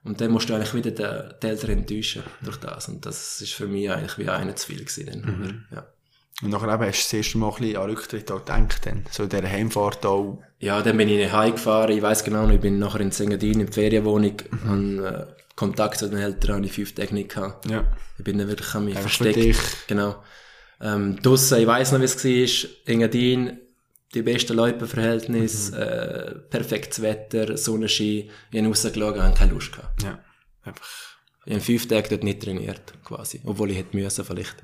[0.03, 2.89] Und dann musst du eigentlich wieder den, die Eltern enttäuschen durch das.
[2.89, 5.21] Und das ist für mich eigentlich wie einer zu viel gewesen.
[5.21, 5.65] Mhm.
[5.73, 5.87] ja.
[6.41, 9.05] Und nachher eben hast du das erste Mal ein bisschen an Rücktritt auch gedacht, dann.
[9.11, 10.41] So in dieser Heimfahrt auch.
[10.59, 11.95] ja, dann bin ich heimgefahren.
[11.95, 14.37] Ich weiß genau, noch, ich bin nachher in Sengadin in die Ferienwohnung.
[14.65, 15.05] Mhm.
[15.05, 15.25] Äh,
[15.55, 17.69] Kontakt zu den Eltern habe ich fünf Tage nicht gehabt.
[17.69, 17.85] Ja.
[18.17, 19.45] Ich bin dann wirklich an mich Einfach für versteckt.
[19.45, 19.87] dich.
[19.87, 20.15] Genau.
[20.81, 22.05] Ähm, draussen, ich weiss noch, wie
[22.43, 22.69] es war.
[22.87, 23.59] Engadin,
[24.15, 28.29] die besten Loipenverhältnisse, äh, perfektes Wetter, Sonnenschein.
[28.51, 30.01] Ich habe rausgeschaut, habe keine Lust gehabt.
[30.03, 30.19] Ja.
[30.63, 31.12] Einfach.
[31.45, 33.41] Ich habe fünf Tage dort nicht trainiert, quasi.
[33.43, 34.55] Obwohl ich hätte müssen, vielleicht.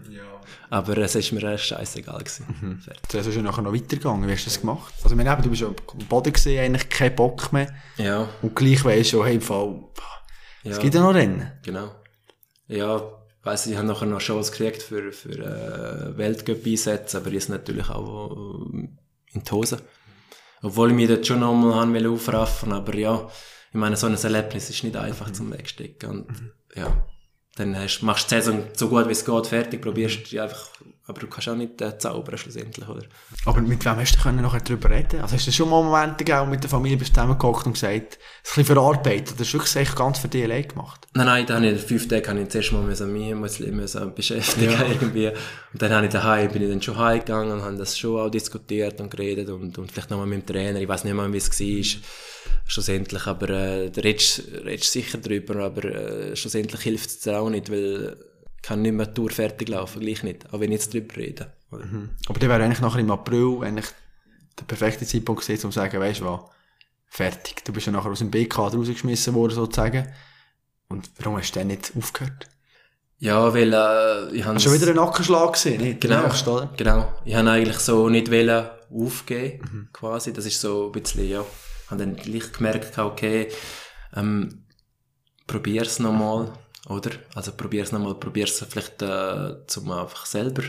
[0.70, 2.82] Aber es ist mir echt scheißegal gewesen.
[2.82, 3.04] Fertig.
[3.12, 4.26] Das ist ja nachher noch weitergegangen.
[4.28, 4.94] Wie hast du das gemacht?
[5.04, 5.76] Also, meine, eben, du bist ja am
[6.08, 7.74] Boden gesehen, eigentlich kein Bock mehr.
[7.98, 9.84] Ja, Und gleich weisst du, hey, im Fall,
[10.64, 10.72] ja.
[10.72, 11.52] es gibt ja noch Rennen.
[11.64, 11.92] Genau.
[12.68, 13.02] Ja,
[13.44, 18.32] weiss ich, habe nachher noch Shows gekriegt für, für äh, Weltcup-Einsätze, aber ist natürlich auch
[18.72, 18.88] äh,
[19.34, 19.82] in die Hose.
[20.62, 23.30] Obwohl ich mich dort schon nochmal haben will aufraffen, aber ja,
[23.72, 26.10] ich meine, so ein Erlebnis ist nicht einfach zum Wegstecken.
[26.10, 27.06] Und ja,
[27.56, 30.70] dann hast, machst du die Saison so gut wie es geht, fertig, probierst einfach,
[31.10, 33.02] aber du kannst auch nicht äh, zaubern schlussendlich, oder?
[33.46, 35.22] Aber mit wem hast du können nachher darüber reden?
[35.22, 38.52] Also hast du schon mal Momente gegeben, mit der Familie bist zusammengehockt und gesagt, es
[38.52, 39.32] ein bisschen verarbeitet?
[39.32, 41.08] Das hast du wirklich echt ganz für dich allein gemacht?
[41.16, 44.14] Nein, nein, da habe ich, fünf Tage habe ich zuerst mal müssen, mich müssen, müssen
[44.14, 44.86] beschäftigen Ja.
[44.88, 45.30] irgendwie.
[45.30, 48.30] Und dann habe ich daheim, bin ich dann schon heimgegangen und haben das schon auch
[48.30, 50.80] diskutiert und geredet und, und vielleicht nochmal mit dem Trainer.
[50.80, 52.02] Ich weiß nicht mehr, wie es war.
[52.68, 57.72] Schlussendlich, aber, äh, da redest, redest sicher drüber, aber, äh, schlussendlich hilft es auch nicht,
[57.72, 58.16] weil
[58.62, 60.48] kann nicht mehr die Tour fertig laufen, gleich nicht.
[60.54, 61.54] Auch wenn ich jetzt drüber rede.
[61.72, 61.86] oder?
[62.28, 63.88] Aber dann wäre eigentlich nachher im April eigentlich
[64.60, 66.42] der perfekte Zeitpunkt gewesen, um zu sagen, weißt du was,
[67.08, 67.64] fertig.
[67.66, 70.08] Du bist ja nachher aus dem BK rausgeschmissen worden, sozusagen.
[70.90, 72.48] Und warum hast du dann nicht aufgehört?
[73.20, 76.02] Ja, weil, äh, ich habe schon wieder einen Nackenschlag gesehen, nicht?
[76.02, 76.74] Genau, Der nächste, oder?
[76.78, 77.14] genau.
[77.26, 80.32] Ich habe eigentlich so nicht wollen aufgeben, quasi.
[80.34, 81.44] Das ist so ein bisschen, ja,
[81.90, 83.50] habe dann gleich gemerkt, okay,
[84.16, 84.64] ähm,
[85.48, 86.54] probier's nochmal,
[86.90, 87.12] oder?
[87.36, 90.64] Also probier's nochmal, probier's vielleicht, äh, zum einfach selber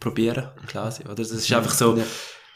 [0.00, 1.16] probieren, quasi, oder?
[1.16, 2.04] Das ist einfach so, Ja.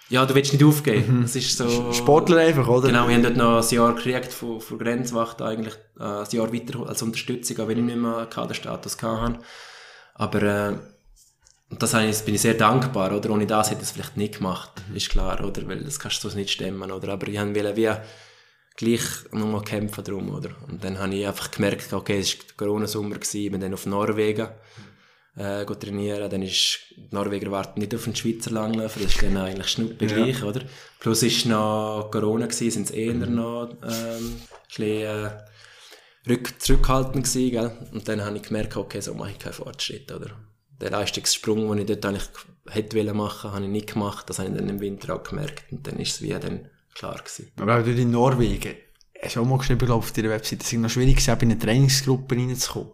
[0.08, 1.22] ja, du willst nicht aufgeben.
[1.22, 1.92] Das ist so...
[1.92, 2.86] Sportler einfach, oder?
[2.86, 6.52] Genau, wir haben dort noch ein Jahr gekriegt von, von Grenzwacht eigentlich, äh, ein Jahr
[6.52, 9.40] weiter als Unterstützung, auch wenn ich nicht mehr Kaderstatus hatte.
[10.14, 10.78] Aber, äh,
[11.70, 13.30] und das ich, bin ich sehr dankbar, oder?
[13.30, 15.66] Ohne das hätte ich es vielleicht nicht gemacht, ist klar, oder?
[15.66, 17.12] Weil das kannst du so nicht stemmen, oder?
[17.12, 17.90] Aber ich wollte wie
[18.76, 19.02] gleich
[19.32, 20.50] nochmal kämpfen drum, oder?
[20.68, 23.86] Und dann habe ich einfach gemerkt, okay, es war der Corona-Sommer, ich bin dann auf
[23.86, 24.48] Norwegen,
[25.36, 29.36] äh, trainieren, dann ist, die Norweger warten nicht auf den Schweizer Langläufer, das ist dann
[29.36, 30.62] eigentlich schnuppe gleich, oder?
[31.00, 35.30] Plus ist noch Corona gewesen, sind es eher noch, ähm, ein bisschen, äh,
[36.28, 37.88] rück, zurückhaltend gewesen, gell?
[37.92, 40.30] Und dann habe ich gemerkt, okay, so mache ich keinen Fortschritt, oder?
[40.80, 42.28] Der Leistungssprung, den ich dort eigentlich
[42.68, 45.72] hätte wollen machen, habe ich nicht gemacht, das habe ich dann im Winter auch gemerkt,
[45.72, 47.52] und dann ist es wie dann klar gewesen.
[47.60, 48.74] Aber auch in Norwegen,
[49.22, 51.40] hast du auch mal geschrieben, glaube ich, auf deiner Webseite, es ist noch schwierig gewesen,
[51.40, 52.92] in eine Trainingsgruppe reinzukommen.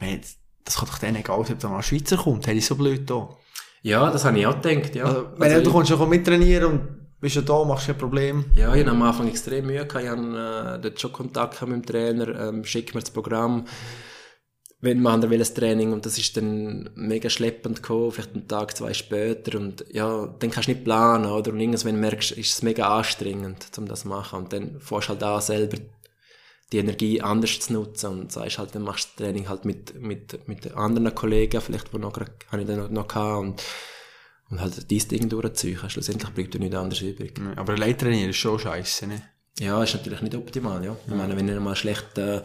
[0.00, 0.20] Meine,
[0.64, 2.76] das kann doch denen egal sein, ob da mal ein Schweizer kommt, hätte ich so
[2.76, 3.28] blöd da.
[3.82, 5.04] Ja, das habe ich auch gedacht, ja.
[5.04, 6.80] Also, wenn Also du kommst ja mittrainieren und
[7.20, 8.44] bist ja da, machst kein Problem.
[8.54, 10.04] Ja, ich hatte am Anfang extrem Mühe gehabt.
[10.04, 13.64] Ich hatte äh, dort schon Kontakt mit dem Trainer, ähm, schick mir das Programm.
[14.80, 18.46] Wenn man andere will ein Training und das ist dann mega schleppend gekommen, vielleicht einen
[18.46, 21.52] Tag, zwei später und ja, dann kannst du nicht planen, oder?
[21.52, 25.08] Und irgendwann merkst du, ist es mega anstrengend, um das zu machen und dann fährst
[25.08, 25.78] du halt an, selber
[26.72, 30.00] die Energie anders zu nutzen und sagst halt, dann machst du das Training halt mit,
[30.00, 33.62] mit, mit anderen Kollegen, vielleicht, wo noch, habe ich dann noch, noch gehabt und,
[34.50, 35.78] und halt dieses Ding durchziehen.
[35.88, 37.40] Schlussendlich bleibt dir nichts anderes übrig.
[37.56, 39.22] Aber Leittrainieren ist schon scheiße, ne?
[39.58, 40.94] Ja, ist natürlich nicht optimal, ja.
[41.06, 42.42] Ich meine, wenn du mal schlecht, äh,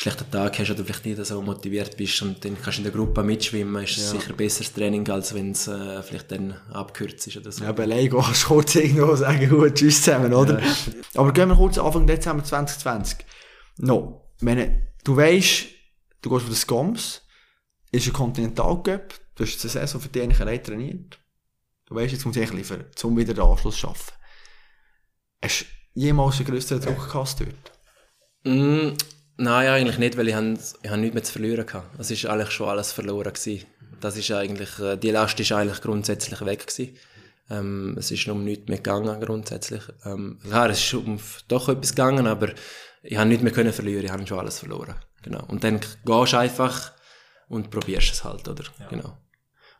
[0.00, 2.92] schlechten Tag hast oder vielleicht nicht so motiviert bist und dann kannst du in der
[2.92, 7.36] Gruppe mitschwimmen, ist es sicher besseres Training, als wenn es äh, vielleicht dann abkürzt ist
[7.36, 7.64] oder so.
[7.64, 10.58] Ja, bei Lego kannst du kurz irgendwo sagen, gut, tschüss zusammen, oder?
[10.58, 10.74] Ja.
[11.16, 13.18] Aber gehen wir kurz Anfang Dezember 2020.
[13.76, 15.66] No, wenn du weißt,
[16.22, 17.20] du gehst auf das Goms,
[17.92, 21.18] ist ein Kontinentalcup, du hast eine Saison für die eigentlich allein trainiert.
[21.84, 24.14] Du weißt, jetzt muss ich liefern, um wieder den Anschluss zu schaffen.
[25.42, 27.72] Hast du jemals einen grösseren Druck gehabt dort?
[28.44, 28.96] Mm,
[29.40, 31.82] nein, eigentlich nicht, weil ich, han, ich han nichts mehr zu verlieren hatte.
[31.98, 33.66] Es ist eigentlich schon alles verloren gewesen.
[34.00, 36.96] Das ist eigentlich, äh, die Last ist eigentlich grundsätzlich weg gewesen.
[37.50, 39.82] Ähm, es ist um nichts mehr gegangen, grundsätzlich.
[40.04, 41.18] Ähm, klar, es ist um
[41.48, 42.50] doch etwas gegangen, aber
[43.02, 44.94] ich habe nichts mehr können verlieren, ich habe schon alles verloren.
[45.22, 45.44] Genau.
[45.48, 46.92] Und dann gehst du einfach
[47.48, 48.64] und probierst es halt, oder?
[48.78, 48.86] Ja.
[48.88, 49.18] Genau.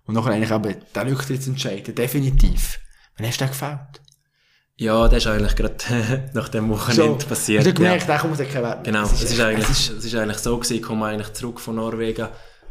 [0.05, 2.81] Und nachher eigentlich eben der Rücktrittsentscheid, definitiv.
[3.17, 4.01] Wann hast du den gefällt?
[4.81, 5.75] Ja, das ist eigentlich gerade
[6.33, 7.67] nach dem Wochenende so, passiert.
[7.67, 8.17] Du gemerkt, ja.
[8.17, 10.83] kommt kein Wert Genau, es ist, es ist, eigentlich, es ist, eigentlich so gewesen, ich
[10.83, 12.29] komme eigentlich zurück von Norwegen,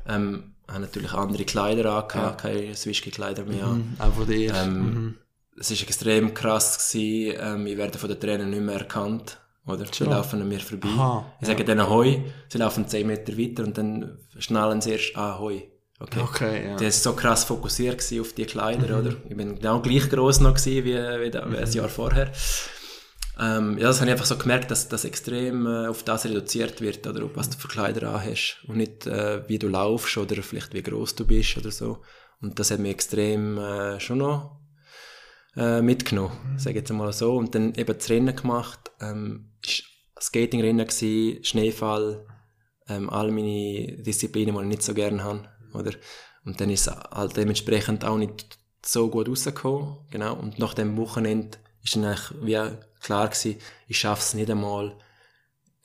[0.08, 2.50] ähm, habe natürlich andere Kleider angehabt, ja.
[2.50, 4.56] keine Swischki-Kleider mehr mhm, Auch von dir.
[4.56, 5.16] Ähm, mhm.
[5.60, 9.38] Es ist extrem krass gewesen, ähm, ich werde von den Trainern nicht mehr erkannt,
[9.68, 9.86] oder?
[9.92, 10.90] Sie laufen an mir vorbei.
[10.90, 11.66] Aha, ich sage ja.
[11.66, 15.70] denen Hoi, sie laufen 10 Meter weiter und dann schnallen sie erst, ah, Hoi.
[16.00, 16.20] Okay.
[16.22, 16.76] okay ja.
[16.78, 19.08] Der ist so krass fokussiert auf die Kleider, mhm.
[19.08, 19.18] oder?
[19.28, 21.56] Ich bin genau gleich groß noch gewesen wie, wie, wie mhm.
[21.56, 22.32] ein Jahr vorher.
[23.38, 26.82] Ähm, ja, das habe ich einfach so gemerkt, dass das extrem äh, auf das reduziert
[26.82, 30.42] wird, oder ob was du für Kleider anhast und nicht äh, wie du laufst oder
[30.42, 32.02] vielleicht wie groß du bist oder so.
[32.42, 34.58] Und das hat mich extrem äh, schon noch
[35.56, 36.60] äh, mitgenommen, mhm.
[36.60, 37.36] sage jetzt mal so.
[37.36, 39.52] Und dann eben das Rennen gemacht, ähm,
[40.20, 42.26] Skatingrennen Schneefall,
[42.90, 45.92] ähm, all meine Disziplinen, die ich nicht so gerne habe oder?
[46.46, 50.36] Und dann ist es halt dementsprechend auch nicht so gut rausgekommen, genau.
[50.36, 52.60] Und nach dem Wochenende ist dann eigentlich wie
[53.02, 53.58] klar gewesen,
[53.88, 54.96] ich schaffe es nicht einmal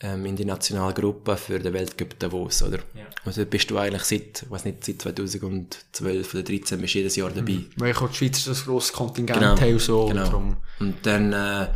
[0.00, 2.78] ähm, in die Nationalgruppe für den Weltcup Davos, oder?
[2.94, 3.06] Ja.
[3.24, 7.30] Also bist du eigentlich seit, weiß nicht, seit 2012 oder 2013 bist du jedes Jahr
[7.30, 7.52] dabei.
[7.52, 7.70] Mhm.
[7.76, 9.58] Weil ich auch die Schweiz das grosse Kontingent genau.
[9.58, 10.06] habe so.
[10.06, 10.36] Genau.
[10.36, 11.72] Und, und dann, äh, als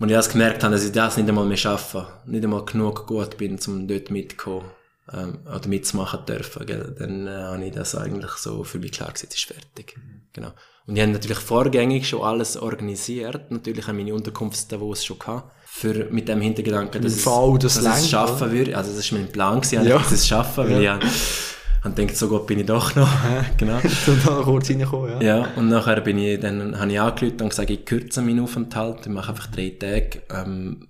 [0.00, 3.36] ich das gemerkt habe, dass ich das nicht einmal mehr schaffe, nicht einmal genug gut
[3.36, 4.70] bin, um dort mitzukommen,
[5.12, 6.94] ähm, oder mitzumachen dürfen, gell?
[6.98, 9.96] dann äh, habe ich das eigentlich so für mich klar gesagt, ist fertig.
[9.96, 10.22] Mhm.
[10.32, 10.52] Genau.
[10.86, 15.18] Und ich habe natürlich vorgängig schon alles organisiert, natürlich habe ich meine Unterkunft Davos schon
[15.18, 19.12] gehabt, für, mit dem Hintergedanken, dass, Fall, das dass ich es schaffen würde, also das
[19.12, 19.98] war mein Plan, gewesen, ja.
[19.98, 20.98] dass es schaffen, weil ja.
[20.98, 23.08] ich habe gedacht, so gut bin ich doch noch.
[23.56, 23.76] genau.
[24.06, 25.38] und dann kurz reinkommen, ja.
[25.38, 29.00] Ja, und nachher bin ich, dann habe ich angerufen und gesagt, ich kürze meinen Aufenthalt,
[29.02, 30.87] ich mache einfach drei Tage, ähm,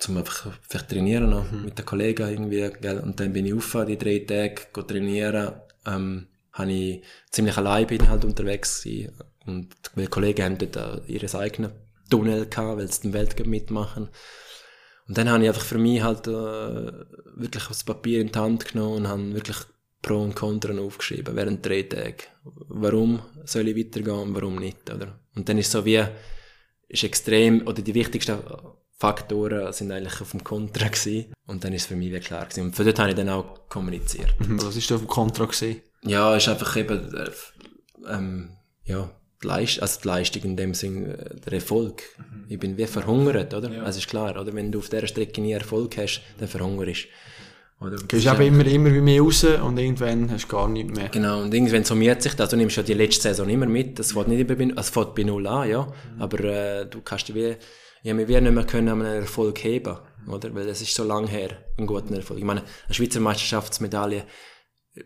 [0.00, 1.66] zum einfach vielleicht trainieren noch mhm.
[1.66, 2.98] mit den Kollegen irgendwie, gell?
[3.00, 5.52] Und dann bin ich auf die drei Tage, go trainieren,
[5.86, 9.12] ähm, habe ich ziemlich allein bin halt unterwegs gewesen.
[9.46, 11.72] Und die Kollegen haben dort ihres eigenen
[12.08, 14.08] Tunnel gehabt, weil sie den Weltcup mitmachen.
[15.06, 16.92] Und dann habe ich einfach für mich halt äh,
[17.36, 19.56] wirklich das Papier in die Hand genommen und habe wirklich
[20.02, 22.22] Pro und Contra aufgeschrieben während drei Tagen.
[22.68, 25.20] Warum soll ich weitergehen und warum nicht, oder?
[25.34, 26.02] Und dann ist so wie,
[26.88, 28.38] ist extrem, oder die wichtigsten
[29.00, 31.32] Faktoren sind eigentlich auf dem Kontra gewesen.
[31.46, 32.66] Und dann ist es für mich klar gewesen.
[32.66, 34.34] Und für dort habe ich dann auch kommuniziert.
[34.38, 34.62] Mhm.
[34.62, 35.80] Was ist da auf dem Kontra gewesen?
[36.02, 37.30] Ja, ist einfach eben, äh,
[38.08, 38.50] ähm,
[38.84, 39.10] ja,
[39.42, 42.02] die Leistung, also die Leistung in dem Sinn, äh, der Erfolg.
[42.18, 42.44] Mhm.
[42.48, 43.70] Ich bin wie verhungert, oder?
[43.70, 43.82] Ja.
[43.84, 44.52] Also ist klar, oder?
[44.52, 47.06] Wenn du auf dieser Strecke nie Erfolg hast, dann verhungerst
[47.80, 47.96] oder?
[47.96, 51.08] Du gehst aber immer, immer wie mehr raus und irgendwann hast du gar nichts mehr.
[51.08, 52.50] Genau, und irgendwann summiert sich das.
[52.50, 53.98] Du nimmst ja die letzte Saison immer mit.
[53.98, 55.84] Das fängt nicht bei, also fängt bei Null an, ja.
[55.84, 56.20] Mhm.
[56.20, 57.56] Aber äh, du kannst dich wie
[58.02, 60.54] ja, wir werden nicht mehr können einen Erfolg heben, oder?
[60.54, 62.38] Weil es ist so lang her, einen guten Erfolg.
[62.38, 64.24] Ich meine, eine Schweizer Meisterschaftsmedaille,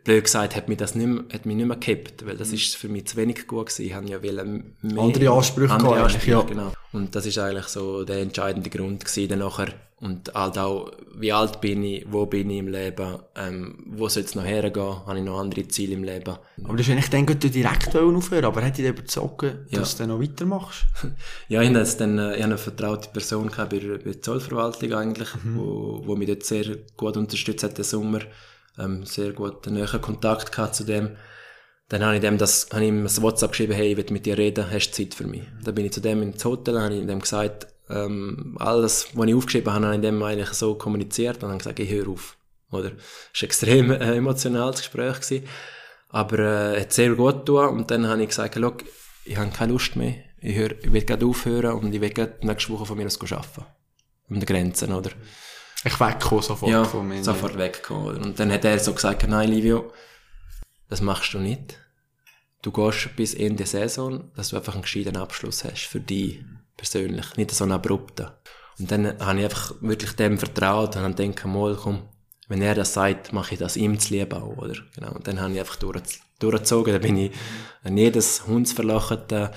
[0.03, 2.55] blöd gesagt, hat mich das nicht mehr, hat mich nicht mehr gehabt, weil das mhm.
[2.55, 3.87] ist für mich zu wenig gut gewesen.
[3.87, 6.43] Ich habe ja mehr, andere Ansprüche andere Ansprüche, ja.
[6.43, 6.73] genau.
[6.93, 9.69] Und das ist eigentlich so der entscheidende Grund gewesen, dann nachher.
[10.01, 14.25] Und halt auch, wie alt bin ich, wo bin ich im Leben, ähm, wo soll
[14.25, 16.37] es noch hergehen, habe ich noch andere Ziele im Leben.
[16.63, 19.79] Aber das ist eigentlich dann, du direkt aufhören, aber hätte ich dir überzogen, ja.
[19.79, 20.85] dass du dann noch weitermachst?
[21.49, 24.93] ja, ich hatte dann, äh, ich habe eine vertraute Person gehabt bei, bei der Zollverwaltung
[24.93, 25.59] eigentlich, mhm.
[25.59, 28.21] wo, wo mich dort sehr gut unterstützt hat, den Sommer
[28.79, 31.17] ähm, sehr guten näheren Kontakt gehabt zu dem.
[31.89, 34.27] Dann habe ich dem das, habe ich ihm ein WhatsApp geschrieben, hey, ich will mit
[34.27, 35.43] dir reden, hast du Zeit für mich?
[35.63, 39.35] Dann bin ich zu dem ins Hotel, habe ich dem gesagt, ähm, alles, was ich
[39.35, 42.37] aufgeschrieben habe, habe ich dem eigentlich so kommuniziert und habe gesagt, ich höre auf.
[42.71, 42.89] oder?
[42.89, 45.47] Es war ein extrem äh, emotionales Gespräch gewesen.
[46.09, 47.69] Aber, äh, hat sehr gut getan.
[47.71, 48.73] Und dann habe ich gesagt, schau,
[49.25, 50.15] ich habe keine Lust mehr.
[50.41, 53.21] Ich, hör, ich will gerade aufhören und ich will gerade nächste Woche von mir aus
[53.21, 53.67] arbeiten.
[54.29, 55.11] Um die Grenzen, oder?
[55.85, 57.23] Ich wegkomme sofort ja, von mir.
[57.23, 58.07] sofort weggekommen.
[58.07, 58.21] oder?
[58.25, 59.93] Und dann hat er so gesagt, nein, Livio,
[60.89, 61.79] das machst du nicht.
[62.63, 66.43] Du gehst bis Ende der Saison, dass du einfach einen gescheiten Abschluss hast für dich
[66.77, 68.29] persönlich, nicht so einen abrupten.
[68.79, 72.09] Und dann habe ich einfach wirklich dem vertraut und dann denke mal, komm,
[72.49, 74.75] wenn er das sagt, mache ich das ihm zu lieb auch, oder?
[74.95, 75.13] Genau.
[75.13, 76.03] Und dann habe ich einfach durch,
[76.39, 77.33] durchgezogen, dann bin ich
[77.83, 79.51] an jedes hundsverlocherte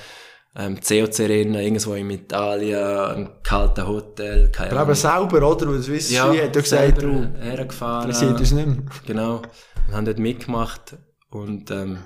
[0.56, 5.68] ähm, COC-Rennen, irgendwo in Italien, ein kalter Hotel, keine Aber eben selber, oder?
[5.68, 8.10] Weil Swiss ja, hat ja gesagt, du, hergefahren.
[8.10, 8.78] interessiert uns nicht mehr.
[9.06, 9.42] Genau.
[9.88, 10.98] Und haben dort mitgemacht
[11.30, 12.00] und ähm,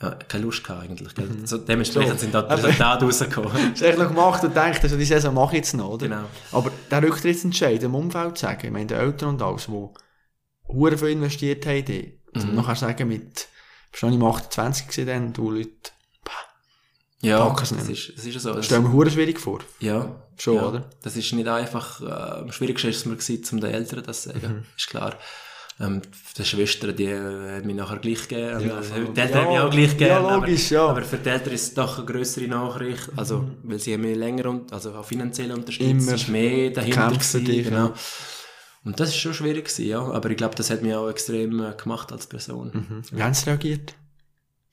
[0.00, 1.14] ja, keine Lust gehabt eigentlich.
[1.14, 1.28] Gell?
[1.44, 3.52] So, dementsprechend sind da die Resultate rausgekommen.
[3.52, 6.06] Hast du eigentlich noch gemacht und gedacht, also die Saison mache ich jetzt noch, oder?
[6.08, 6.24] Genau.
[6.52, 9.88] Aber der Rücktrittsentscheid im Umfeld zu sagen, ich meine, die Eltern und alles, die
[10.68, 12.54] hure viel investiert haben, die, Mhm.
[12.54, 13.48] noch du sagen, mit,
[13.90, 15.70] verstehe ich, 28 gewesen dann, du Leute,
[17.22, 18.08] Ja, Packen es nicht.
[18.10, 18.52] ist, es ist so.
[18.52, 19.60] das stell mir hure schwierig vor.
[19.80, 20.14] Ja.
[20.38, 20.68] Schon, ja.
[20.68, 20.90] oder?
[21.02, 22.04] Das ist nicht einfach, äh,
[22.42, 24.40] am schwierigsten ist es mir gewesen, um den Eltern das zu Mhm.
[24.40, 24.66] sagen.
[24.76, 25.14] Ist klar.
[25.80, 26.00] Ähm,
[26.38, 28.66] die Schwester, die äh, hat mich nachher gleich gegeben.
[28.68, 29.08] Ja, voll.
[29.14, 30.10] die Eltern Ja, haben mich auch gleich gegeben.
[30.10, 30.88] ja, logisch, aber, ja.
[30.88, 33.08] aber für die Eltern ist es doch eine grössere Nachricht.
[33.16, 35.90] Also, weil sie haben mich länger, und, also auch finanziell unterstützt.
[35.90, 37.92] Immer Es ist mehr dahinter gewesen, dich, genau.
[38.84, 40.00] Und das ist schon schwierig gewesen, ja.
[40.00, 42.70] Aber ich glaube, das hat mich auch extrem äh, gemacht als Person.
[42.72, 43.02] Mhm.
[43.18, 43.94] Wie haben sie reagiert?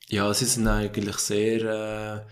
[0.08, 2.24] Ja, sie sind eigentlich sehr,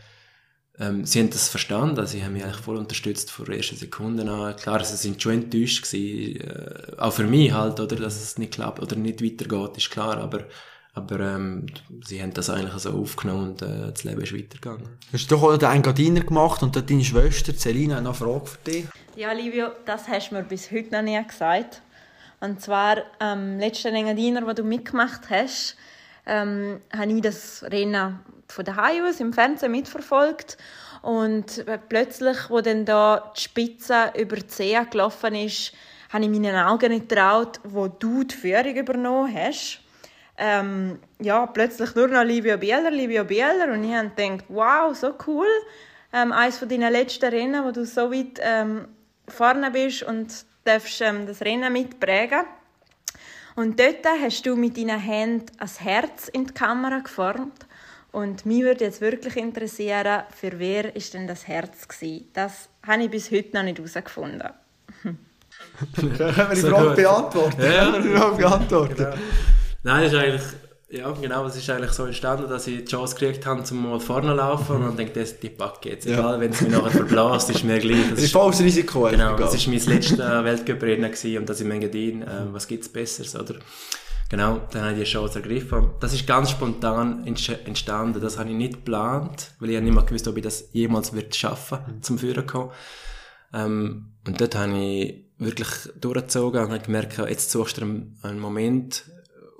[0.78, 3.76] äh, ähm, sie haben das verstanden, sie haben mich eigentlich voll unterstützt von der ersten
[3.76, 4.56] Sekunde an.
[4.56, 8.54] Klar, sie sind schon enttäuscht gewesen, äh, auch für mich halt, oder, dass es nicht
[8.54, 10.44] klappt oder nicht weitergeht, ist klar, aber,
[10.94, 11.66] aber, ähm,
[12.04, 14.88] sie haben das eigentlich so aufgenommen und, äh, das Leben ist weitergegangen.
[15.12, 18.30] Hast du doch auch den Engadiner gemacht und dann deine Schwester, Celina, hat noch eine
[18.30, 18.84] Frage für dich.
[19.16, 21.82] Ja, Livio, das hast du mir bis heute noch nie gesagt.
[22.40, 25.76] Und zwar am letzten Engadiner, wo du mitgemacht hast,
[26.26, 30.56] ähm, habe ich das Rennen von daheim aus im Fernsehen mitverfolgt.
[31.02, 35.72] Und plötzlich, wo dann da die Spitze über die See gelaufen ist,
[36.12, 39.80] habe ich meinen Augen nicht getraut, wo du die Führung übernommen hast.
[40.36, 43.72] Ähm, ja, plötzlich nur noch Livio Bieler, Livio Bieler.
[43.72, 45.46] Und ich habe gedacht, wow, so cool.
[46.12, 48.88] Ähm, eines von deinen letzten Rennen, wo du so weit ähm,
[49.26, 52.44] vorne bist und darfst ähm, das Rennen mitprägen.
[53.54, 57.66] Und dort hast du mit deinen Händen ein Herz in die Kamera geformt.
[58.10, 62.28] Und mich würde jetzt wirklich interessieren, für wer ist denn das Herz gewesen?
[62.34, 64.50] Das habe ich bis heute noch nicht herausgefunden.
[65.96, 67.62] Können wir die Frage beantworten?
[67.62, 67.90] Ja.
[67.90, 69.06] Können wir die Frage beantworten?
[69.82, 70.42] Nein, das ist eigentlich,
[70.92, 73.98] ja, genau, es ist eigentlich so entstanden, dass ich die Chance gekriegt habe, zum mal
[73.98, 76.06] vorne zu laufen und dann denke ich, die packe ich jetzt.
[76.06, 76.18] Ja.
[76.18, 78.02] Egal, wenn es mich nachher verblasst, ist mir gleich.
[78.02, 79.08] Das Das ist volles Risiko.
[79.10, 82.20] genau, das war mein letztes Weltcup-Rennen gewesen und das in Engadin.
[82.20, 83.54] Äh, was gibt's Besseres, oder?
[84.28, 85.90] Genau, dann habe ich die Chance ergriffen.
[86.00, 88.20] Das ist ganz spontan entstanden.
[88.20, 91.14] Das habe ich nicht geplant, weil ich ja nicht mehr gewusst, ob ich das jemals
[91.14, 92.70] wird schaffen, zum Führen kommen.
[93.54, 95.68] Ähm, und dort habe ich wirklich
[96.00, 99.04] durchgezogen und habe gemerkt, jetzt suchst du einen, einen Moment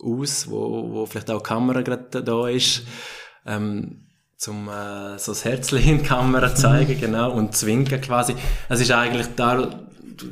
[0.03, 2.83] aus, wo, wo vielleicht auch die Kamera gerade da ist,
[3.47, 4.07] ähm,
[4.37, 8.35] zum äh, so das Herzchen in die Kamera zeigen, genau, und zwinken quasi.
[8.69, 9.87] Es ist eigentlich da,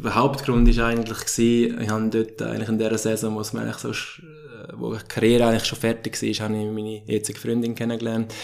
[0.05, 3.63] der Hauptgrund ist eigentlich gewesen, ich habe dort eigentlich in dieser Saison, wo es mir
[3.63, 7.75] eigentlich so, äh, wo die Karriere eigentlich schon fertig war, habe ich meine jetzige Freundin
[7.75, 8.35] kennengelernt.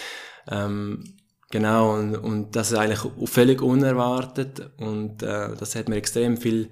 [0.49, 1.03] Ähm,
[1.49, 6.71] Genau, und, und das ist eigentlich völlig unerwartet und äh, das hat mir extrem viel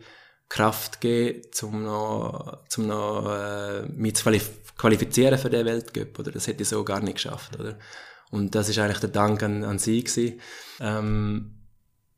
[0.49, 6.31] Kraft gegeben, um noch, zum noch äh, mich zu qualif qualifizieren für den Weltcup, oder?
[6.31, 7.77] Das hätte ich so gar nicht geschafft, oder?
[8.31, 10.41] Und das ist eigentlich der Dank an, an sie gewesen.
[10.81, 11.55] Ähm,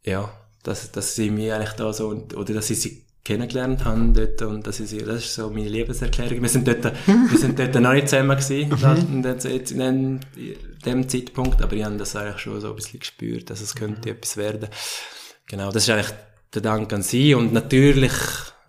[0.03, 0.31] ja,
[0.63, 4.65] dass, dass sie mich eigentlich da so, oder dass ich sie kennengelernt haben dort und
[4.65, 6.41] dass ich sie, das ist so meine Liebeserklärung.
[6.41, 10.55] Wir sind dort, wir sind dort noch nicht zusammen gewesen, der, jetzt in dem, in
[10.85, 14.09] dem Zeitpunkt, aber ich habe das eigentlich schon so ein bisschen gespürt, dass es könnte
[14.09, 14.69] etwas werden.
[15.45, 16.13] Genau, das ist eigentlich
[16.53, 18.11] der Dank an sie und natürlich,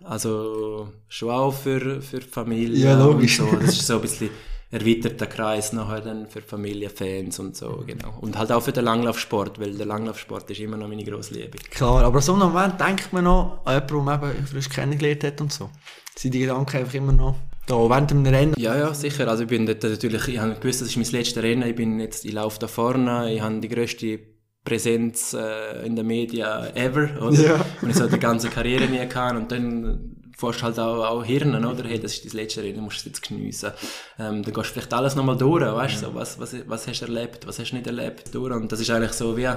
[0.03, 3.37] also schon auch für, für die Familie Ja, logisch.
[3.37, 3.47] so.
[3.59, 4.29] Das ist so ein bisschen
[4.71, 8.13] erweiterter Kreis nachher dann für Familie, Fans und so, genau.
[8.21, 11.57] Und halt auch für den Langlaufsport, weil der Langlaufsport ist immer noch meine grosse Liebe.
[11.71, 15.41] Klar, aber so einem Moment denkt man noch an jemanden, den man frisch kennengelernt hat
[15.41, 15.69] und so.
[16.15, 17.35] Sind die Gedanken einfach immer noch
[17.65, 18.53] da, während dem Rennen?
[18.57, 19.27] Ja, ja, sicher.
[19.27, 21.99] Also ich bin dort natürlich, ich habe gewusst, das ist mein letztes Rennen, ich bin
[21.99, 24.19] jetzt, ich laufe da vorne, ich habe die grösste
[24.63, 27.41] Präsenz äh, in den Medien ever, oder?
[27.41, 27.65] Ja.
[27.81, 31.65] Und ich so die ganze Karriere nie gehabt und dann fährst halt auch, auch Hirnen,
[31.65, 31.83] oder?
[31.87, 33.71] Hey, das ist das letzte Rennen, musst du es jetzt geniessen.
[34.17, 37.01] Ähm, dann gehst du vielleicht alles nochmal durch, weißt du, so, was, was, was hast
[37.01, 38.53] du erlebt, was hast du nicht erlebt, durch.
[38.53, 39.49] Und das ist eigentlich so wie,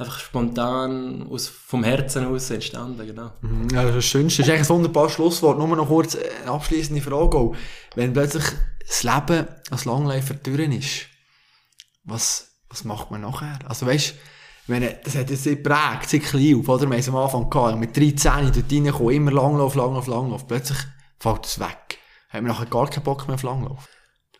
[0.00, 3.32] einfach spontan aus, vom Herzen aus entstanden, genau.
[3.72, 4.42] Ja, das ist das Schönste.
[4.42, 5.58] Das ist eigentlich ein wunderbares Schlusswort.
[5.58, 7.56] Nur noch kurz eine abschließende Frage auch.
[7.94, 8.44] Wenn plötzlich
[8.86, 11.06] das Leben als Langläufer durch ist,
[12.04, 13.58] was, was macht man nachher?
[13.68, 14.14] Also weißt,
[14.68, 16.86] wenn, das hat jetzt nicht geprägt, seit klein auf, oder?
[16.86, 20.46] Wir haben es am Anfang gehabt, mit 13 dort reingekommen, immer Langlauf, Langlauf, Langlauf.
[20.46, 20.78] Plötzlich
[21.18, 21.98] fällt es weg.
[22.30, 23.88] Haben wir nachher gar keinen Bock mehr auf Langlauf.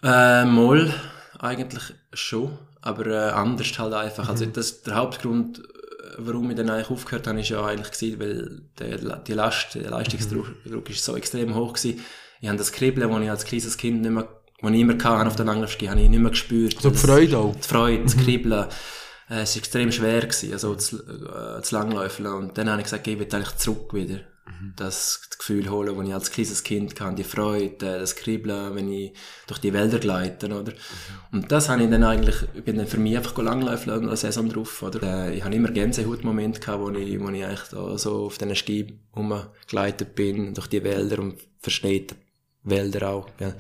[0.03, 0.95] Äh, mal,
[1.39, 1.83] eigentlich
[2.13, 4.29] schon, aber äh, anders halt einfach.
[4.29, 5.63] Also das, der Hauptgrund, äh,
[6.19, 9.91] warum ich dann eigentlich aufgehört habe, ist ja eigentlich gewesen, weil der, die Last, der
[9.91, 12.05] Leistungsdruck Druck ist so extrem hoch gewesen.
[12.41, 14.29] Ich habe das Kribbeln, das ich als kleines Kind nicht mehr,
[14.63, 16.77] das ich immer hatte auf der Langlaufski, habe ich nicht mehr gespürt.
[16.77, 17.55] Also die Das- Freude auch.
[17.57, 18.67] Die Freude, das Kribbeln.
[19.29, 22.27] Äh, es war extrem schwer, gewesen, also zu, äh, zu langläufeln.
[22.33, 24.21] Und dann habe ich gesagt, ich will eigentlich zurück wieder.
[24.77, 28.93] Das Gefühl holen, das ich als kleines Kind hatte, die Freude, äh, das Kribbeln, wenn
[28.93, 29.13] ich
[29.47, 30.73] durch die Wälder gleite, oder?
[31.33, 34.17] Und das habe ich dann eigentlich, ich bin dann für mich einfach langläufeln und eine
[34.17, 35.01] Saison drauf, oder?
[35.29, 38.57] Äh, ich habe immer Gänsehautmomente gehabt, wo ich, wo ich eigentlich da so auf diesen
[38.57, 42.17] Ski rumgegleitet bin, durch die Wälder und verschneite
[42.65, 43.55] Wälder auch, gell?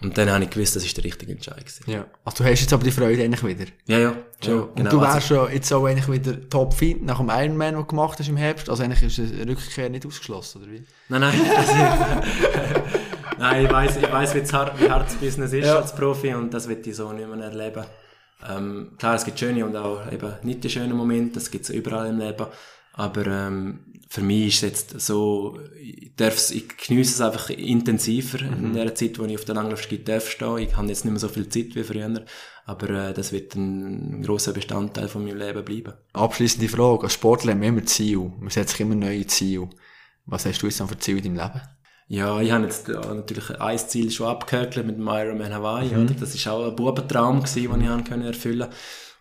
[0.00, 1.90] Und dann habe ich gewusst, das ist der richtige Entscheid gewesen.
[1.90, 2.06] Ja.
[2.24, 3.64] Also du hast jetzt aber die Freude eigentlich wieder.
[3.86, 4.12] Ja, ja,
[4.44, 4.62] schon, Ja.
[4.84, 7.84] Und du wärst ja jetzt auch eigentlich wieder top fit nach dem Ironman, den du
[7.84, 8.70] gemacht hast im Herbst.
[8.70, 10.84] Also eigentlich ist eine Rückkehr nicht ausgeschlossen, oder wie?
[11.08, 11.66] Nein, nein, das
[13.38, 15.76] nein, ich weiss, ich weiss, wie hart, wie hart das Business ist Ja.
[15.78, 17.84] als Profi und das wird ich so nicht mehr erleben.
[18.48, 21.70] Ähm, klar, es gibt schöne und auch eben nicht die schönen Momente, das gibt es
[21.70, 22.46] überall im Leben.
[22.92, 28.72] Aber ähm, für mich ist es jetzt so, ich, ich genieße es einfach intensiver in
[28.72, 30.58] der Zeit, wo ich auf der Langlaufski darf stehen.
[30.58, 32.24] Ich habe jetzt nicht mehr so viel Zeit wie früher,
[32.64, 35.92] aber äh, das wird ein grosser Bestandteil von meinem Leben bleiben.
[36.14, 37.04] Abschließende Frage.
[37.04, 38.32] Als Sportler haben wir immer Ziel.
[38.40, 39.68] Man setzt sich immer neue Ziele.
[40.24, 41.62] Was hast du jetzt noch für Ziel in deinem Leben?
[42.08, 46.14] Ja, ich habe jetzt ja, natürlich ein Ziel schon abgehökelt mit dem Ironman Hawaii, oder?
[46.18, 48.68] Das ist auch ein Bubentraum gewesen, den ich erfüllen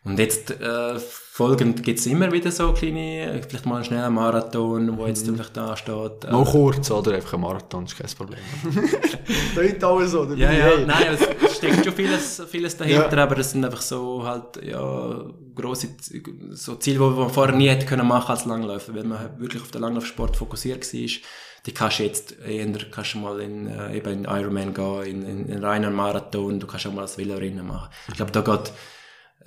[0.06, 0.98] Und jetzt, äh,
[1.38, 5.78] folgend gibt's immer wieder so kleine, vielleicht mal einen schnellen Marathon, wo jetzt vielleicht da
[5.78, 6.26] steht.
[6.26, 7.14] Äh, Mal kurz, oder?
[7.14, 8.40] Einfach ein Marathon, ist kein Problem.
[9.56, 10.36] da ist alles so, oder?
[10.36, 11.16] ja, ja, nein,
[11.46, 13.24] es steckt schon vieles, vieles dahinter, Ja.
[13.24, 15.90] aber das sind einfach so halt, ja, grosse,
[16.52, 19.70] so Ziele, die man vorher nie hätte können machen als Langläufer, weil man wirklich auf
[19.70, 21.10] den Langlaufsport fokussiert war.
[21.68, 25.24] Die kannst du jetzt eher, kannst du mal in, äh, eben in Ironman gehen, in,
[25.26, 27.90] in, in reinen Marathon, du kannst auch mal das Velorennen machen.
[28.08, 28.72] Ich glaube, da geht,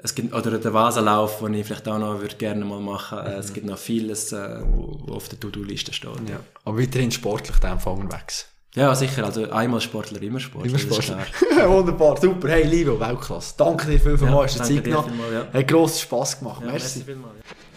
[0.03, 3.35] es gibt, oder der Vasenlauf, den ich vielleicht auch noch würde gerne mal machen, äh,
[3.35, 6.29] es gibt noch vieles, äh, wo, wo auf der To-Do-Liste steht.
[6.29, 6.41] Ja.
[6.65, 8.47] Aber weiterhin sportlich dem Fall unterwegs.
[8.75, 9.25] Ja, sicher.
[9.25, 10.71] Also einmal Sportler, immer Sportler.
[10.71, 11.19] Immer Sportler.
[11.67, 12.49] Wunderbar, super.
[12.49, 13.55] Hey, Livio, Weltklasse.
[13.57, 15.13] Danke dir viel, viel Ja, mal, hast du Zeit genommen.
[15.33, 15.47] ja.
[15.53, 16.63] Hat grossen Spass gemacht.
[16.65, 17.03] Ja, Merci.
[17.03, 17.35] vielmals,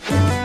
[0.10, 0.43] ja.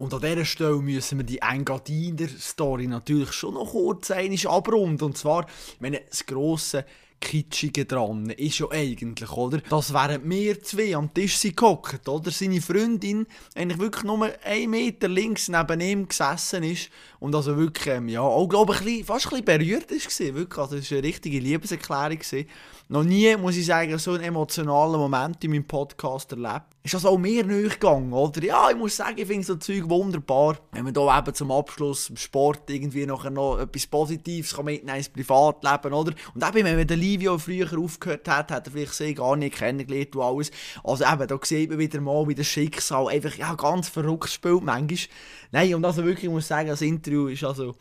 [0.00, 5.04] Und an dieser Stelle müssen wir die Engadiner-Story natürlich schon noch kurz einmal abrunden.
[5.04, 5.46] Und zwar,
[5.78, 6.86] wenn das grosse
[7.20, 9.58] Kitschige dran ist ja eigentlich, oder?
[9.58, 12.30] Dass während wir zwei am Tisch sind gehockt, oder?
[12.30, 17.94] Seine Freundin eigentlich wirklich nur einen Meter links neben ihm gesessen ist und also wirklich,
[17.94, 20.58] ähm, ja, auch glaube ich, fast ein bisschen berührt gewesen, wirklich.
[20.58, 22.48] Also es war eine richtige Liebeserklärung gewesen.
[22.92, 26.64] Noch nie, muss ich sagen, so einen emotionalen Moment in meinem Podcast erlebt.
[26.82, 28.42] Ist das auch mir nicht gegangen, oder?
[28.42, 30.58] Ja, ich muss sagen, ich finde so Zeug wunderbar.
[30.72, 33.24] Wenn man da eben zum Abschluss im Sport irgendwie noch
[33.60, 36.12] etwas Positives kann mitnehmen ins Privatleben, oder?
[36.34, 39.58] Und eben, wenn man den Livio früher aufgehört hat, hat er vielleicht sie gar nicht
[39.58, 40.50] kennengelernt und alles.
[40.82, 44.64] Also eben, da sieht man wieder mal, wie das Schicksal einfach, ja, ganz verrückt spielt
[44.64, 45.14] manchmal.
[45.52, 47.76] Nein, und also wirklich, ich muss sagen, das Interview ist also...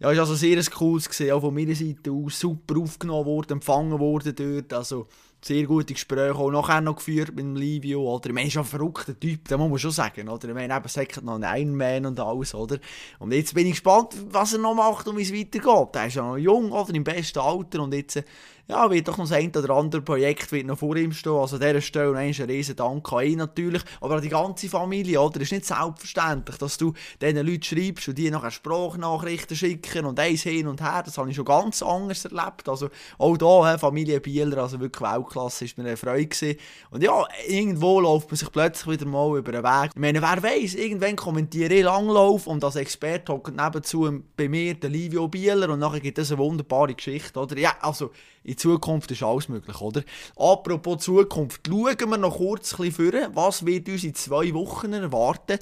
[0.00, 3.98] Ja, ist also sehr cooles gesehen, auch von meiner Seite aus super aufgenommen worden, empfangen
[3.98, 5.08] worden dort, also
[5.40, 8.28] sehr gute Gespräche auch nachher noch geführt mit dem Livio, oder?
[8.28, 10.48] Ich meine, ist ein verrückter Typ, das muss man schon sagen, oder?
[10.48, 12.78] Ich meine, eben, hat noch einen Ironman und alles, oder?
[13.18, 15.96] Und jetzt bin ich gespannt, was er noch macht und wie es weitergeht.
[15.96, 16.94] Er ist ja noch jung, oder?
[16.94, 18.22] Im besten Alter und jetzt,
[18.70, 21.56] ja, wird doch noch das ein oder andere Projekt wird noch vor ihm stehen, also
[21.56, 24.68] an dieser Stelle noch einmal ein riesen Dank an ihn natürlich, aber an die ganze
[24.68, 25.40] Familie, oder?
[25.40, 30.42] Ist nicht selbstverständlich, dass du diesen Leuten schreibst und die nachher Sprachnachrichten schicken und eins
[30.42, 34.58] hin und her, das habe ich schon ganz anders erlebt, also auch he, Familie Bieler,
[34.58, 36.58] also wirklich Weltklasse, ist mir eine Freude gewesen.
[36.90, 39.92] Und ja, irgendwo läuft man sich plötzlich wieder mal über den Weg.
[39.94, 44.74] Ich meine, wer weiß, irgendwann kommentiere ich Langlauf und als Experte hockt nebenzu bei mir
[44.74, 47.56] der Livio Bieler und nachher gibt es eine wunderbare Geschichte, oder?
[47.56, 48.10] Ja, also
[48.42, 50.02] in Zukunft ist alles möglich, oder?
[50.36, 54.92] Apropos Zukunft, schauen wir noch kurz ein bisschen vor, was wird uns in zwei Wochen
[54.92, 55.58] erwarten.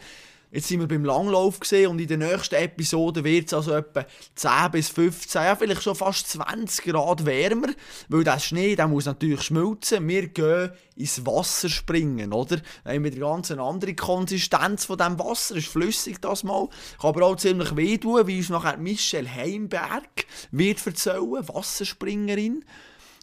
[0.56, 4.06] Jetzt sind wir beim Langlauf gesehen und in der nächsten Episode wird es also etwa
[4.36, 7.68] 10 bis 15, ja vielleicht schon fast 20 Grad wärmer,
[8.08, 10.08] weil der Schnee, der muss natürlich schmelzen.
[10.08, 12.56] Wir gehen ins Wasser springen, oder?
[12.84, 16.70] Dann haben wir die ganz eine andere Konsistenz von dem Wasser, ist flüssig das mal.
[17.02, 22.64] Kann aber auch ziemlich weh tun, wie uns nachher Michelle Heimberg wird erzählen, Wasserspringerin.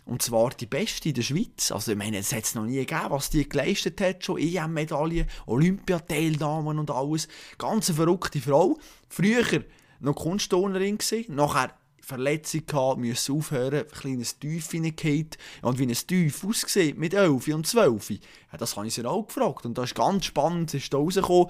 [0.05, 1.71] Und zwar die beste in der Schweiz.
[1.71, 4.23] Also, ich meine, es hat es noch nie gegeben, was die geleistet hat.
[4.23, 7.27] Schon EM-Medaillen, Olympiateilnahmen und alles.
[7.57, 8.77] Ganz eine verrückte Frau.
[9.09, 9.63] Früher
[9.99, 11.34] noch Kunstturnerin gewesen.
[11.34, 11.73] Nachher
[12.03, 15.30] Verletzung gehabt, müssen aufhören, ein kleines Tief reingehauen.
[15.61, 18.17] Und wie ein Tief aussieht mit 11 und 12, ja,
[18.57, 19.65] das habe ich sie auch gefragt.
[19.65, 21.47] Und das ist ganz spannend, ist da rausgekommen.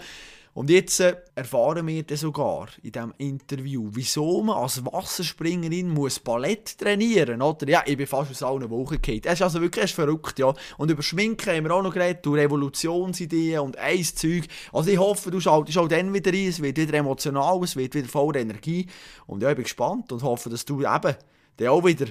[0.54, 6.20] Und jetzt äh, erfahren wir dann sogar in diesem Interview, wieso man als Wasserspringerin muss
[6.20, 7.68] Ballett trainieren oder?
[7.68, 9.22] Ja, ich bin fast aus allen Wochen gefallen.
[9.24, 10.54] Es ist also wirklich ist verrückt, ja.
[10.78, 14.44] Und über Schminken haben wir auch noch geredet, durch Revolutionsideen und eins Zeug.
[14.72, 17.96] Also ich hoffe, du schaltest auch dann wieder ein, es wird wieder emotional, es wird
[17.96, 18.86] wieder voller Energie.
[19.26, 21.16] Und ja, ich bin gespannt und hoffe, dass du eben
[21.58, 22.06] dann auch wieder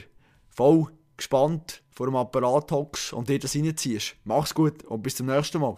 [0.50, 4.16] voll gespannt vor dem Apparat hockst und dir das reinziehst.
[4.24, 5.70] Mach's gut und bis zum nächsten Mal.